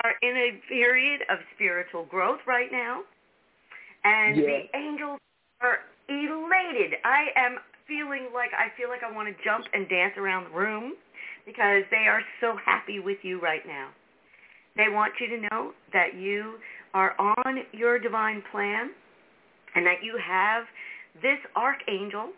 are 0.02 0.16
in 0.22 0.36
a 0.36 0.62
period 0.68 1.22
of 1.30 1.40
spiritual 1.56 2.06
growth 2.06 2.40
right 2.48 2.72
now. 2.72 3.02
And 4.04 4.38
Yes. 4.38 4.46
the 4.46 4.78
angels 4.78 5.20
are 5.62 5.80
elated. 6.10 7.00
I 7.04 7.28
am 7.36 7.58
feeling 7.88 8.30
like 8.34 8.52
I 8.58 8.76
feel 8.78 8.90
like 8.90 9.02
I 9.04 9.12
want 9.12 9.28
to 9.28 9.44
jump 9.44 9.66
and 9.74 9.88
dance 9.90 10.14
around 10.18 10.46
the 10.46 10.58
room 10.58 10.94
because 11.46 11.84
they 11.92 12.08
are 12.08 12.22
so 12.40 12.56
happy 12.64 13.00
with 13.00 13.18
you 13.24 13.40
right 13.42 13.66
now. 13.68 13.90
They 14.76 14.90
want 14.90 15.14
you 15.20 15.28
to 15.28 15.48
know 15.50 15.72
that 15.92 16.16
you 16.16 16.56
are 16.94 17.16
on 17.20 17.58
your 17.72 18.00
divine 18.00 18.44
plan 18.52 18.92
and 19.76 19.86
that 19.86 20.04
you 20.04 20.20
have 20.26 20.64
this 21.22 21.40
archangel 21.56 22.30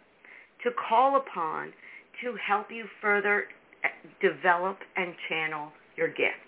to 0.63 0.71
call 0.89 1.17
upon 1.17 1.71
to 2.23 2.35
help 2.45 2.67
you 2.71 2.85
further 3.01 3.45
eh, 3.83 3.87
develop 4.21 4.77
and 4.95 5.13
channel 5.29 5.69
your 5.95 6.07
gifts. 6.07 6.43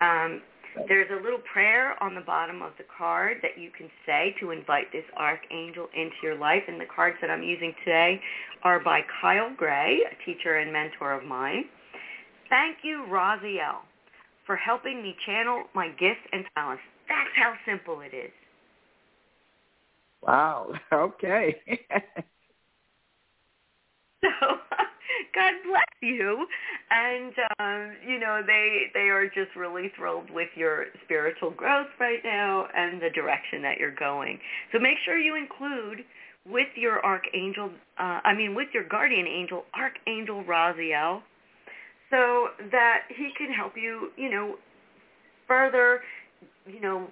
Um, 0.00 0.42
there's 0.88 1.10
a 1.10 1.22
little 1.22 1.40
prayer 1.52 2.02
on 2.02 2.14
the 2.14 2.20
bottom 2.20 2.62
of 2.62 2.72
the 2.78 2.84
card 2.96 3.38
that 3.42 3.60
you 3.60 3.70
can 3.76 3.88
say 4.06 4.34
to 4.40 4.50
invite 4.50 4.90
this 4.92 5.04
archangel 5.16 5.88
into 5.94 6.16
your 6.22 6.36
life. 6.36 6.62
And 6.66 6.80
the 6.80 6.86
cards 6.94 7.16
that 7.20 7.30
I'm 7.30 7.42
using 7.42 7.74
today 7.84 8.20
are 8.62 8.80
by 8.80 9.00
Kyle 9.20 9.52
Gray, 9.56 10.00
a 10.10 10.24
teacher 10.24 10.56
and 10.56 10.72
mentor 10.72 11.12
of 11.12 11.24
mine. 11.24 11.64
Thank 12.48 12.78
you, 12.82 13.06
Raziel, 13.10 13.80
for 14.46 14.56
helping 14.56 15.02
me 15.02 15.14
channel 15.26 15.64
my 15.74 15.88
gifts 15.88 16.20
and 16.32 16.44
talents. 16.54 16.82
That's 17.08 17.30
how 17.36 17.54
simple 17.66 18.00
it 18.00 18.14
is. 18.14 18.32
Wow. 20.22 20.72
Okay. 20.92 21.56
So 24.22 24.61
God 25.34 25.52
bless 25.64 25.94
you, 26.00 26.46
and 26.90 27.32
um, 27.58 27.96
you 28.06 28.18
know 28.18 28.42
they 28.46 28.90
they 28.92 29.08
are 29.08 29.26
just 29.26 29.56
really 29.56 29.90
thrilled 29.96 30.30
with 30.30 30.48
your 30.54 30.86
spiritual 31.04 31.50
growth 31.50 31.88
right 31.98 32.20
now 32.22 32.66
and 32.76 33.00
the 33.00 33.10
direction 33.10 33.62
that 33.62 33.78
you're 33.78 33.94
going. 33.94 34.38
So 34.72 34.78
make 34.78 34.96
sure 35.04 35.16
you 35.18 35.36
include 35.36 36.04
with 36.46 36.68
your 36.76 37.04
archangel, 37.04 37.70
uh, 37.98 38.20
I 38.24 38.34
mean 38.34 38.54
with 38.54 38.68
your 38.74 38.86
guardian 38.88 39.26
angel, 39.26 39.64
Archangel 39.74 40.44
Raziel, 40.44 41.22
so 42.10 42.48
that 42.70 43.02
he 43.08 43.30
can 43.38 43.52
help 43.52 43.72
you, 43.76 44.10
you 44.16 44.30
know, 44.30 44.56
further, 45.48 46.00
you 46.66 46.80
know, 46.80 47.08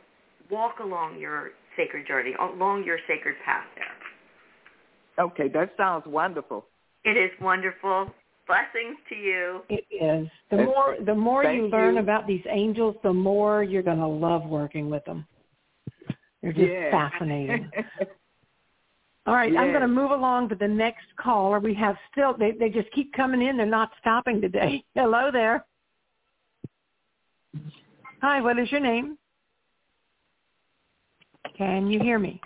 walk 0.51 0.81
along 0.83 1.19
your 1.19 1.51
sacred 1.77 2.07
journey, 2.07 2.35
along 2.39 2.85
your 2.85 2.99
sacred 3.09 3.37
path 3.45 3.65
there. 3.77 5.25
okay, 5.27 5.49
that 5.49 5.71
sounds 5.77 6.05
wonderful. 6.07 6.67
It 7.05 7.17
is 7.17 7.31
wonderful. 7.41 8.13
Blessings 8.47 8.97
to 9.09 9.15
you. 9.15 9.63
It 9.69 9.85
is. 9.91 10.29
The 10.51 10.57
Thank- 10.57 10.69
more 10.69 10.97
the 11.05 11.15
more 11.15 11.45
you 11.45 11.69
learn 11.69 11.95
you. 11.95 12.01
about 12.01 12.27
these 12.27 12.45
angels, 12.49 12.97
the 13.03 13.13
more 13.13 13.63
you're 13.63 13.83
going 13.83 13.99
to 13.99 14.07
love 14.07 14.45
working 14.45 14.91
with 14.91 15.05
them. 15.05 15.27
They're 16.43 16.53
just 16.53 16.67
Yeah. 16.69 16.91
fascinating. 16.91 17.71
All 19.27 19.35
right, 19.35 19.55
I'm 19.57 19.69
going 19.69 19.83
to 19.83 19.87
move 19.89 20.11
along 20.11 20.49
to 20.49 20.55
the 20.57 20.67
next 20.67 21.05
caller. 21.17 21.61
We 21.61 21.75
have 21.75 21.97
still 22.11 22.35
they 22.37 22.53
they 22.53 22.71
just 22.71 22.91
keep 22.93 23.13
coming 23.13 23.43
in. 23.43 23.57
They're 23.57 23.67
not 23.67 23.91
stopping 24.01 24.41
today. 24.41 24.83
Hello 24.95 25.31
there. 25.33 25.65
Hi, 28.23 28.41
what 28.41 28.59
is 28.59 28.71
your 28.73 28.81
name? 28.81 29.17
Can 31.57 31.87
you 31.89 32.01
hear 32.01 32.19
me? 32.19 32.41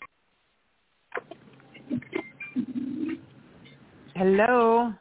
Hello. 4.15 4.93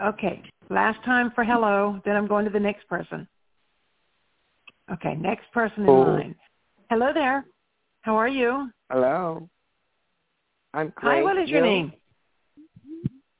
Okay, 0.00 0.42
last 0.70 1.02
time 1.04 1.32
for 1.34 1.44
hello, 1.44 2.00
then 2.04 2.16
I'm 2.16 2.26
going 2.26 2.44
to 2.44 2.50
the 2.50 2.60
next 2.60 2.88
person. 2.88 3.26
Okay, 4.92 5.14
next 5.14 5.50
person 5.52 5.84
in 5.84 5.90
Oh. 5.90 6.00
line. 6.02 6.34
Hello 6.90 7.12
there. 7.12 7.44
How 8.02 8.16
are 8.16 8.28
you? 8.28 8.70
Hello. 8.90 9.48
I'm 10.74 10.90
Grace. 10.96 11.16
Hi, 11.18 11.22
what 11.22 11.36
is 11.38 11.50
your 11.50 11.62
name? 11.62 11.92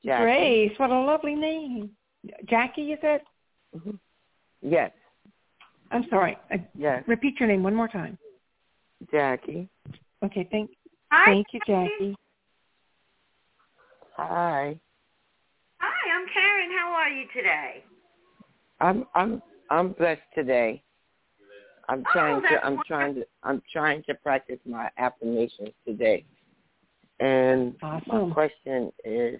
Jackie. 0.03 0.23
Grace. 0.23 0.79
What 0.79 0.89
a 0.91 0.99
lovely 0.99 1.35
name. 1.35 1.95
Jackie, 2.45 2.83
you 2.83 2.97
said? 3.01 3.21
Mhm. 3.75 3.99
Yes. 4.61 4.91
I'm 5.91 6.07
sorry. 6.09 6.37
Uh, 6.51 6.57
Yes. 6.75 7.07
repeat 7.07 7.39
your 7.39 7.47
name 7.47 7.63
one 7.63 7.75
more 7.75 7.87
time. 7.87 8.17
Jackie. 9.11 9.69
Okay, 10.23 10.43
thank 10.45 10.71
Hi. 11.11 11.25
thank 11.25 11.53
you, 11.53 11.59
Jackie. 11.61 12.15
Hi. 14.17 14.79
Hi, 15.79 16.15
I'm 16.15 16.25
Karin. 16.33 16.71
How 16.77 16.93
are 16.93 17.09
you 17.09 17.25
today? 17.35 17.83
I'm 18.79 19.05
I'm 19.15 19.41
I'm 19.69 19.93
blessed 19.93 20.21
today. 20.35 20.83
I'm 21.89 22.03
trying 22.13 22.37
Oh, 22.37 22.41
to 22.49 22.65
I'm 22.65 22.79
trying 22.87 23.15
to 23.15 23.25
I'm 23.43 23.61
trying 23.71 24.03
to 24.03 24.15
practice 24.15 24.59
my 24.65 24.89
affirmations 24.97 25.71
today. 25.87 26.25
And 27.19 27.75
Awesome. 27.81 28.29
my 28.29 28.33
question 28.33 28.91
is 29.05 29.39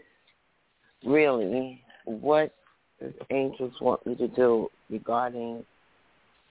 really 1.06 1.82
what 2.06 2.56
does 3.02 3.14
angels 3.32 3.74
want 3.82 4.06
me 4.08 4.16
to 4.16 4.28
do 4.30 4.70
regarding 4.90 5.66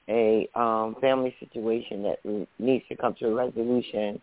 a 0.08 0.48
um 0.54 0.96
family 1.00 1.34
situation 1.40 2.02
that 2.04 2.48
needs 2.58 2.84
to 2.88 2.96
come 2.96 3.14
to 3.20 3.28
a 3.28 3.34
resolution 3.34 4.20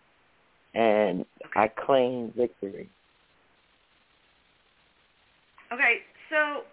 and 0.76 1.26
I 1.56 1.70
claim 1.70 2.34
victory. 2.38 2.90
Okay, 5.72 6.00
so 6.30 6.64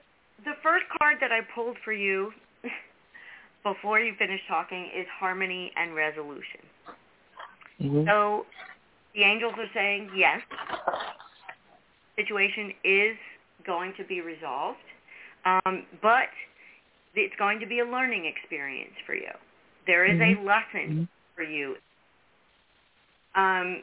the 0.44 0.52
first 0.62 0.84
card 0.98 1.16
that 1.20 1.32
I 1.32 1.40
pulled 1.54 1.76
for 1.84 1.92
you 1.92 2.32
before 3.62 4.00
you 4.00 4.14
finish 4.18 4.40
talking 4.48 4.90
is 4.96 5.06
harmony 5.18 5.72
and 5.76 5.94
resolution. 5.94 6.60
Mm-hmm. 7.80 8.06
So 8.06 8.46
the 9.14 9.22
angels 9.22 9.54
are 9.58 9.70
saying 9.74 10.10
yes, 10.16 10.40
situation 12.16 12.72
is 12.84 13.16
going 13.66 13.92
to 13.98 14.04
be 14.04 14.20
resolved, 14.20 14.78
um, 15.44 15.84
but 16.00 16.28
it's 17.14 17.34
going 17.38 17.60
to 17.60 17.66
be 17.66 17.80
a 17.80 17.84
learning 17.84 18.24
experience 18.24 18.94
for 19.04 19.14
you. 19.14 19.32
There 19.86 20.04
is 20.04 20.20
a 20.20 20.42
lesson 20.42 21.08
for 21.34 21.42
you. 21.42 21.76
Um, 23.34 23.82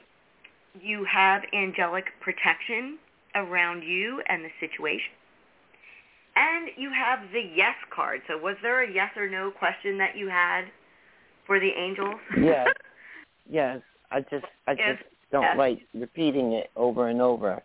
you 0.81 1.05
have 1.05 1.43
angelic 1.53 2.05
protection 2.19 2.97
around 3.35 3.83
you 3.83 4.21
and 4.27 4.43
the 4.43 4.49
situation. 4.59 5.13
And 6.35 6.69
you 6.77 6.89
have 6.91 7.19
the 7.31 7.41
yes 7.55 7.75
card. 7.93 8.21
So 8.27 8.37
was 8.37 8.55
there 8.61 8.83
a 8.83 8.91
yes 8.91 9.11
or 9.15 9.29
no 9.29 9.51
question 9.51 9.97
that 9.99 10.17
you 10.17 10.29
had 10.29 10.65
for 11.45 11.59
the 11.59 11.69
angels? 11.69 12.19
Yes. 12.39 12.67
Yes. 13.49 13.81
I 14.09 14.21
just 14.21 14.45
I 14.67 14.71
Yes. 14.71 14.97
just 14.97 15.09
don't 15.31 15.43
Yes. 15.43 15.57
like 15.57 15.79
repeating 15.93 16.53
it 16.53 16.71
over 16.77 17.09
and 17.09 17.21
over. 17.21 17.61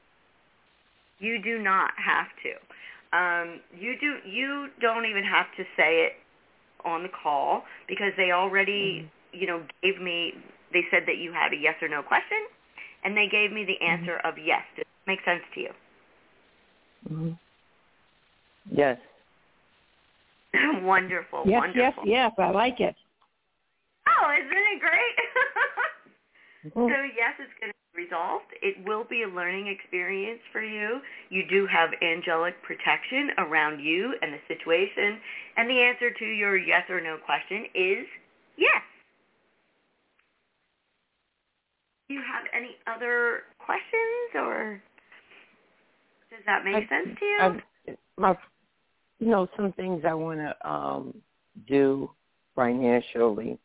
You 1.20 1.40
do 1.40 1.58
not 1.58 1.92
have 1.96 2.26
to. 2.42 3.16
Um, 3.16 3.60
you 3.78 3.98
do. 3.98 4.18
You 4.28 4.68
don't 4.80 5.06
even 5.06 5.24
have 5.24 5.46
to 5.56 5.64
say 5.76 6.04
it 6.04 6.12
on 6.84 7.02
the 7.02 7.08
call 7.08 7.64
because 7.86 8.12
they 8.16 8.32
already, 8.32 9.08
you 9.32 9.46
know, 9.46 9.62
gave 9.82 10.00
me. 10.00 10.34
They 10.72 10.84
said 10.90 11.04
that 11.06 11.16
you 11.16 11.32
had 11.32 11.52
a 11.52 11.56
yes 11.56 11.76
or 11.80 11.88
no 11.88 12.02
question, 12.02 12.38
and 13.04 13.16
they 13.16 13.28
gave 13.28 13.52
me 13.52 13.64
the 13.64 13.80
answer 13.80 14.16
of 14.24 14.36
yes. 14.38 14.62
Does 14.76 14.84
make 15.08 15.18
sense 15.24 15.42
to 15.54 15.60
you? 15.60 15.70
hmm 17.08 17.30
Yes. 18.70 18.98
wonderful, 20.82 21.42
yes, 21.46 21.58
wonderful. 21.60 22.04
yes, 22.06 22.32
yes. 22.36 22.38
I 22.38 22.50
like 22.50 22.80
it. 22.80 22.94
Oh, 24.06 24.30
isn't 24.36 24.52
it 24.52 24.80
great? 24.80 25.16
Mhm. 26.64 26.90
So 26.90 26.96
yes, 27.16 27.34
it's 27.38 27.54
going 27.60 27.70
to 27.70 27.78
be 27.94 28.02
resolved. 28.02 28.50
It 28.60 28.84
will 28.84 29.04
be 29.04 29.22
a 29.22 29.28
learning 29.28 29.68
experience 29.68 30.40
for 30.52 30.60
you. 30.60 30.98
You 31.30 31.46
do 31.48 31.66
have 31.70 31.90
angelic 32.02 32.60
protection 32.62 33.30
around 33.38 33.78
you 33.78 34.14
and 34.20 34.34
the 34.34 34.42
situation. 34.48 35.20
And 35.56 35.70
the 35.70 35.80
answer 35.80 36.10
to 36.10 36.24
your 36.24 36.56
yes 36.58 36.82
or 36.90 37.00
no 37.00 37.16
question 37.24 37.66
is 37.74 38.06
yes. 38.58 38.82
Do 42.08 42.14
you 42.14 42.22
have 42.26 42.44
any 42.52 42.74
other 42.86 43.44
questions, 43.58 44.34
or 44.34 44.82
does 46.38 46.46
that 46.46 46.64
make 46.64 46.74
I, 46.74 46.88
sense 46.88 47.18
to 47.18 47.24
you? 47.24 47.38
I, 47.40 47.96
my, 48.16 48.36
you 49.18 49.28
know, 49.28 49.48
some 49.56 49.72
things 49.72 50.04
I 50.06 50.14
want 50.14 50.38
to 50.38 50.70
um, 50.70 51.14
do 51.66 52.10
financially, 52.54 53.58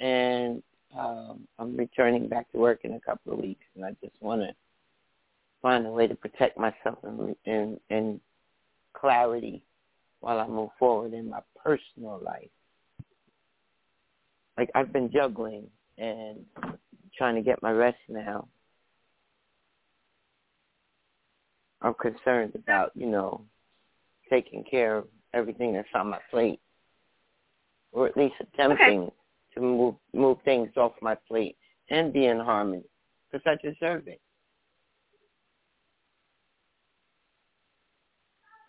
and 0.00 0.62
um, 0.98 1.46
I'm 1.58 1.76
returning 1.76 2.28
back 2.28 2.50
to 2.52 2.58
work 2.58 2.80
in 2.84 2.94
a 2.94 3.00
couple 3.00 3.32
of 3.32 3.38
weeks, 3.38 3.64
and 3.76 3.84
I 3.84 3.90
just 4.02 4.20
want 4.20 4.42
to 4.42 4.54
find 5.62 5.86
a 5.86 5.90
way 5.90 6.06
to 6.06 6.14
protect 6.14 6.58
myself 6.58 6.98
in, 7.04 7.36
in, 7.44 7.80
in 7.90 8.20
clarity 8.92 9.62
while 10.20 10.40
I 10.40 10.46
move 10.46 10.70
forward 10.78 11.14
in 11.14 11.30
my 11.30 11.40
personal 11.62 12.20
life. 12.24 12.50
Like 14.58 14.70
I've 14.74 14.92
been 14.92 15.10
juggling 15.10 15.66
and 15.98 16.44
trying 17.16 17.36
to 17.36 17.42
get 17.42 17.62
my 17.62 17.70
rest 17.70 17.98
now. 18.08 18.48
I'm 21.84 21.94
concerned 21.94 22.54
about, 22.54 22.92
you 22.94 23.06
know, 23.06 23.42
taking 24.30 24.64
care 24.64 24.96
of 24.96 25.04
everything 25.34 25.74
that's 25.74 25.86
on 25.94 26.08
my 26.08 26.18
plate. 26.30 26.60
Or 27.92 28.06
at 28.06 28.16
least 28.16 28.34
attempting 28.40 29.02
okay. 29.02 29.12
to 29.54 29.60
move 29.60 29.94
move 30.12 30.38
things 30.44 30.70
off 30.76 30.92
my 31.00 31.14
plate 31.28 31.56
and 31.90 32.12
be 32.12 32.26
in 32.26 32.40
harmony 32.40 32.82
because 33.30 33.44
I 33.46 33.54
deserve 33.64 34.08
it. 34.08 34.20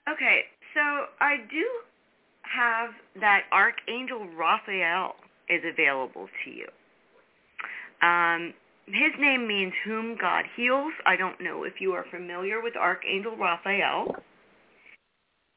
Okay, 0.08 0.42
so 0.76 0.82
I 1.20 1.38
do 1.50 1.66
have 2.44 2.92
that 3.20 3.46
Archangel 3.52 4.28
Raphael 4.38 5.16
is 5.50 5.64
available 5.68 6.28
to 6.44 6.52
you. 6.52 6.68
Um, 8.08 8.54
his 8.88 9.12
name 9.20 9.48
means 9.48 9.74
whom 9.86 10.18
God 10.20 10.46
heals. 10.56 10.94
I 11.06 11.16
don't 11.16 11.42
know 11.42 11.64
if 11.64 11.74
you 11.80 11.94
are 11.94 12.06
familiar 12.12 12.62
with 12.62 12.76
Archangel 12.76 13.36
Raphael, 13.36 14.16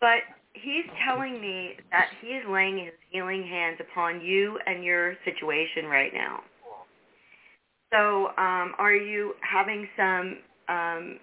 but 0.01 0.20
he's 0.55 0.85
telling 1.07 1.41
me 1.41 1.72
that 1.91 2.09
he 2.20 2.29
is 2.29 2.45
laying 2.49 2.79
his 2.79 2.95
healing 3.11 3.43
hands 3.43 3.79
upon 3.81 4.20
you 4.20 4.59
and 4.66 4.83
your 4.83 5.14
situation 5.24 5.85
right 5.87 6.12
now. 6.14 6.41
So 7.93 8.29
um, 8.43 8.74
are 8.79 8.95
you 8.95 9.35
having 9.41 9.89
some, 9.97 10.39
um, 10.68 11.18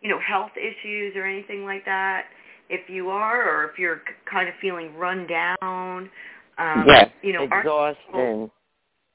you 0.00 0.10
know, 0.10 0.18
health 0.20 0.52
issues 0.56 1.14
or 1.16 1.26
anything 1.26 1.64
like 1.64 1.84
that? 1.84 2.24
If 2.68 2.90
you 2.90 3.10
are, 3.10 3.48
or 3.48 3.70
if 3.70 3.78
you're 3.78 4.00
kind 4.30 4.48
of 4.48 4.54
feeling 4.60 4.94
run 4.96 5.26
down, 5.26 6.10
um, 6.58 6.84
yes, 6.86 7.10
you 7.22 7.32
know, 7.32 7.44
exhaustion. 7.44 8.50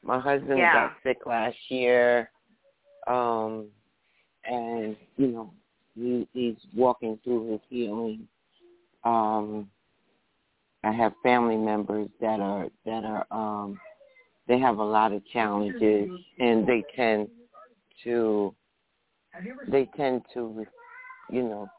My 0.03 0.19
husband 0.19 0.57
yeah. 0.57 0.73
got 0.73 0.93
sick 1.03 1.17
last 1.25 1.57
year, 1.69 2.31
um, 3.07 3.67
and 4.45 4.95
you 5.17 5.27
know 5.27 5.53
he, 5.95 6.27
he's 6.33 6.55
walking 6.75 7.19
through 7.23 7.51
his 7.51 7.61
healing. 7.69 8.27
Um, 9.03 9.69
I 10.83 10.91
have 10.91 11.13
family 11.21 11.57
members 11.57 12.09
that 12.19 12.39
are 12.39 12.67
that 12.85 13.03
are 13.03 13.25
um, 13.31 13.79
they 14.47 14.59
have 14.59 14.79
a 14.79 14.83
lot 14.83 15.13
of 15.13 15.25
challenges, 15.27 16.09
and 16.39 16.67
they 16.67 16.83
tend 16.95 17.27
to 18.03 18.55
they 19.67 19.87
tend 19.95 20.23
to 20.33 20.65
you 21.29 21.43
know 21.43 21.69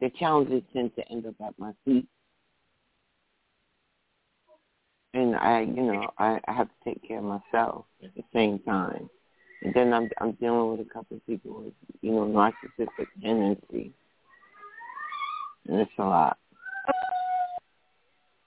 the 0.00 0.10
challenges 0.18 0.62
tend 0.72 0.94
to 0.94 1.08
end 1.10 1.26
up 1.26 1.34
at 1.44 1.58
my 1.58 1.72
feet 1.84 2.06
and 5.14 5.36
I, 5.36 5.60
you 5.60 5.82
know, 5.82 6.10
I, 6.18 6.40
I 6.46 6.52
have 6.52 6.68
to 6.68 6.74
take 6.84 7.06
care 7.06 7.18
of 7.18 7.24
myself 7.24 7.84
at 8.02 8.14
the 8.16 8.24
same 8.34 8.58
time. 8.60 9.08
And 9.62 9.72
then 9.72 9.94
I'm 9.94 10.10
I'm 10.20 10.32
dealing 10.32 10.72
with 10.72 10.86
a 10.86 10.90
couple 10.90 11.16
of 11.16 11.26
people 11.26 11.62
with, 11.62 11.72
you 12.02 12.12
know, 12.12 12.26
narcissistic 12.26 13.06
tendency, 13.22 13.92
and 15.66 15.80
it's 15.80 15.90
a 15.98 16.02
lot. 16.02 16.36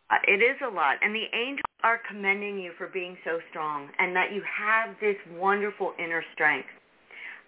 Uh, 0.10 0.16
it 0.28 0.42
is 0.42 0.58
a 0.64 0.70
lot, 0.70 0.98
and 1.02 1.16
the 1.16 1.26
angels 1.34 1.64
are 1.84 2.00
commending 2.08 2.60
you 2.60 2.72
for 2.78 2.88
being 2.88 3.18
so 3.26 3.40
strong, 3.50 3.90
and 3.98 4.16
that 4.16 4.32
you 4.32 4.42
have 4.46 4.96
this 5.02 5.16
wonderful 5.38 5.94
inner 5.98 6.24
strength. 6.34 6.70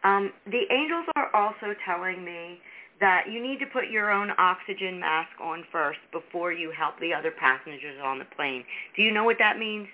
Um, 0.04 0.32
the 0.46 0.64
angels 0.72 1.06
are 1.16 1.34
also 1.36 1.76
telling 1.86 2.24
me 2.24 2.60
that 3.00 3.26
you 3.32 3.42
need 3.42 3.60
to 3.60 3.66
put 3.66 3.90
your 3.90 4.12
own 4.12 4.32
oxygen 4.38 5.00
mask 5.00 5.32
on 5.42 5.64
first 5.72 6.00
before 6.12 6.52
you 6.52 6.72
help 6.72 7.00
the 7.00 7.14
other 7.14 7.32
passengers 7.32 7.98
on 8.04 8.20
the 8.20 8.26
plane. 8.36 8.64
Do 8.96 9.04
you 9.04 9.12
know 9.12 9.24
what 9.24 9.38
that 9.40 9.58
means? 9.58 9.88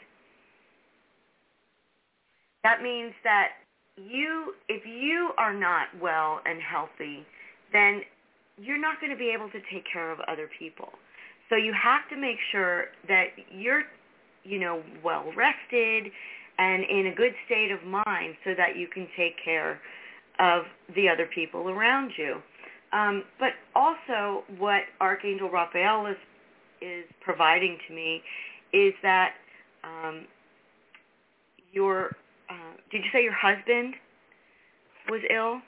That 2.63 2.81
means 2.81 3.13
that 3.23 3.49
you, 3.95 4.55
if 4.67 4.85
you 4.85 5.31
are 5.37 5.53
not 5.53 5.87
well 6.01 6.41
and 6.45 6.59
healthy, 6.59 7.25
then 7.71 8.01
you're 8.57 8.79
not 8.79 8.99
going 8.99 9.11
to 9.11 9.17
be 9.17 9.29
able 9.29 9.49
to 9.49 9.59
take 9.71 9.83
care 9.91 10.11
of 10.11 10.19
other 10.27 10.49
people. 10.57 10.89
So 11.49 11.55
you 11.55 11.73
have 11.73 12.09
to 12.09 12.17
make 12.17 12.37
sure 12.51 12.85
that 13.07 13.27
you're, 13.51 13.83
you 14.43 14.59
know, 14.59 14.81
well 15.03 15.25
rested 15.35 16.11
and 16.57 16.83
in 16.85 17.07
a 17.07 17.15
good 17.15 17.33
state 17.45 17.71
of 17.71 17.83
mind 17.83 18.35
so 18.43 18.53
that 18.57 18.77
you 18.77 18.87
can 18.87 19.07
take 19.15 19.35
care 19.43 19.79
of 20.39 20.63
the 20.95 21.07
other 21.07 21.27
people 21.33 21.69
around 21.69 22.11
you. 22.17 22.37
Um, 22.95 23.23
but 23.39 23.49
also 23.75 24.45
what 24.57 24.83
Archangel 25.01 25.49
Raphael 25.49 26.07
is, 26.07 26.15
is 26.81 27.03
providing 27.19 27.77
to 27.87 27.93
me 27.93 28.21
is 28.71 28.93
that 29.03 29.33
um, 29.83 30.25
your, 31.73 32.15
uh, 32.49 32.77
did 32.91 33.03
you 33.03 33.09
say 33.11 33.21
your 33.21 33.33
husband 33.33 33.95
was 35.09 35.19
ill? 35.29 35.59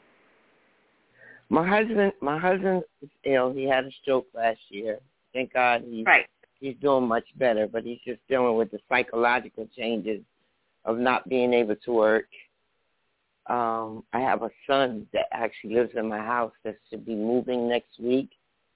My 1.50 1.68
husband, 1.68 2.14
my 2.22 2.38
husband 2.38 2.84
is 3.02 3.10
ill. 3.26 3.52
He 3.52 3.66
had 3.66 3.86
a 3.86 3.92
stroke 4.02 4.28
last 4.34 4.60
year. 4.70 5.00
Thank 5.34 5.54
God 5.54 5.84
he's 5.86 6.06
right. 6.06 6.26
he's 6.60 6.76
doing 6.82 7.08
much 7.08 7.26
better, 7.36 7.68
but 7.68 7.84
he's 7.84 8.00
just 8.06 8.20
dealing 8.30 8.56
with 8.56 8.72
the 8.72 8.80
psychological 8.90 9.68
changes 9.78 10.22
of 10.86 10.98
not 10.98 11.28
being 11.28 11.54
able 11.54 11.76
to 11.76 11.92
work 11.92 12.26
um, 13.50 14.04
I 14.14 14.20
have 14.20 14.44
a 14.44 14.50
son 14.66 15.08
that 15.14 15.28
actually 15.32 15.76
lives 15.76 15.92
in 15.96 16.10
my 16.10 16.20
house 16.20 16.52
that 16.64 16.76
should 16.90 17.06
be 17.06 17.16
moving 17.16 17.70
next 17.70 18.00
week, 18.00 18.30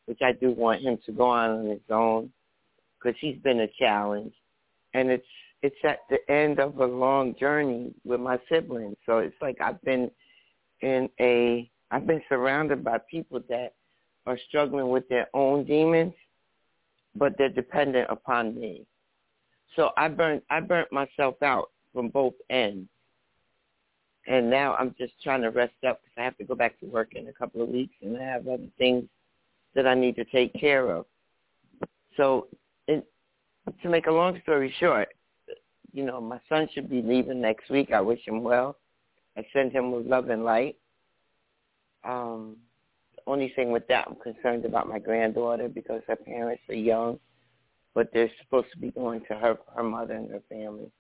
which 0.06 0.20
I 0.22 0.32
do 0.32 0.52
want 0.52 0.82
him 0.82 0.98
to 1.06 1.12
go 1.12 1.26
on 1.26 1.50
on 1.50 1.66
his 1.66 1.82
own 1.90 2.32
because 2.98 3.18
he's 3.20 3.38
been 3.38 3.62
a 3.62 3.68
challenge, 3.80 4.34
and 4.94 5.10
it's 5.10 5.26
it's 5.62 5.76
at 5.84 6.00
the 6.10 6.18
end 6.32 6.60
of 6.60 6.80
a 6.80 6.86
long 6.86 7.36
journey 7.36 7.94
with 8.06 8.20
my 8.20 8.40
siblings. 8.50 8.96
So 9.06 9.20
it's 9.20 9.36
like 9.42 9.58
I've 9.60 9.82
been 9.82 10.10
in 10.82 11.10
a 11.20 11.70
I've 11.92 12.08
been 12.08 12.22
surrounded 12.30 12.84
by 12.84 13.00
people 13.10 13.42
that 13.50 13.74
are 14.26 14.40
struggling 14.48 14.90
with 14.90 15.08
their 15.10 15.28
own 15.34 15.66
demons, 15.66 16.14
but 17.16 17.34
they're 17.38 17.50
dependent 17.50 18.08
upon 18.10 18.60
me. 18.60 18.86
So 19.76 19.92
I 19.98 20.08
burnt 20.08 20.44
I 20.50 20.62
burnt 20.62 20.92
myself 20.94 21.42
out 21.44 21.72
from 21.94 22.08
both 22.08 22.34
ends 22.50 22.88
and 24.28 24.50
now 24.50 24.76
I'm 24.76 24.96
just 24.98 25.14
trying 25.24 25.42
to 25.42 25.50
rest 25.50 25.74
up 25.88 26.02
because 26.02 26.16
I 26.18 26.24
have 26.24 26.38
to 26.38 26.44
go 26.44 26.56
back 26.56 26.80
to 26.80 26.86
work 26.86 27.14
in 27.16 27.28
a 27.28 27.34
couple 27.34 27.62
of 27.62 27.70
weeks, 27.70 27.96
and 28.02 28.18
I 28.18 28.24
have 28.24 28.48
other 28.48 28.68
things 28.78 29.06
that 29.74 29.88
I 29.88 29.94
need 29.94 30.16
to 30.18 30.26
take 30.26 30.54
care 30.54 30.90
of. 30.92 31.06
So, 32.18 32.48
it, 32.88 33.06
to 33.82 33.90
make 33.90 34.08
a 34.08 34.12
long 34.12 34.40
story 34.44 34.74
short, 34.80 35.10
you 35.94 36.06
know, 36.06 36.22
my 36.22 36.40
son 36.50 36.68
should 36.74 36.90
be 36.90 37.02
leaving 37.02 37.42
next 37.42 37.70
week. 37.70 37.92
I 37.92 38.02
wish 38.02 38.26
him 38.26 38.44
well. 38.44 38.78
I 39.38 39.46
send 39.54 39.72
him 39.72 39.92
with 39.92 40.06
love 40.06 40.30
and 40.30 40.44
light. 40.44 40.78
Um, 42.04 42.58
the 43.16 43.22
only 43.32 43.54
thing 43.56 43.72
with 43.72 43.88
that, 43.88 44.08
I'm 44.08 44.16
concerned 44.16 44.66
about 44.66 44.88
my 44.88 45.00
granddaughter 45.00 45.70
because 45.70 46.02
her 46.08 46.16
parents 46.16 46.64
are 46.70 46.76
young, 46.76 47.20
but 47.94 48.10
they're 48.14 48.32
supposed 48.42 48.72
to 48.74 48.80
be 48.80 48.92
going 48.92 49.22
to 49.28 49.36
her 49.36 49.58
her 49.76 49.84
mother 49.84 50.14
and 50.14 50.30
her 50.32 50.42
family. 50.50 50.92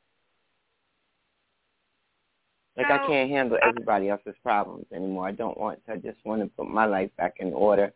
Like 2.77 2.87
I 2.87 3.05
can't 3.05 3.29
handle 3.29 3.57
everybody 3.61 4.09
else's 4.09 4.35
problems 4.41 4.85
anymore. 4.93 5.27
I 5.27 5.33
don't 5.33 5.57
want 5.57 5.85
to. 5.85 5.93
I 5.93 5.95
just 5.97 6.17
want 6.23 6.41
to 6.41 6.47
put 6.47 6.67
my 6.67 6.85
life 6.85 7.09
back 7.17 7.35
in 7.39 7.53
order, 7.53 7.91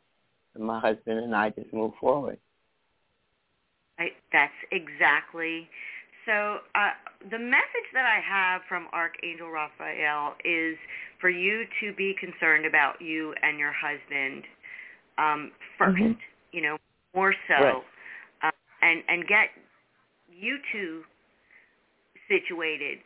and 0.54 0.64
my 0.64 0.80
husband 0.80 1.20
and 1.20 1.34
I 1.34 1.50
just 1.52 1.74
move 1.74 1.94
forward. 2.00 2.38
I, 3.98 4.08
that's 4.34 4.54
exactly. 4.72 5.70
So 6.26 6.58
uh, 6.76 6.92
the 7.32 7.40
message 7.40 7.90
that 7.94 8.06
I 8.06 8.20
have 8.20 8.62
from 8.68 8.88
Archangel 8.92 9.50
Raphael 9.50 10.36
is 10.44 10.76
for 11.22 11.30
you 11.30 11.64
to 11.82 11.94
be 11.94 12.14
concerned 12.20 12.66
about 12.66 13.02
you 13.02 13.34
and 13.42 13.58
your 13.58 13.72
husband 13.72 14.44
um, 15.18 15.52
1st 15.80 15.96
mm-hmm. 15.96 16.12
You 16.52 16.62
know, 16.62 16.78
more 17.14 17.34
so, 17.48 17.54
right. 17.64 17.84
uh, 18.44 18.52
and 18.82 19.04
and 19.08 19.28
get 19.28 19.50
you 20.32 20.58
two 20.72 21.04
situated 22.30 23.00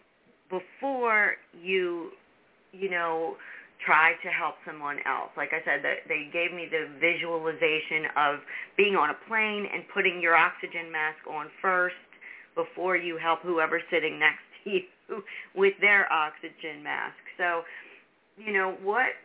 before 0.49 1.33
you, 1.61 2.11
you 2.71 2.89
know, 2.89 3.35
try 3.85 4.13
to 4.23 4.29
help 4.29 4.55
someone 4.65 4.97
else. 5.07 5.31
Like 5.37 5.49
I 5.53 5.63
said, 5.63 5.81
they 5.83 6.27
gave 6.31 6.51
me 6.51 6.67
the 6.69 6.91
visualization 6.99 8.11
of 8.17 8.39
being 8.75 8.95
on 8.95 9.09
a 9.09 9.17
plane 9.27 9.65
and 9.71 9.83
putting 9.93 10.21
your 10.21 10.35
oxygen 10.35 10.91
mask 10.91 11.23
on 11.29 11.47
first 11.61 11.95
before 12.55 12.97
you 12.97 13.17
help 13.17 13.39
whoever's 13.41 13.83
sitting 13.91 14.19
next 14.19 14.43
to 14.63 14.69
you 14.69 15.23
with 15.55 15.73
their 15.79 16.11
oxygen 16.11 16.83
mask. 16.83 17.17
So, 17.37 17.63
you 18.37 18.51
know 18.51 18.75
what? 18.83 19.15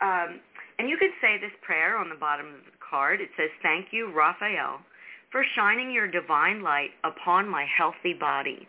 Um, 0.00 0.40
and 0.78 0.88
you 0.88 0.96
can 0.96 1.12
say 1.20 1.36
this 1.36 1.52
prayer 1.60 1.98
on 1.98 2.08
the 2.08 2.16
bottom 2.16 2.46
of 2.46 2.64
the 2.64 2.78
card. 2.80 3.20
It 3.20 3.28
says, 3.36 3.50
"Thank 3.62 3.92
you, 3.92 4.10
Raphael, 4.12 4.80
for 5.30 5.44
shining 5.54 5.92
your 5.92 6.08
divine 6.08 6.62
light 6.62 6.90
upon 7.04 7.48
my 7.48 7.66
healthy 7.68 8.14
body." 8.14 8.66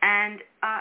And 0.00 0.40
uh, 0.62 0.80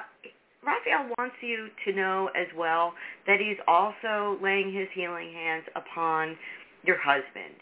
Raphael 0.63 1.13
wants 1.17 1.35
you 1.41 1.69
to 1.85 1.93
know 1.93 2.29
as 2.35 2.47
well 2.55 2.93
that 3.25 3.39
he's 3.39 3.57
also 3.67 4.37
laying 4.43 4.73
his 4.73 4.87
healing 4.93 5.33
hands 5.33 5.63
upon 5.75 6.37
your 6.83 6.97
husband. 6.99 7.55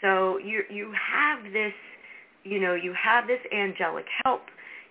So 0.00 0.38
you 0.38 0.62
you 0.70 0.92
have 0.92 1.42
this, 1.52 1.72
you 2.44 2.60
know, 2.60 2.74
you 2.74 2.94
have 2.94 3.26
this 3.26 3.40
angelic 3.52 4.04
help. 4.24 4.42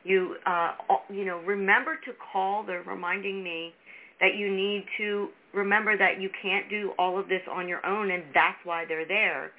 You 0.03 0.36
uh, 0.45 0.74
you 1.09 1.26
know, 1.26 1.39
remember 1.39 1.95
to 1.95 2.11
call. 2.32 2.66
They're 2.66 2.84
reminding 2.84 3.43
me 3.43 3.74
that 4.20 4.36
you 4.36 4.53
need 4.53 4.86
to 4.97 5.30
remember 5.53 5.97
that 5.97 6.20
you 6.20 6.30
can't 6.41 6.70
do 6.70 6.91
all 6.99 7.18
of 7.18 7.30
this 7.30 7.41
on 7.49 7.68
your 7.68 7.86
own, 7.86 8.11
and 8.11 8.24
that's 8.34 8.57
why 8.66 8.86
they're 8.86 9.07
there 9.07 9.51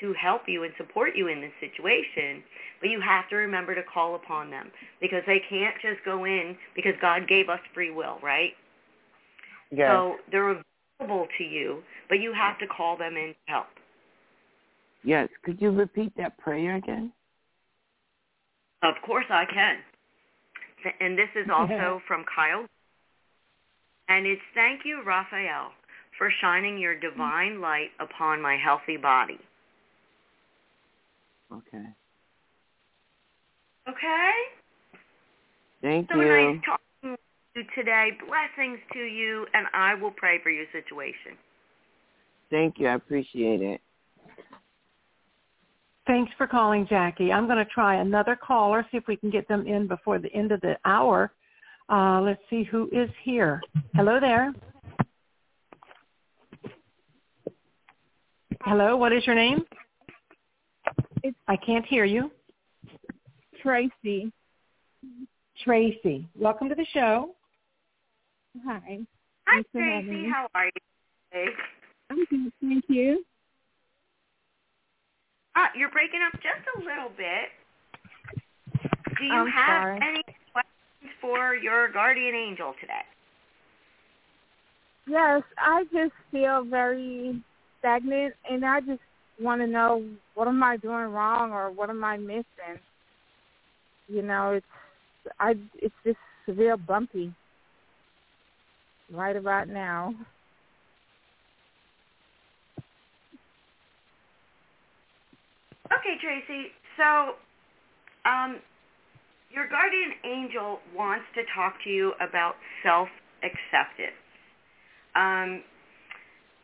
to 0.00 0.14
help 0.14 0.42
you 0.46 0.64
and 0.64 0.72
support 0.76 1.10
you 1.16 1.28
in 1.28 1.40
this 1.40 1.52
situation. 1.60 2.42
But 2.80 2.90
you 2.90 3.00
have 3.00 3.28
to 3.30 3.36
remember 3.36 3.74
to 3.74 3.82
call 3.82 4.14
upon 4.14 4.50
them 4.50 4.70
because 5.00 5.22
they 5.26 5.42
can't 5.48 5.74
just 5.82 6.04
go 6.04 6.24
in 6.24 6.56
because 6.76 6.94
God 7.00 7.26
gave 7.28 7.48
us 7.48 7.60
free 7.74 7.90
will, 7.90 8.18
right? 8.22 8.52
Yes. 9.70 9.90
So 9.90 10.16
they're 10.30 10.50
available 11.00 11.26
to 11.38 11.44
you, 11.44 11.82
but 12.08 12.20
you 12.20 12.32
have 12.32 12.58
to 12.60 12.66
call 12.66 12.96
them 12.96 13.16
in 13.16 13.28
to 13.28 13.52
help. 13.52 13.66
Yes. 15.04 15.28
Could 15.44 15.60
you 15.60 15.70
repeat 15.70 16.12
that 16.16 16.38
prayer 16.38 16.76
again? 16.76 17.12
Of 18.82 18.94
course 19.04 19.26
I 19.28 19.44
can. 19.52 19.78
And 21.00 21.18
this 21.18 21.28
is 21.34 21.48
also 21.52 22.00
from 22.06 22.24
Kyle. 22.34 22.66
And 24.08 24.26
it's 24.26 24.40
thank 24.54 24.82
you, 24.84 25.02
Raphael, 25.04 25.72
for 26.16 26.30
shining 26.40 26.78
your 26.78 26.98
divine 26.98 27.60
light 27.60 27.90
upon 28.00 28.40
my 28.40 28.56
healthy 28.56 28.96
body. 28.96 29.38
Okay. 31.52 31.84
Okay? 33.88 34.30
Thank 35.80 36.08
so 36.12 36.20
you. 36.20 36.22
So 36.22 36.28
nice 36.28 36.60
talking 36.66 37.16
to 37.16 37.60
you 37.60 37.64
today. 37.74 38.10
Blessings 38.26 38.78
to 38.92 38.98
you, 38.98 39.46
and 39.54 39.66
I 39.72 39.94
will 39.94 40.10
pray 40.10 40.40
for 40.42 40.50
your 40.50 40.66
situation. 40.72 41.38
Thank 42.50 42.78
you. 42.78 42.88
I 42.88 42.94
appreciate 42.94 43.62
it. 43.62 43.80
Thanks 46.06 46.32
for 46.38 46.46
calling, 46.46 46.86
Jackie. 46.88 47.32
I'm 47.32 47.46
going 47.46 47.58
to 47.58 47.66
try 47.66 47.96
another 47.96 48.34
caller, 48.34 48.86
see 48.90 48.96
if 48.96 49.06
we 49.06 49.16
can 49.16 49.30
get 49.30 49.46
them 49.46 49.66
in 49.66 49.86
before 49.86 50.18
the 50.18 50.32
end 50.32 50.52
of 50.52 50.60
the 50.62 50.76
hour. 50.86 51.32
Uh, 51.90 52.20
let's 52.22 52.40
see 52.48 52.64
who 52.64 52.88
is 52.92 53.10
here. 53.22 53.60
Hello 53.94 54.18
there. 54.18 54.52
Hello, 58.62 58.96
what 58.96 59.12
is 59.12 59.26
your 59.26 59.34
name? 59.34 59.64
It's 61.22 61.36
I 61.48 61.56
can't 61.56 61.84
hear 61.86 62.04
you. 62.04 62.30
Tracy. 63.62 64.32
Tracy. 65.64 66.28
Welcome 66.38 66.68
to 66.68 66.74
the 66.74 66.86
show. 66.92 67.34
Hi. 68.64 69.00
Hi, 69.46 69.62
Thanks 69.62 69.70
Tracy. 69.72 70.28
How 70.32 70.48
are 70.54 70.66
you 70.66 70.70
today? 71.32 71.52
I'm 72.10 72.24
good, 72.26 72.52
thank 72.60 72.84
you. 72.88 73.24
Uh, 75.56 75.66
you're 75.76 75.90
breaking 75.90 76.20
up 76.26 76.32
just 76.34 76.64
a 76.76 76.78
little 76.78 77.10
bit. 77.16 77.50
Do 79.18 79.24
you 79.24 79.32
I'm 79.32 79.48
have 79.48 79.82
sorry. 79.82 80.00
any 80.02 80.22
questions 80.52 81.14
for 81.20 81.54
your 81.56 81.90
guardian 81.90 82.34
angel 82.34 82.74
today? 82.80 82.92
Yes, 85.08 85.42
I 85.58 85.84
just 85.92 86.12
feel 86.30 86.64
very 86.64 87.42
stagnant, 87.80 88.34
and 88.48 88.64
I 88.64 88.80
just 88.80 89.00
want 89.40 89.60
to 89.60 89.66
know 89.66 90.04
what 90.34 90.48
am 90.48 90.62
I 90.62 90.76
doing 90.76 91.06
wrong 91.06 91.52
or 91.52 91.70
what 91.70 91.90
am 91.90 92.02
I 92.04 92.16
missing. 92.16 92.80
You 94.08 94.22
know, 94.22 94.52
it's 94.52 94.66
I 95.38 95.54
it's 95.76 95.94
just 96.04 96.18
real 96.46 96.76
bumpy 96.76 97.32
right 99.12 99.36
about 99.36 99.68
now. 99.68 100.14
Okay, 105.86 106.16
Tracy. 106.20 106.68
So, 106.96 107.34
um, 108.28 108.60
your 109.50 109.66
guardian 109.68 110.12
angel 110.24 110.80
wants 110.94 111.24
to 111.34 111.42
talk 111.54 111.74
to 111.84 111.90
you 111.90 112.12
about 112.20 112.56
self-acceptance. 112.82 114.12
Um, 115.16 115.62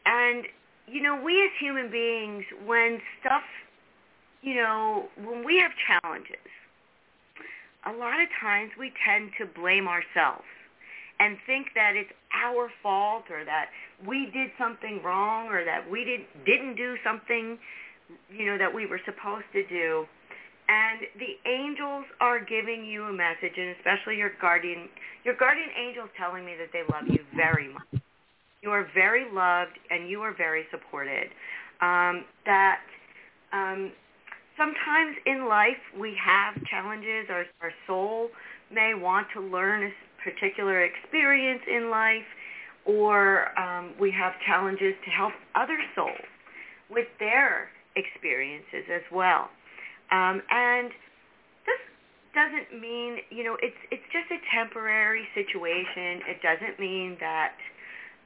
and, 0.04 0.44
you 0.86 1.02
know, 1.02 1.20
we 1.22 1.42
as 1.44 1.50
human 1.58 1.90
beings, 1.90 2.44
when 2.66 3.00
stuff, 3.20 3.42
you 4.42 4.54
know, 4.54 5.06
when 5.24 5.44
we 5.44 5.58
have 5.58 5.72
challenges, 5.86 6.36
a 7.86 7.92
lot 7.92 8.20
of 8.20 8.28
times 8.40 8.72
we 8.78 8.92
tend 9.04 9.30
to 9.38 9.46
blame 9.46 9.88
ourselves 9.88 10.44
and 11.20 11.36
think 11.46 11.68
that 11.74 11.94
it's 11.96 12.10
our 12.34 12.70
fault 12.82 13.24
or 13.30 13.44
that 13.44 13.68
we 14.06 14.26
did 14.26 14.50
something 14.58 15.02
wrong 15.02 15.48
or 15.48 15.64
that 15.64 15.88
we 15.88 16.04
did, 16.04 16.20
didn't 16.44 16.76
do 16.76 16.96
something 17.04 17.58
you 18.30 18.46
know, 18.46 18.58
that 18.58 18.72
we 18.72 18.86
were 18.86 19.00
supposed 19.04 19.46
to 19.52 19.66
do. 19.66 20.06
And 20.68 21.00
the 21.18 21.36
angels 21.48 22.06
are 22.20 22.40
giving 22.40 22.84
you 22.84 23.04
a 23.04 23.12
message, 23.12 23.52
and 23.56 23.76
especially 23.76 24.16
your 24.16 24.32
guardian, 24.40 24.88
your 25.24 25.34
guardian 25.34 25.68
angel 25.76 26.04
is 26.04 26.10
telling 26.16 26.44
me 26.44 26.54
that 26.58 26.72
they 26.72 26.82
love 26.90 27.06
you 27.06 27.20
very 27.36 27.72
much. 27.72 28.02
You 28.64 28.70
are 28.70 28.88
very 28.94 29.26
loved, 29.30 29.76
and 29.90 30.08
you 30.08 30.22
are 30.22 30.34
very 30.34 30.64
supported. 30.70 31.28
Um, 31.82 32.24
that 32.46 32.80
um, 33.52 33.92
sometimes 34.56 35.16
in 35.26 35.48
life 35.48 35.76
we 36.00 36.16
have 36.16 36.54
challenges. 36.64 37.28
Our, 37.28 37.44
our 37.60 37.72
soul 37.86 38.30
may 38.72 38.94
want 38.96 39.26
to 39.34 39.40
learn 39.42 39.84
a 39.84 39.90
particular 40.24 40.82
experience 40.82 41.60
in 41.68 41.90
life, 41.90 42.24
or 42.86 43.52
um, 43.58 43.92
we 44.00 44.10
have 44.12 44.32
challenges 44.46 44.94
to 45.04 45.10
help 45.10 45.32
other 45.54 45.76
souls 45.94 46.24
with 46.88 47.06
their 47.20 47.68
experiences 47.96 48.88
as 48.88 49.02
well. 49.12 49.50
Um, 50.10 50.40
and 50.48 50.88
this 51.68 51.82
doesn't 52.32 52.80
mean, 52.80 53.18
you 53.28 53.44
know, 53.44 53.58
it's 53.60 53.76
it's 53.90 54.08
just 54.08 54.32
a 54.32 54.40
temporary 54.56 55.28
situation. 55.34 56.24
It 56.32 56.40
doesn't 56.40 56.80
mean 56.80 57.18
that 57.20 57.52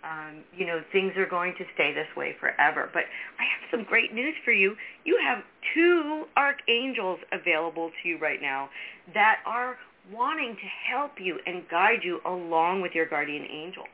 um, 0.04 0.44
you 0.56 0.66
know, 0.66 0.80
things 0.92 1.12
are 1.16 1.26
going 1.28 1.54
to 1.58 1.64
stay 1.74 1.92
this 1.92 2.06
way 2.16 2.36
forever. 2.40 2.90
But 2.92 3.04
I 3.38 3.42
have 3.42 3.70
some 3.70 3.84
great 3.84 4.14
news 4.14 4.34
for 4.44 4.52
you. 4.52 4.76
You 5.04 5.18
have 5.24 5.42
two 5.74 6.24
archangels 6.36 7.18
available 7.32 7.90
to 8.02 8.08
you 8.08 8.18
right 8.18 8.40
now 8.40 8.68
that 9.14 9.38
are 9.46 9.76
wanting 10.12 10.54
to 10.54 10.68
help 10.90 11.12
you 11.18 11.38
and 11.46 11.62
guide 11.70 12.00
you 12.02 12.20
along 12.24 12.80
with 12.82 12.92
your 12.94 13.06
guardian 13.06 13.44
angel. 13.50 13.84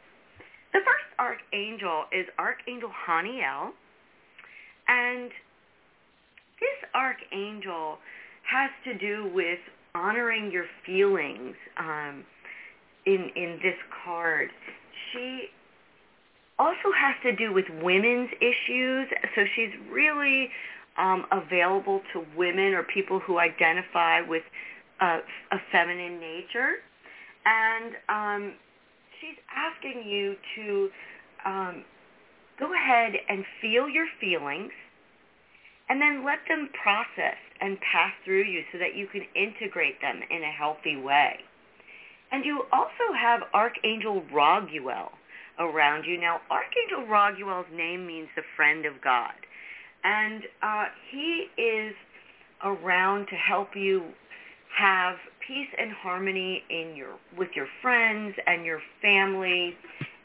The 0.72 0.80
first 0.80 1.06
archangel 1.18 2.04
is 2.12 2.26
Archangel 2.38 2.90
Haniel, 3.08 3.70
and 4.88 5.30
this 6.60 6.90
archangel 6.94 7.98
has 8.50 8.70
to 8.84 8.98
do 8.98 9.30
with 9.32 9.58
honoring 9.94 10.50
your 10.50 10.66
feelings 10.84 11.54
um, 11.78 12.24
in 13.06 13.30
in 13.36 13.58
this 13.62 13.76
card. 14.04 14.50
She 15.12 15.48
also 16.58 16.92
has 16.96 17.14
to 17.22 17.34
do 17.34 17.52
with 17.52 17.64
women's 17.82 18.30
issues, 18.40 19.08
so 19.34 19.42
she's 19.54 19.70
really 19.90 20.50
um, 20.96 21.26
available 21.32 22.00
to 22.12 22.24
women 22.36 22.74
or 22.74 22.82
people 22.82 23.18
who 23.20 23.38
identify 23.38 24.20
with 24.20 24.42
uh, 25.00 25.18
a 25.50 25.56
feminine 25.72 26.20
nature, 26.20 26.74
and 27.44 27.94
um, 28.08 28.54
she's 29.20 29.36
asking 29.54 30.08
you 30.08 30.36
to 30.54 30.88
um, 31.44 31.84
go 32.58 32.72
ahead 32.72 33.12
and 33.28 33.44
feel 33.60 33.88
your 33.88 34.06
feelings 34.20 34.70
and 35.88 36.00
then 36.00 36.24
let 36.24 36.38
them 36.48 36.70
process 36.82 37.36
and 37.60 37.76
pass 37.80 38.12
through 38.24 38.44
you 38.44 38.62
so 38.72 38.78
that 38.78 38.96
you 38.96 39.06
can 39.06 39.22
integrate 39.34 40.00
them 40.00 40.20
in 40.30 40.42
a 40.42 40.50
healthy 40.50 40.96
way. 40.96 41.36
And 42.32 42.44
you 42.44 42.64
also 42.72 43.12
have 43.20 43.42
Archangel 43.52 44.22
Raguel 44.32 45.10
around 45.58 46.04
you. 46.04 46.20
Now, 46.20 46.40
Archangel 46.50 47.06
Raguel's 47.10 47.66
name 47.72 48.06
means 48.06 48.28
the 48.36 48.42
friend 48.56 48.86
of 48.86 48.94
God. 49.02 49.34
And 50.02 50.42
uh, 50.62 50.84
he 51.10 51.46
is 51.60 51.94
around 52.62 53.26
to 53.26 53.34
help 53.36 53.68
you 53.74 54.02
have 54.76 55.16
peace 55.46 55.68
and 55.78 55.92
harmony 55.92 56.62
in 56.68 56.94
your 56.96 57.16
with 57.38 57.50
your 57.54 57.68
friends 57.80 58.34
and 58.46 58.64
your 58.64 58.80
family 59.00 59.74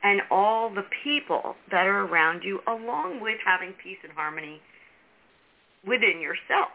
and 0.03 0.21
all 0.31 0.73
the 0.73 0.83
people 1.03 1.55
that 1.71 1.85
are 1.85 2.05
around 2.05 2.41
you 2.43 2.59
along 2.67 3.21
with 3.21 3.37
having 3.45 3.73
peace 3.83 3.97
and 4.03 4.11
harmony 4.13 4.59
within 5.85 6.19
yourself. 6.21 6.71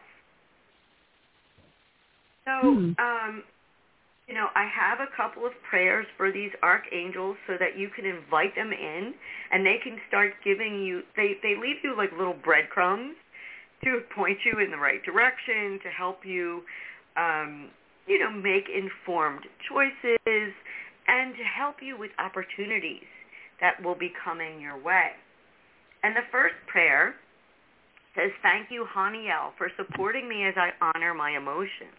So 2.45 2.53
Hmm. 2.53 2.93
um, 2.99 3.43
you 4.29 4.35
know, 4.35 4.49
I 4.55 4.65
have 4.65 5.01
a 5.01 5.11
couple 5.17 5.45
of 5.45 5.53
prayers 5.69 6.07
for 6.17 6.33
these 6.33 6.51
archangels 6.63 7.37
so 7.47 7.55
that 7.61 7.79
you 7.79 7.91
can 7.95 8.07
invite 8.07 8.55
them 8.57 8.73
in 8.73 9.13
and 9.53 9.67
they 9.67 9.77
can 9.83 9.99
start 10.09 10.33
giving 10.43 10.83
you, 10.83 11.03
they, 11.17 11.37
they 11.43 11.55
leave 11.61 11.77
you 11.85 11.95
like 11.97 12.11
little 12.17 12.37
breadcrumbs 12.43 13.17
to 13.85 14.01
point 14.17 14.39
you 14.45 14.65
in 14.65 14.71
the 14.71 14.79
right 14.79 15.03
direction, 15.05 15.79
to 15.83 15.91
help 15.91 16.25
you, 16.25 16.63
um, 17.17 17.69
you 18.07 18.19
know, 18.19 18.31
make 18.31 18.65
informed 18.73 19.45
choices 19.69 20.53
and 21.07 21.37
to 21.37 21.45
help 21.45 21.77
you 21.83 21.99
with 21.99 22.11
opportunities 22.19 23.05
that 23.61 23.83
will 23.85 23.95
be 23.95 24.11
coming 24.25 24.59
your 24.59 24.81
way. 24.81 25.13
And 26.03 26.17
the 26.17 26.25
first 26.33 26.55
prayer 26.67 27.15
says, 28.17 28.31
thank 28.43 28.71
you, 28.71 28.87
Haniel, 28.97 29.53
for 29.59 29.69
supporting 29.77 30.29
me 30.29 30.47
as 30.47 30.55
I 30.57 30.71
honor 30.81 31.13
my 31.13 31.37
emotions. 31.37 31.93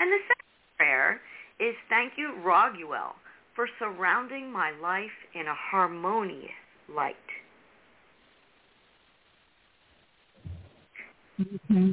And 0.00 0.12
the 0.12 0.20
second 0.28 0.47
prayer 0.78 1.20
is 1.60 1.74
thank 1.88 2.12
you, 2.16 2.34
Raguel, 2.44 3.14
for 3.54 3.68
surrounding 3.78 4.50
my 4.50 4.70
life 4.80 5.10
in 5.34 5.46
a 5.46 5.54
harmonious 5.54 6.50
light. 6.94 7.16
Mm-hmm. 11.40 11.92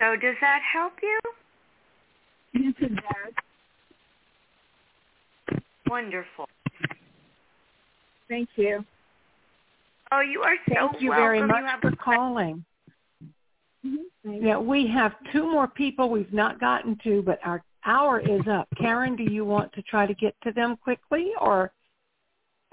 So 0.00 0.16
does 0.16 0.34
that 0.40 0.60
help 0.72 0.92
you? 1.02 1.18
Yes, 2.52 2.74
it 2.80 2.94
does. 2.94 3.34
Wonderful. 5.86 6.48
Thank 8.28 8.48
you. 8.56 8.84
Oh, 10.12 10.20
you 10.20 10.42
are 10.42 10.56
so 10.68 10.74
Thank 10.74 11.02
you 11.02 11.10
welcome. 11.10 11.24
very 11.24 11.46
much 11.46 11.60
you 11.60 11.66
have 11.66 11.80
for 11.80 11.92
calling. 11.96 12.64
Mm-hmm. 13.86 14.44
Yeah, 14.44 14.58
we 14.58 14.86
have 14.88 15.12
two 15.32 15.50
more 15.50 15.68
people 15.68 16.08
we've 16.08 16.32
not 16.32 16.58
gotten 16.60 16.98
to, 17.04 17.22
but 17.22 17.38
our 17.44 17.62
hour 17.84 18.20
is 18.20 18.40
up. 18.50 18.68
Karin, 18.78 19.16
do 19.16 19.24
you 19.24 19.44
want 19.44 19.72
to 19.74 19.82
try 19.82 20.06
to 20.06 20.14
get 20.14 20.34
to 20.44 20.52
them 20.52 20.76
quickly 20.76 21.32
or 21.40 21.72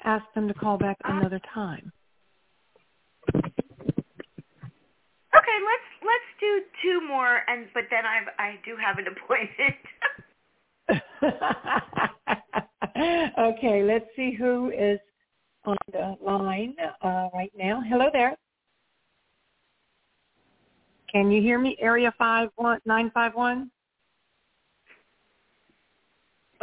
ask 0.04 0.24
them 0.34 0.48
to 0.48 0.54
call 0.54 0.78
back 0.78 0.98
another 1.04 1.42
time? 1.54 1.92
Okay, 5.34 5.58
let's 5.64 5.90
let's 6.04 6.32
do 6.40 6.62
two 6.82 7.02
more, 7.08 7.42
and 7.48 7.68
but 7.74 7.84
then 7.90 8.06
I 8.06 8.22
I 8.42 8.60
do 8.66 8.76
have 8.78 8.98
an 8.98 9.06
appointment. 9.14 9.76
okay, 13.56 13.84
let's 13.84 14.06
see 14.16 14.32
who 14.34 14.72
is 14.72 15.00
on 15.66 15.78
the 15.92 16.16
line 16.22 16.76
uh, 17.02 17.30
right 17.34 17.52
now. 17.58 17.82
Hello 17.88 18.10
there. 18.12 18.36
Can 21.12 21.30
you 21.32 21.42
hear 21.42 21.60
me? 21.60 21.76
Area 21.80 22.14
five 22.18 22.50
one 22.56 22.80
nine 22.86 23.12
five 23.14 23.36
one. 23.36 23.70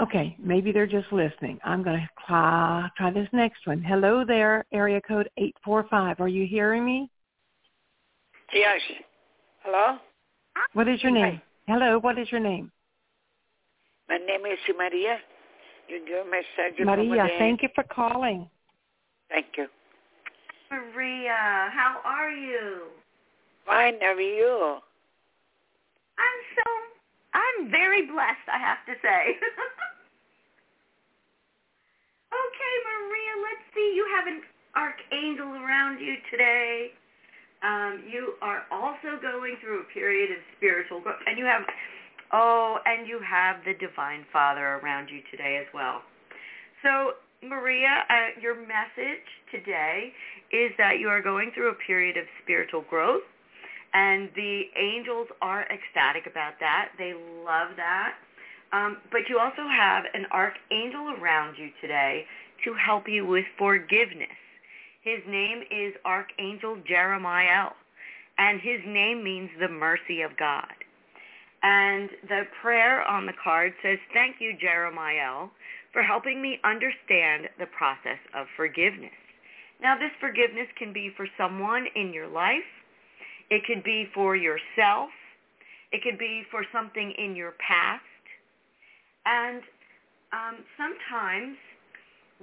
Okay, 0.00 0.36
maybe 0.38 0.70
they're 0.70 0.86
just 0.86 1.12
listening. 1.12 1.58
I'm 1.64 1.82
going 1.82 1.98
to 1.98 2.08
try, 2.24 2.88
try 2.96 3.10
this 3.10 3.28
next 3.32 3.66
one. 3.66 3.82
Hello 3.82 4.24
there, 4.24 4.64
area 4.72 5.00
code 5.00 5.28
845. 5.36 6.20
Are 6.20 6.28
you 6.28 6.46
hearing 6.46 6.84
me? 6.84 7.10
Yes. 8.54 8.80
Hello? 9.64 9.98
What 10.74 10.86
is 10.86 11.02
your 11.02 11.10
name? 11.10 11.42
Hello, 11.66 11.98
what 11.98 12.16
is 12.16 12.30
your 12.30 12.40
name? 12.40 12.70
My 14.08 14.18
name 14.18 14.46
is 14.46 14.58
Maria. 14.76 15.18
You 15.88 16.00
give 16.06 16.26
a 16.26 16.30
message 16.30 16.78
Maria, 16.78 17.28
thank 17.38 17.62
you 17.62 17.68
for 17.74 17.82
calling. 17.84 18.48
Thank 19.30 19.46
you. 19.56 19.66
Maria, 20.70 21.70
how 21.72 21.96
are 22.04 22.30
you? 22.30 22.82
Are 23.68 24.20
you? 24.20 24.80
I'm 26.18 26.40
so 26.56 26.64
I'm 27.34 27.70
very 27.70 28.06
blessed, 28.06 28.48
I 28.48 28.58
have 28.58 28.80
to 28.88 28.94
say. 29.02 29.36
okay, 32.32 32.74
Maria, 32.88 33.34
let's 33.44 33.66
see. 33.74 33.92
You 33.94 34.08
have 34.16 34.26
an 34.26 34.40
archangel 34.74 35.52
around 35.62 36.00
you 36.00 36.16
today. 36.30 36.92
Um, 37.62 38.02
you 38.08 38.34
are 38.40 38.64
also 38.72 39.20
going 39.20 39.56
through 39.60 39.80
a 39.82 39.84
period 39.92 40.30
of 40.30 40.38
spiritual 40.56 41.00
growth, 41.00 41.20
and 41.26 41.36
you 41.38 41.44
have 41.44 41.62
oh, 42.32 42.78
and 42.86 43.06
you 43.06 43.20
have 43.20 43.56
the 43.64 43.74
divine 43.74 44.24
Father 44.32 44.80
around 44.80 45.10
you 45.10 45.20
today 45.30 45.58
as 45.60 45.66
well. 45.74 46.00
So, 46.82 47.14
Maria, 47.46 48.04
uh, 48.08 48.40
your 48.40 48.54
message 48.54 49.26
today 49.52 50.12
is 50.52 50.72
that 50.78 50.98
you 51.00 51.08
are 51.08 51.20
going 51.20 51.50
through 51.54 51.70
a 51.70 51.78
period 51.86 52.16
of 52.16 52.24
spiritual 52.42 52.84
growth 52.88 53.22
and 53.94 54.28
the 54.34 54.62
angels 54.76 55.28
are 55.40 55.62
ecstatic 55.62 56.26
about 56.30 56.54
that. 56.60 56.90
They 56.98 57.14
love 57.44 57.76
that. 57.76 58.14
Um, 58.72 58.98
but 59.10 59.22
you 59.28 59.38
also 59.38 59.66
have 59.66 60.04
an 60.12 60.26
archangel 60.30 61.14
around 61.18 61.56
you 61.56 61.70
today 61.80 62.24
to 62.64 62.74
help 62.74 63.08
you 63.08 63.24
with 63.26 63.44
forgiveness. 63.56 64.28
His 65.02 65.20
name 65.26 65.62
is 65.70 65.94
Archangel 66.04 66.76
Jeremiah, 66.86 67.70
and 68.36 68.60
his 68.60 68.80
name 68.86 69.24
means 69.24 69.48
the 69.58 69.68
mercy 69.68 70.20
of 70.20 70.36
God. 70.36 70.68
And 71.62 72.10
the 72.28 72.42
prayer 72.60 73.02
on 73.02 73.26
the 73.26 73.32
card 73.42 73.72
says, 73.82 73.98
thank 74.12 74.36
you, 74.38 74.54
Jeremiah, 74.60 75.46
for 75.92 76.02
helping 76.02 76.42
me 76.42 76.60
understand 76.62 77.48
the 77.58 77.66
process 77.66 78.18
of 78.34 78.46
forgiveness. 78.56 79.16
Now, 79.80 79.96
this 79.96 80.12
forgiveness 80.20 80.68
can 80.76 80.92
be 80.92 81.10
for 81.16 81.26
someone 81.38 81.86
in 81.96 82.12
your 82.12 82.28
life 82.28 82.68
it 83.50 83.62
could 83.66 83.82
be 83.82 84.06
for 84.14 84.36
yourself. 84.36 85.10
It 85.92 86.02
could 86.02 86.18
be 86.18 86.42
for 86.50 86.64
something 86.72 87.14
in 87.16 87.34
your 87.34 87.54
past. 87.66 88.02
And 89.24 89.62
um, 90.32 90.64
sometimes 90.76 91.56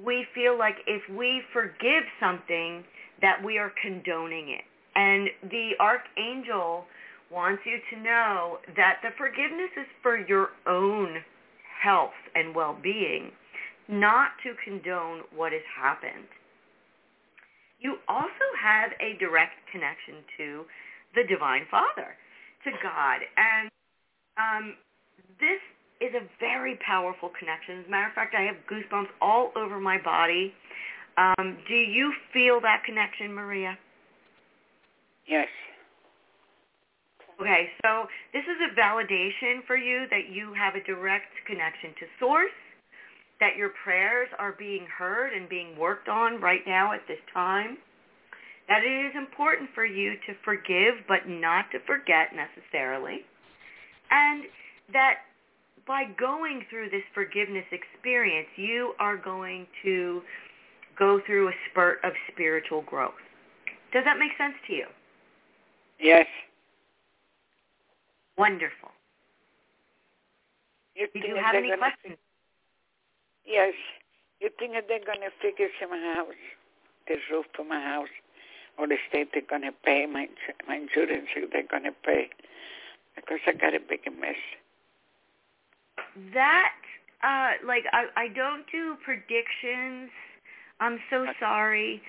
we 0.03 0.25
feel 0.33 0.57
like 0.57 0.75
if 0.87 1.01
we 1.15 1.41
forgive 1.53 2.03
something, 2.19 2.83
that 3.21 3.41
we 3.43 3.57
are 3.57 3.71
condoning 3.81 4.49
it. 4.49 4.65
And 4.95 5.29
the 5.49 5.71
archangel 5.79 6.85
wants 7.31 7.63
you 7.65 7.79
to 7.91 8.03
know 8.03 8.57
that 8.75 8.99
the 9.03 9.09
forgiveness 9.17 9.71
is 9.77 9.87
for 10.01 10.17
your 10.17 10.49
own 10.67 11.23
health 11.81 12.15
and 12.33 12.55
well-being, 12.55 13.31
not 13.87 14.31
to 14.43 14.53
condone 14.63 15.21
what 15.35 15.51
has 15.51 15.61
happened. 15.77 16.27
You 17.79 17.97
also 18.07 18.47
have 18.61 18.91
a 18.99 19.17
direct 19.19 19.53
connection 19.71 20.23
to 20.37 20.65
the 21.15 21.23
Divine 21.23 21.65
Father, 21.71 22.15
to 22.63 22.71
God. 22.83 23.19
And 23.37 23.69
um, 24.37 24.75
this 25.39 25.61
is 26.01 26.13
a 26.13 26.27
very 26.39 26.77
powerful 26.85 27.31
connection. 27.37 27.79
As 27.79 27.87
a 27.87 27.89
matter 27.89 28.07
of 28.07 28.13
fact, 28.13 28.35
I 28.37 28.43
have 28.43 28.55
goosebumps 28.69 29.09
all 29.21 29.51
over 29.55 29.79
my 29.79 29.97
body. 29.97 30.53
Um, 31.17 31.57
do 31.67 31.75
you 31.75 32.13
feel 32.33 32.59
that 32.61 32.83
connection, 32.85 33.33
Maria? 33.33 33.77
Yes. 35.27 35.47
Okay, 37.39 37.69
so 37.81 38.05
this 38.33 38.43
is 38.43 38.57
a 38.71 38.79
validation 38.79 39.65
for 39.67 39.75
you 39.75 40.05
that 40.09 40.29
you 40.31 40.53
have 40.53 40.75
a 40.75 40.83
direct 40.83 41.31
connection 41.47 41.89
to 41.99 42.05
Source, 42.19 42.51
that 43.39 43.57
your 43.57 43.71
prayers 43.83 44.29
are 44.39 44.55
being 44.57 44.85
heard 44.85 45.33
and 45.33 45.49
being 45.49 45.77
worked 45.77 46.07
on 46.07 46.39
right 46.39 46.61
now 46.65 46.93
at 46.93 47.01
this 47.07 47.19
time 47.33 47.77
that 48.67 48.83
it 48.83 49.05
is 49.05 49.13
important 49.15 49.69
for 49.75 49.85
you 49.85 50.13
to 50.27 50.33
forgive 50.43 50.95
but 51.07 51.27
not 51.27 51.65
to 51.71 51.79
forget 51.85 52.29
necessarily, 52.35 53.21
and 54.11 54.43
that 54.93 55.19
by 55.87 56.05
going 56.17 56.65
through 56.69 56.89
this 56.89 57.03
forgiveness 57.13 57.65
experience, 57.71 58.47
you 58.55 58.93
are 58.99 59.17
going 59.17 59.67
to 59.83 60.21
go 60.97 61.19
through 61.25 61.49
a 61.49 61.51
spurt 61.69 61.99
of 62.03 62.13
spiritual 62.31 62.81
growth. 62.83 63.13
Does 63.93 64.03
that 64.05 64.17
make 64.17 64.31
sense 64.37 64.55
to 64.67 64.73
you? 64.73 64.87
Yes. 65.99 66.25
Wonderful. 68.37 68.89
You 70.95 71.07
Did 71.13 71.23
you 71.25 71.35
have 71.35 71.55
any 71.55 71.69
gonna- 71.69 71.77
questions? 71.77 72.17
Yes. 73.45 73.73
You 74.41 74.49
think 74.57 74.73
that 74.73 74.87
they're 74.87 75.05
going 75.05 75.21
to 75.21 75.31
fix 75.41 75.59
my 75.89 76.13
house, 76.15 76.33
the 77.07 77.15
roof 77.31 77.45
of 77.59 77.67
my 77.67 77.79
house, 77.79 78.09
or 78.77 78.87
the 78.87 78.97
state 79.09 79.29
they're 79.33 79.43
going 79.49 79.63
to 79.63 79.71
pay 79.83 80.05
my 80.05 80.27
my 80.67 80.75
insurance? 80.75 81.27
They're 81.51 81.63
going 81.63 81.83
to 81.83 81.95
pay 82.03 82.29
because 83.15 83.39
I 83.47 83.53
got 83.53 83.73
a 83.73 83.79
big 83.79 84.01
mess. 84.19 84.35
That 86.33 86.73
uh 87.23 87.51
like 87.65 87.83
I 87.91 88.05
I 88.15 88.27
don't 88.29 88.65
do 88.71 88.95
predictions. 89.03 90.09
I'm 90.79 90.99
so 91.09 91.25
sorry. 91.39 92.01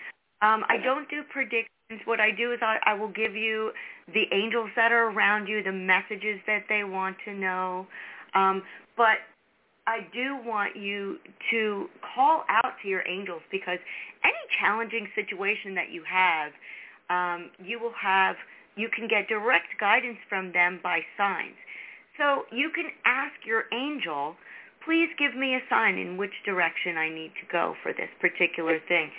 Um 0.42 0.64
I 0.68 0.76
don't 0.82 1.08
do 1.08 1.22
predictions. 1.32 1.70
What 2.04 2.18
I 2.20 2.32
do 2.32 2.52
is 2.52 2.58
I, 2.62 2.78
I 2.84 2.94
will 2.94 3.12
give 3.12 3.36
you 3.36 3.70
the 4.12 4.24
angels 4.32 4.70
that 4.74 4.90
are 4.90 5.10
around 5.10 5.46
you, 5.46 5.62
the 5.62 5.72
messages 5.72 6.40
that 6.46 6.64
they 6.68 6.84
want 6.84 7.16
to 7.24 7.32
know. 7.32 7.86
Um 8.34 8.62
but 8.96 9.18
I 9.86 10.00
do 10.12 10.36
want 10.44 10.76
you 10.76 11.18
to 11.50 11.86
call 12.14 12.42
out 12.48 12.74
to 12.82 12.88
your 12.88 13.06
angels 13.06 13.42
because 13.50 13.78
any 14.24 14.42
challenging 14.60 15.06
situation 15.14 15.74
that 15.74 15.90
you 15.90 16.02
have, 16.02 16.50
um, 17.08 17.50
you 17.62 17.78
will 17.78 17.94
have, 17.94 18.34
you 18.74 18.88
can 18.94 19.06
get 19.06 19.28
direct 19.28 19.78
guidance 19.78 20.18
from 20.28 20.52
them 20.52 20.80
by 20.82 21.00
signs. 21.16 21.54
So 22.18 22.44
you 22.50 22.70
can 22.74 22.90
ask 23.04 23.34
your 23.46 23.64
angel, 23.72 24.34
please 24.84 25.08
give 25.18 25.36
me 25.36 25.54
a 25.54 25.62
sign 25.70 25.98
in 25.98 26.16
which 26.16 26.32
direction 26.44 26.96
I 26.96 27.08
need 27.08 27.30
to 27.38 27.46
go 27.52 27.74
for 27.82 27.92
this 27.92 28.10
particular 28.20 28.78
thing. 28.88 29.10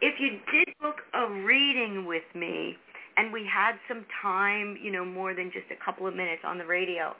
If 0.00 0.20
you 0.20 0.38
did 0.52 0.72
book 0.80 0.96
a 1.12 1.28
reading 1.44 2.06
with 2.06 2.26
me 2.34 2.76
and 3.16 3.32
we 3.32 3.44
had 3.44 3.76
some 3.88 4.04
time, 4.22 4.78
you 4.82 4.92
know, 4.92 5.04
more 5.04 5.34
than 5.34 5.50
just 5.52 5.66
a 5.72 5.84
couple 5.84 6.06
of 6.06 6.14
minutes 6.14 6.42
on 6.44 6.58
the 6.58 6.66
radio, 6.66 7.14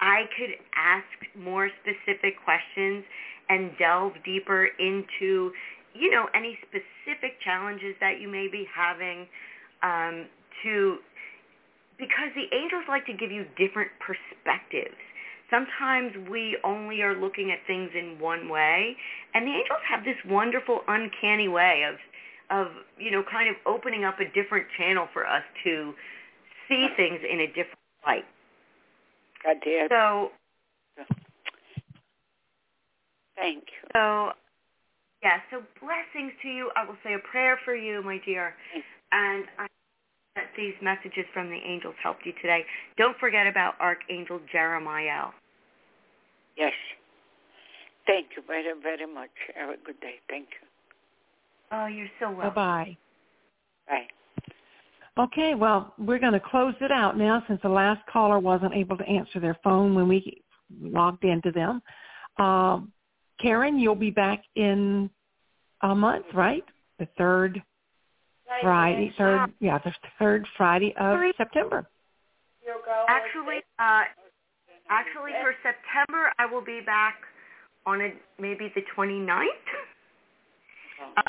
I 0.00 0.24
could 0.36 0.50
ask 0.76 1.06
more 1.38 1.70
specific 1.82 2.34
questions 2.44 3.04
and 3.48 3.72
delve 3.78 4.12
deeper 4.24 4.66
into, 4.78 5.52
you 5.94 6.10
know, 6.10 6.26
any 6.34 6.58
specific 6.62 7.40
challenges 7.42 7.94
that 8.00 8.20
you 8.20 8.28
may 8.28 8.48
be 8.48 8.66
having 8.74 9.26
um, 9.82 10.26
to 10.62 10.98
because 11.98 12.30
the 12.34 12.54
angels 12.56 12.84
like 12.88 13.06
to 13.06 13.12
give 13.12 13.30
you 13.30 13.46
different 13.56 13.90
perspectives. 14.00 14.98
Sometimes 15.50 16.12
we 16.28 16.58
only 16.64 17.02
are 17.02 17.14
looking 17.14 17.52
at 17.52 17.58
things 17.66 17.90
in 17.94 18.18
one 18.18 18.48
way, 18.48 18.96
and 19.34 19.46
the 19.46 19.52
angels 19.52 19.78
have 19.88 20.04
this 20.04 20.16
wonderful, 20.26 20.80
uncanny 20.88 21.48
way 21.48 21.84
of, 21.86 21.94
of 22.50 22.72
you 22.98 23.10
know, 23.10 23.22
kind 23.30 23.48
of 23.48 23.56
opening 23.66 24.04
up 24.04 24.18
a 24.18 24.24
different 24.34 24.66
channel 24.76 25.06
for 25.12 25.26
us 25.26 25.42
to 25.62 25.94
see 26.68 26.88
things 26.96 27.20
in 27.30 27.40
a 27.40 27.46
different 27.48 27.78
light. 28.06 28.24
God 29.44 29.56
damn. 29.64 29.88
So, 29.88 30.30
thank 33.36 33.64
you. 33.64 33.88
So, 33.92 34.30
yeah. 35.22 35.40
So 35.50 35.62
blessings 35.80 36.32
to 36.42 36.48
you. 36.48 36.70
I 36.76 36.84
will 36.84 36.96
say 37.04 37.14
a 37.14 37.18
prayer 37.18 37.58
for 37.64 37.74
you, 37.74 38.02
my 38.02 38.20
dear, 38.24 38.54
and 39.12 39.44
I 39.58 39.62
hope 39.62 39.70
that 40.36 40.46
these 40.56 40.74
messages 40.82 41.24
from 41.32 41.50
the 41.50 41.58
angels 41.64 41.94
helped 42.02 42.24
you 42.26 42.32
today. 42.40 42.64
Don't 42.96 43.16
forget 43.18 43.46
about 43.46 43.74
Archangel 43.80 44.40
Jeremiah. 44.50 45.26
Yes. 46.56 46.72
Thank 48.06 48.28
you 48.36 48.42
very, 48.46 48.64
very 48.82 49.06
much. 49.12 49.30
Have 49.54 49.70
a 49.70 49.76
good 49.84 50.00
day. 50.00 50.14
Thank 50.28 50.48
you. 50.60 50.68
Oh, 51.72 51.86
you're 51.86 52.10
so 52.20 52.30
welcome. 52.30 52.54
Bye-bye. 52.54 52.96
Bye. 53.88 54.06
Okay, 55.16 55.54
well, 55.54 55.94
we're 55.96 56.18
going 56.18 56.32
to 56.32 56.40
close 56.40 56.74
it 56.80 56.90
out 56.90 57.16
now 57.16 57.42
since 57.46 57.60
the 57.62 57.68
last 57.68 58.00
caller 58.12 58.40
wasn't 58.40 58.74
able 58.74 58.96
to 58.96 59.04
answer 59.06 59.38
their 59.38 59.56
phone 59.62 59.94
when 59.94 60.08
we 60.08 60.42
logged 60.80 61.24
into 61.24 61.52
them. 61.52 61.80
Um, 62.44 62.92
Karin, 63.40 63.78
you'll 63.78 63.94
be 63.94 64.10
back 64.10 64.42
in 64.56 65.08
a 65.82 65.94
month, 65.94 66.26
right? 66.34 66.64
The 66.98 67.06
third 67.16 67.62
Friday, 68.60 69.12
third, 69.16 69.52
yeah, 69.60 69.78
the 69.78 69.92
third 70.18 70.46
Friday 70.56 70.94
of 70.98 71.18
September. 71.36 71.88
Actually, 73.08 73.58
uh, 73.78 74.02
actually 74.90 75.32
for 75.42 75.54
September, 75.62 76.32
I 76.38 76.46
will 76.46 76.64
be 76.64 76.80
back 76.84 77.16
on 77.86 78.00
a, 78.00 78.12
maybe 78.40 78.72
the 78.74 78.82
29th. 78.96 79.46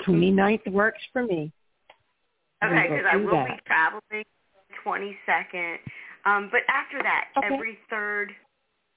29th 0.06 0.72
works 0.72 1.00
for 1.12 1.24
me. 1.24 1.52
Okay, 2.64 2.88
because 2.88 3.04
I 3.10 3.16
will 3.16 3.32
that. 3.32 3.46
be 3.46 3.60
traveling 3.66 4.24
22nd. 4.84 5.76
Um, 6.24 6.48
but 6.50 6.62
after 6.68 7.02
that, 7.02 7.28
Okay. 7.36 7.46
every 7.46 7.78
third 7.90 8.32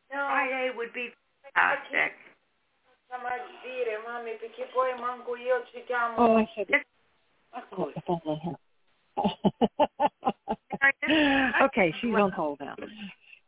Friday 0.10 0.72
would 0.76 0.94
be 0.94 1.10
fantastic. 1.54 2.14
Oh, 6.18 6.38
I 6.38 6.50
said 6.56 6.68
Yes. 6.70 6.84
the 7.96 8.02
phone 8.08 8.56
okay, 11.62 11.94
she's 12.02 12.14
on 12.16 12.32
hold 12.32 12.60
now. 12.60 12.76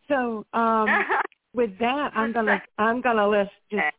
So, 0.07 0.45
um, 0.53 1.05
with 1.53 1.78
that, 1.80 2.12
I'm 2.16 2.34
gonna 2.34 2.62
I'm 2.78 3.01
gonna 3.01 3.28
let's 3.28 3.51
just 3.70 3.95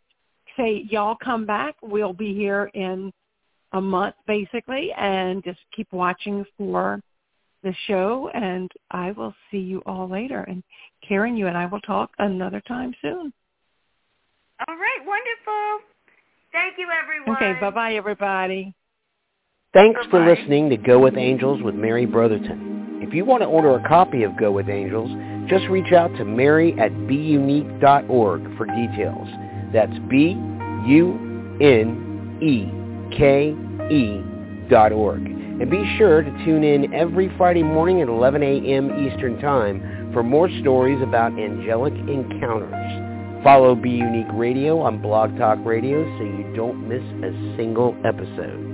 say 0.57 0.85
y'all 0.91 1.17
come 1.17 1.47
back. 1.47 1.77
We'll 1.83 2.13
be 2.13 2.35
here 2.35 2.71
in 2.75 3.13
a 3.73 3.81
month 3.81 4.15
basically, 4.27 4.93
and 4.97 5.43
just 5.45 5.59
keep 5.75 5.93
watching 5.93 6.45
for 6.57 7.01
the 7.63 7.75
show. 7.87 8.31
And 8.35 8.71
I 8.91 9.13
will 9.13 9.35
see 9.51 9.59
you 9.59 9.83
all 9.87 10.09
later. 10.09 10.43
And 10.43 10.63
Karin, 11.07 11.37
you 11.37 11.47
and 11.47 11.57
I 11.57 11.67
will 11.67 11.81
talk 11.81 12.11
another 12.19 12.61
time 12.67 12.95
soon. 13.03 13.33
All 14.69 14.77
right, 14.77 15.01
wonderful. 15.07 15.87
Thank 16.53 16.79
you, 16.79 16.89
everyone. 16.91 17.37
Okay, 17.37 17.59
bye 17.61 17.71
bye 17.71 17.95
everybody. 17.95 18.75
Thanks 19.73 19.99
for 20.11 20.21
Bye-bye. 20.21 20.35
listening 20.35 20.69
to 20.71 20.77
Go 20.77 20.99
With 20.99 21.17
Angels 21.17 21.63
with 21.63 21.75
Mary 21.75 22.05
Brotherton. 22.05 23.01
If 23.01 23.15
you 23.15 23.25
want 23.25 23.43
to 23.43 23.47
order 23.47 23.75
a 23.75 23.89
copy 23.89 24.23
of 24.23 24.37
Go 24.37 24.53
With 24.53 24.69
Angels, 24.69 25.11
just 25.49 25.65
reach 25.69 25.93
out 25.93 26.15
to 26.19 26.27
Mary 26.27 26.79
at 26.79 26.93
beunique.org 26.93 28.57
for 28.59 28.67
details. 28.67 29.29
That's 29.73 29.99
B-U-N-E-K-E 30.11 30.43
dot 34.69 34.93
org. 34.93 35.27
And 35.27 35.71
be 35.71 35.85
sure 35.99 36.23
to 36.23 36.31
tune 36.45 36.65
in 36.65 36.93
every 36.95 37.31
Friday 37.37 37.63
morning 37.63 38.01
at 38.01 38.09
11 38.09 38.43
a.m. 38.43 39.07
Eastern 39.07 39.41
Time 39.41 40.11
for 40.13 40.23
more 40.23 40.49
stories 40.61 41.01
about 41.03 41.39
angelic 41.39 41.95
encounters. 41.95 43.45
Follow 43.45 43.75
Be 43.75 43.91
Unique 43.91 44.33
Radio 44.33 44.81
on 44.81 45.03
Blog 45.03 45.37
Talk 45.37 45.59
Radio 45.65 46.05
so 46.19 46.25
you 46.25 46.53
don't 46.57 46.89
miss 46.89 47.03
a 47.03 47.57
single 47.57 47.97
episode. 48.05 48.72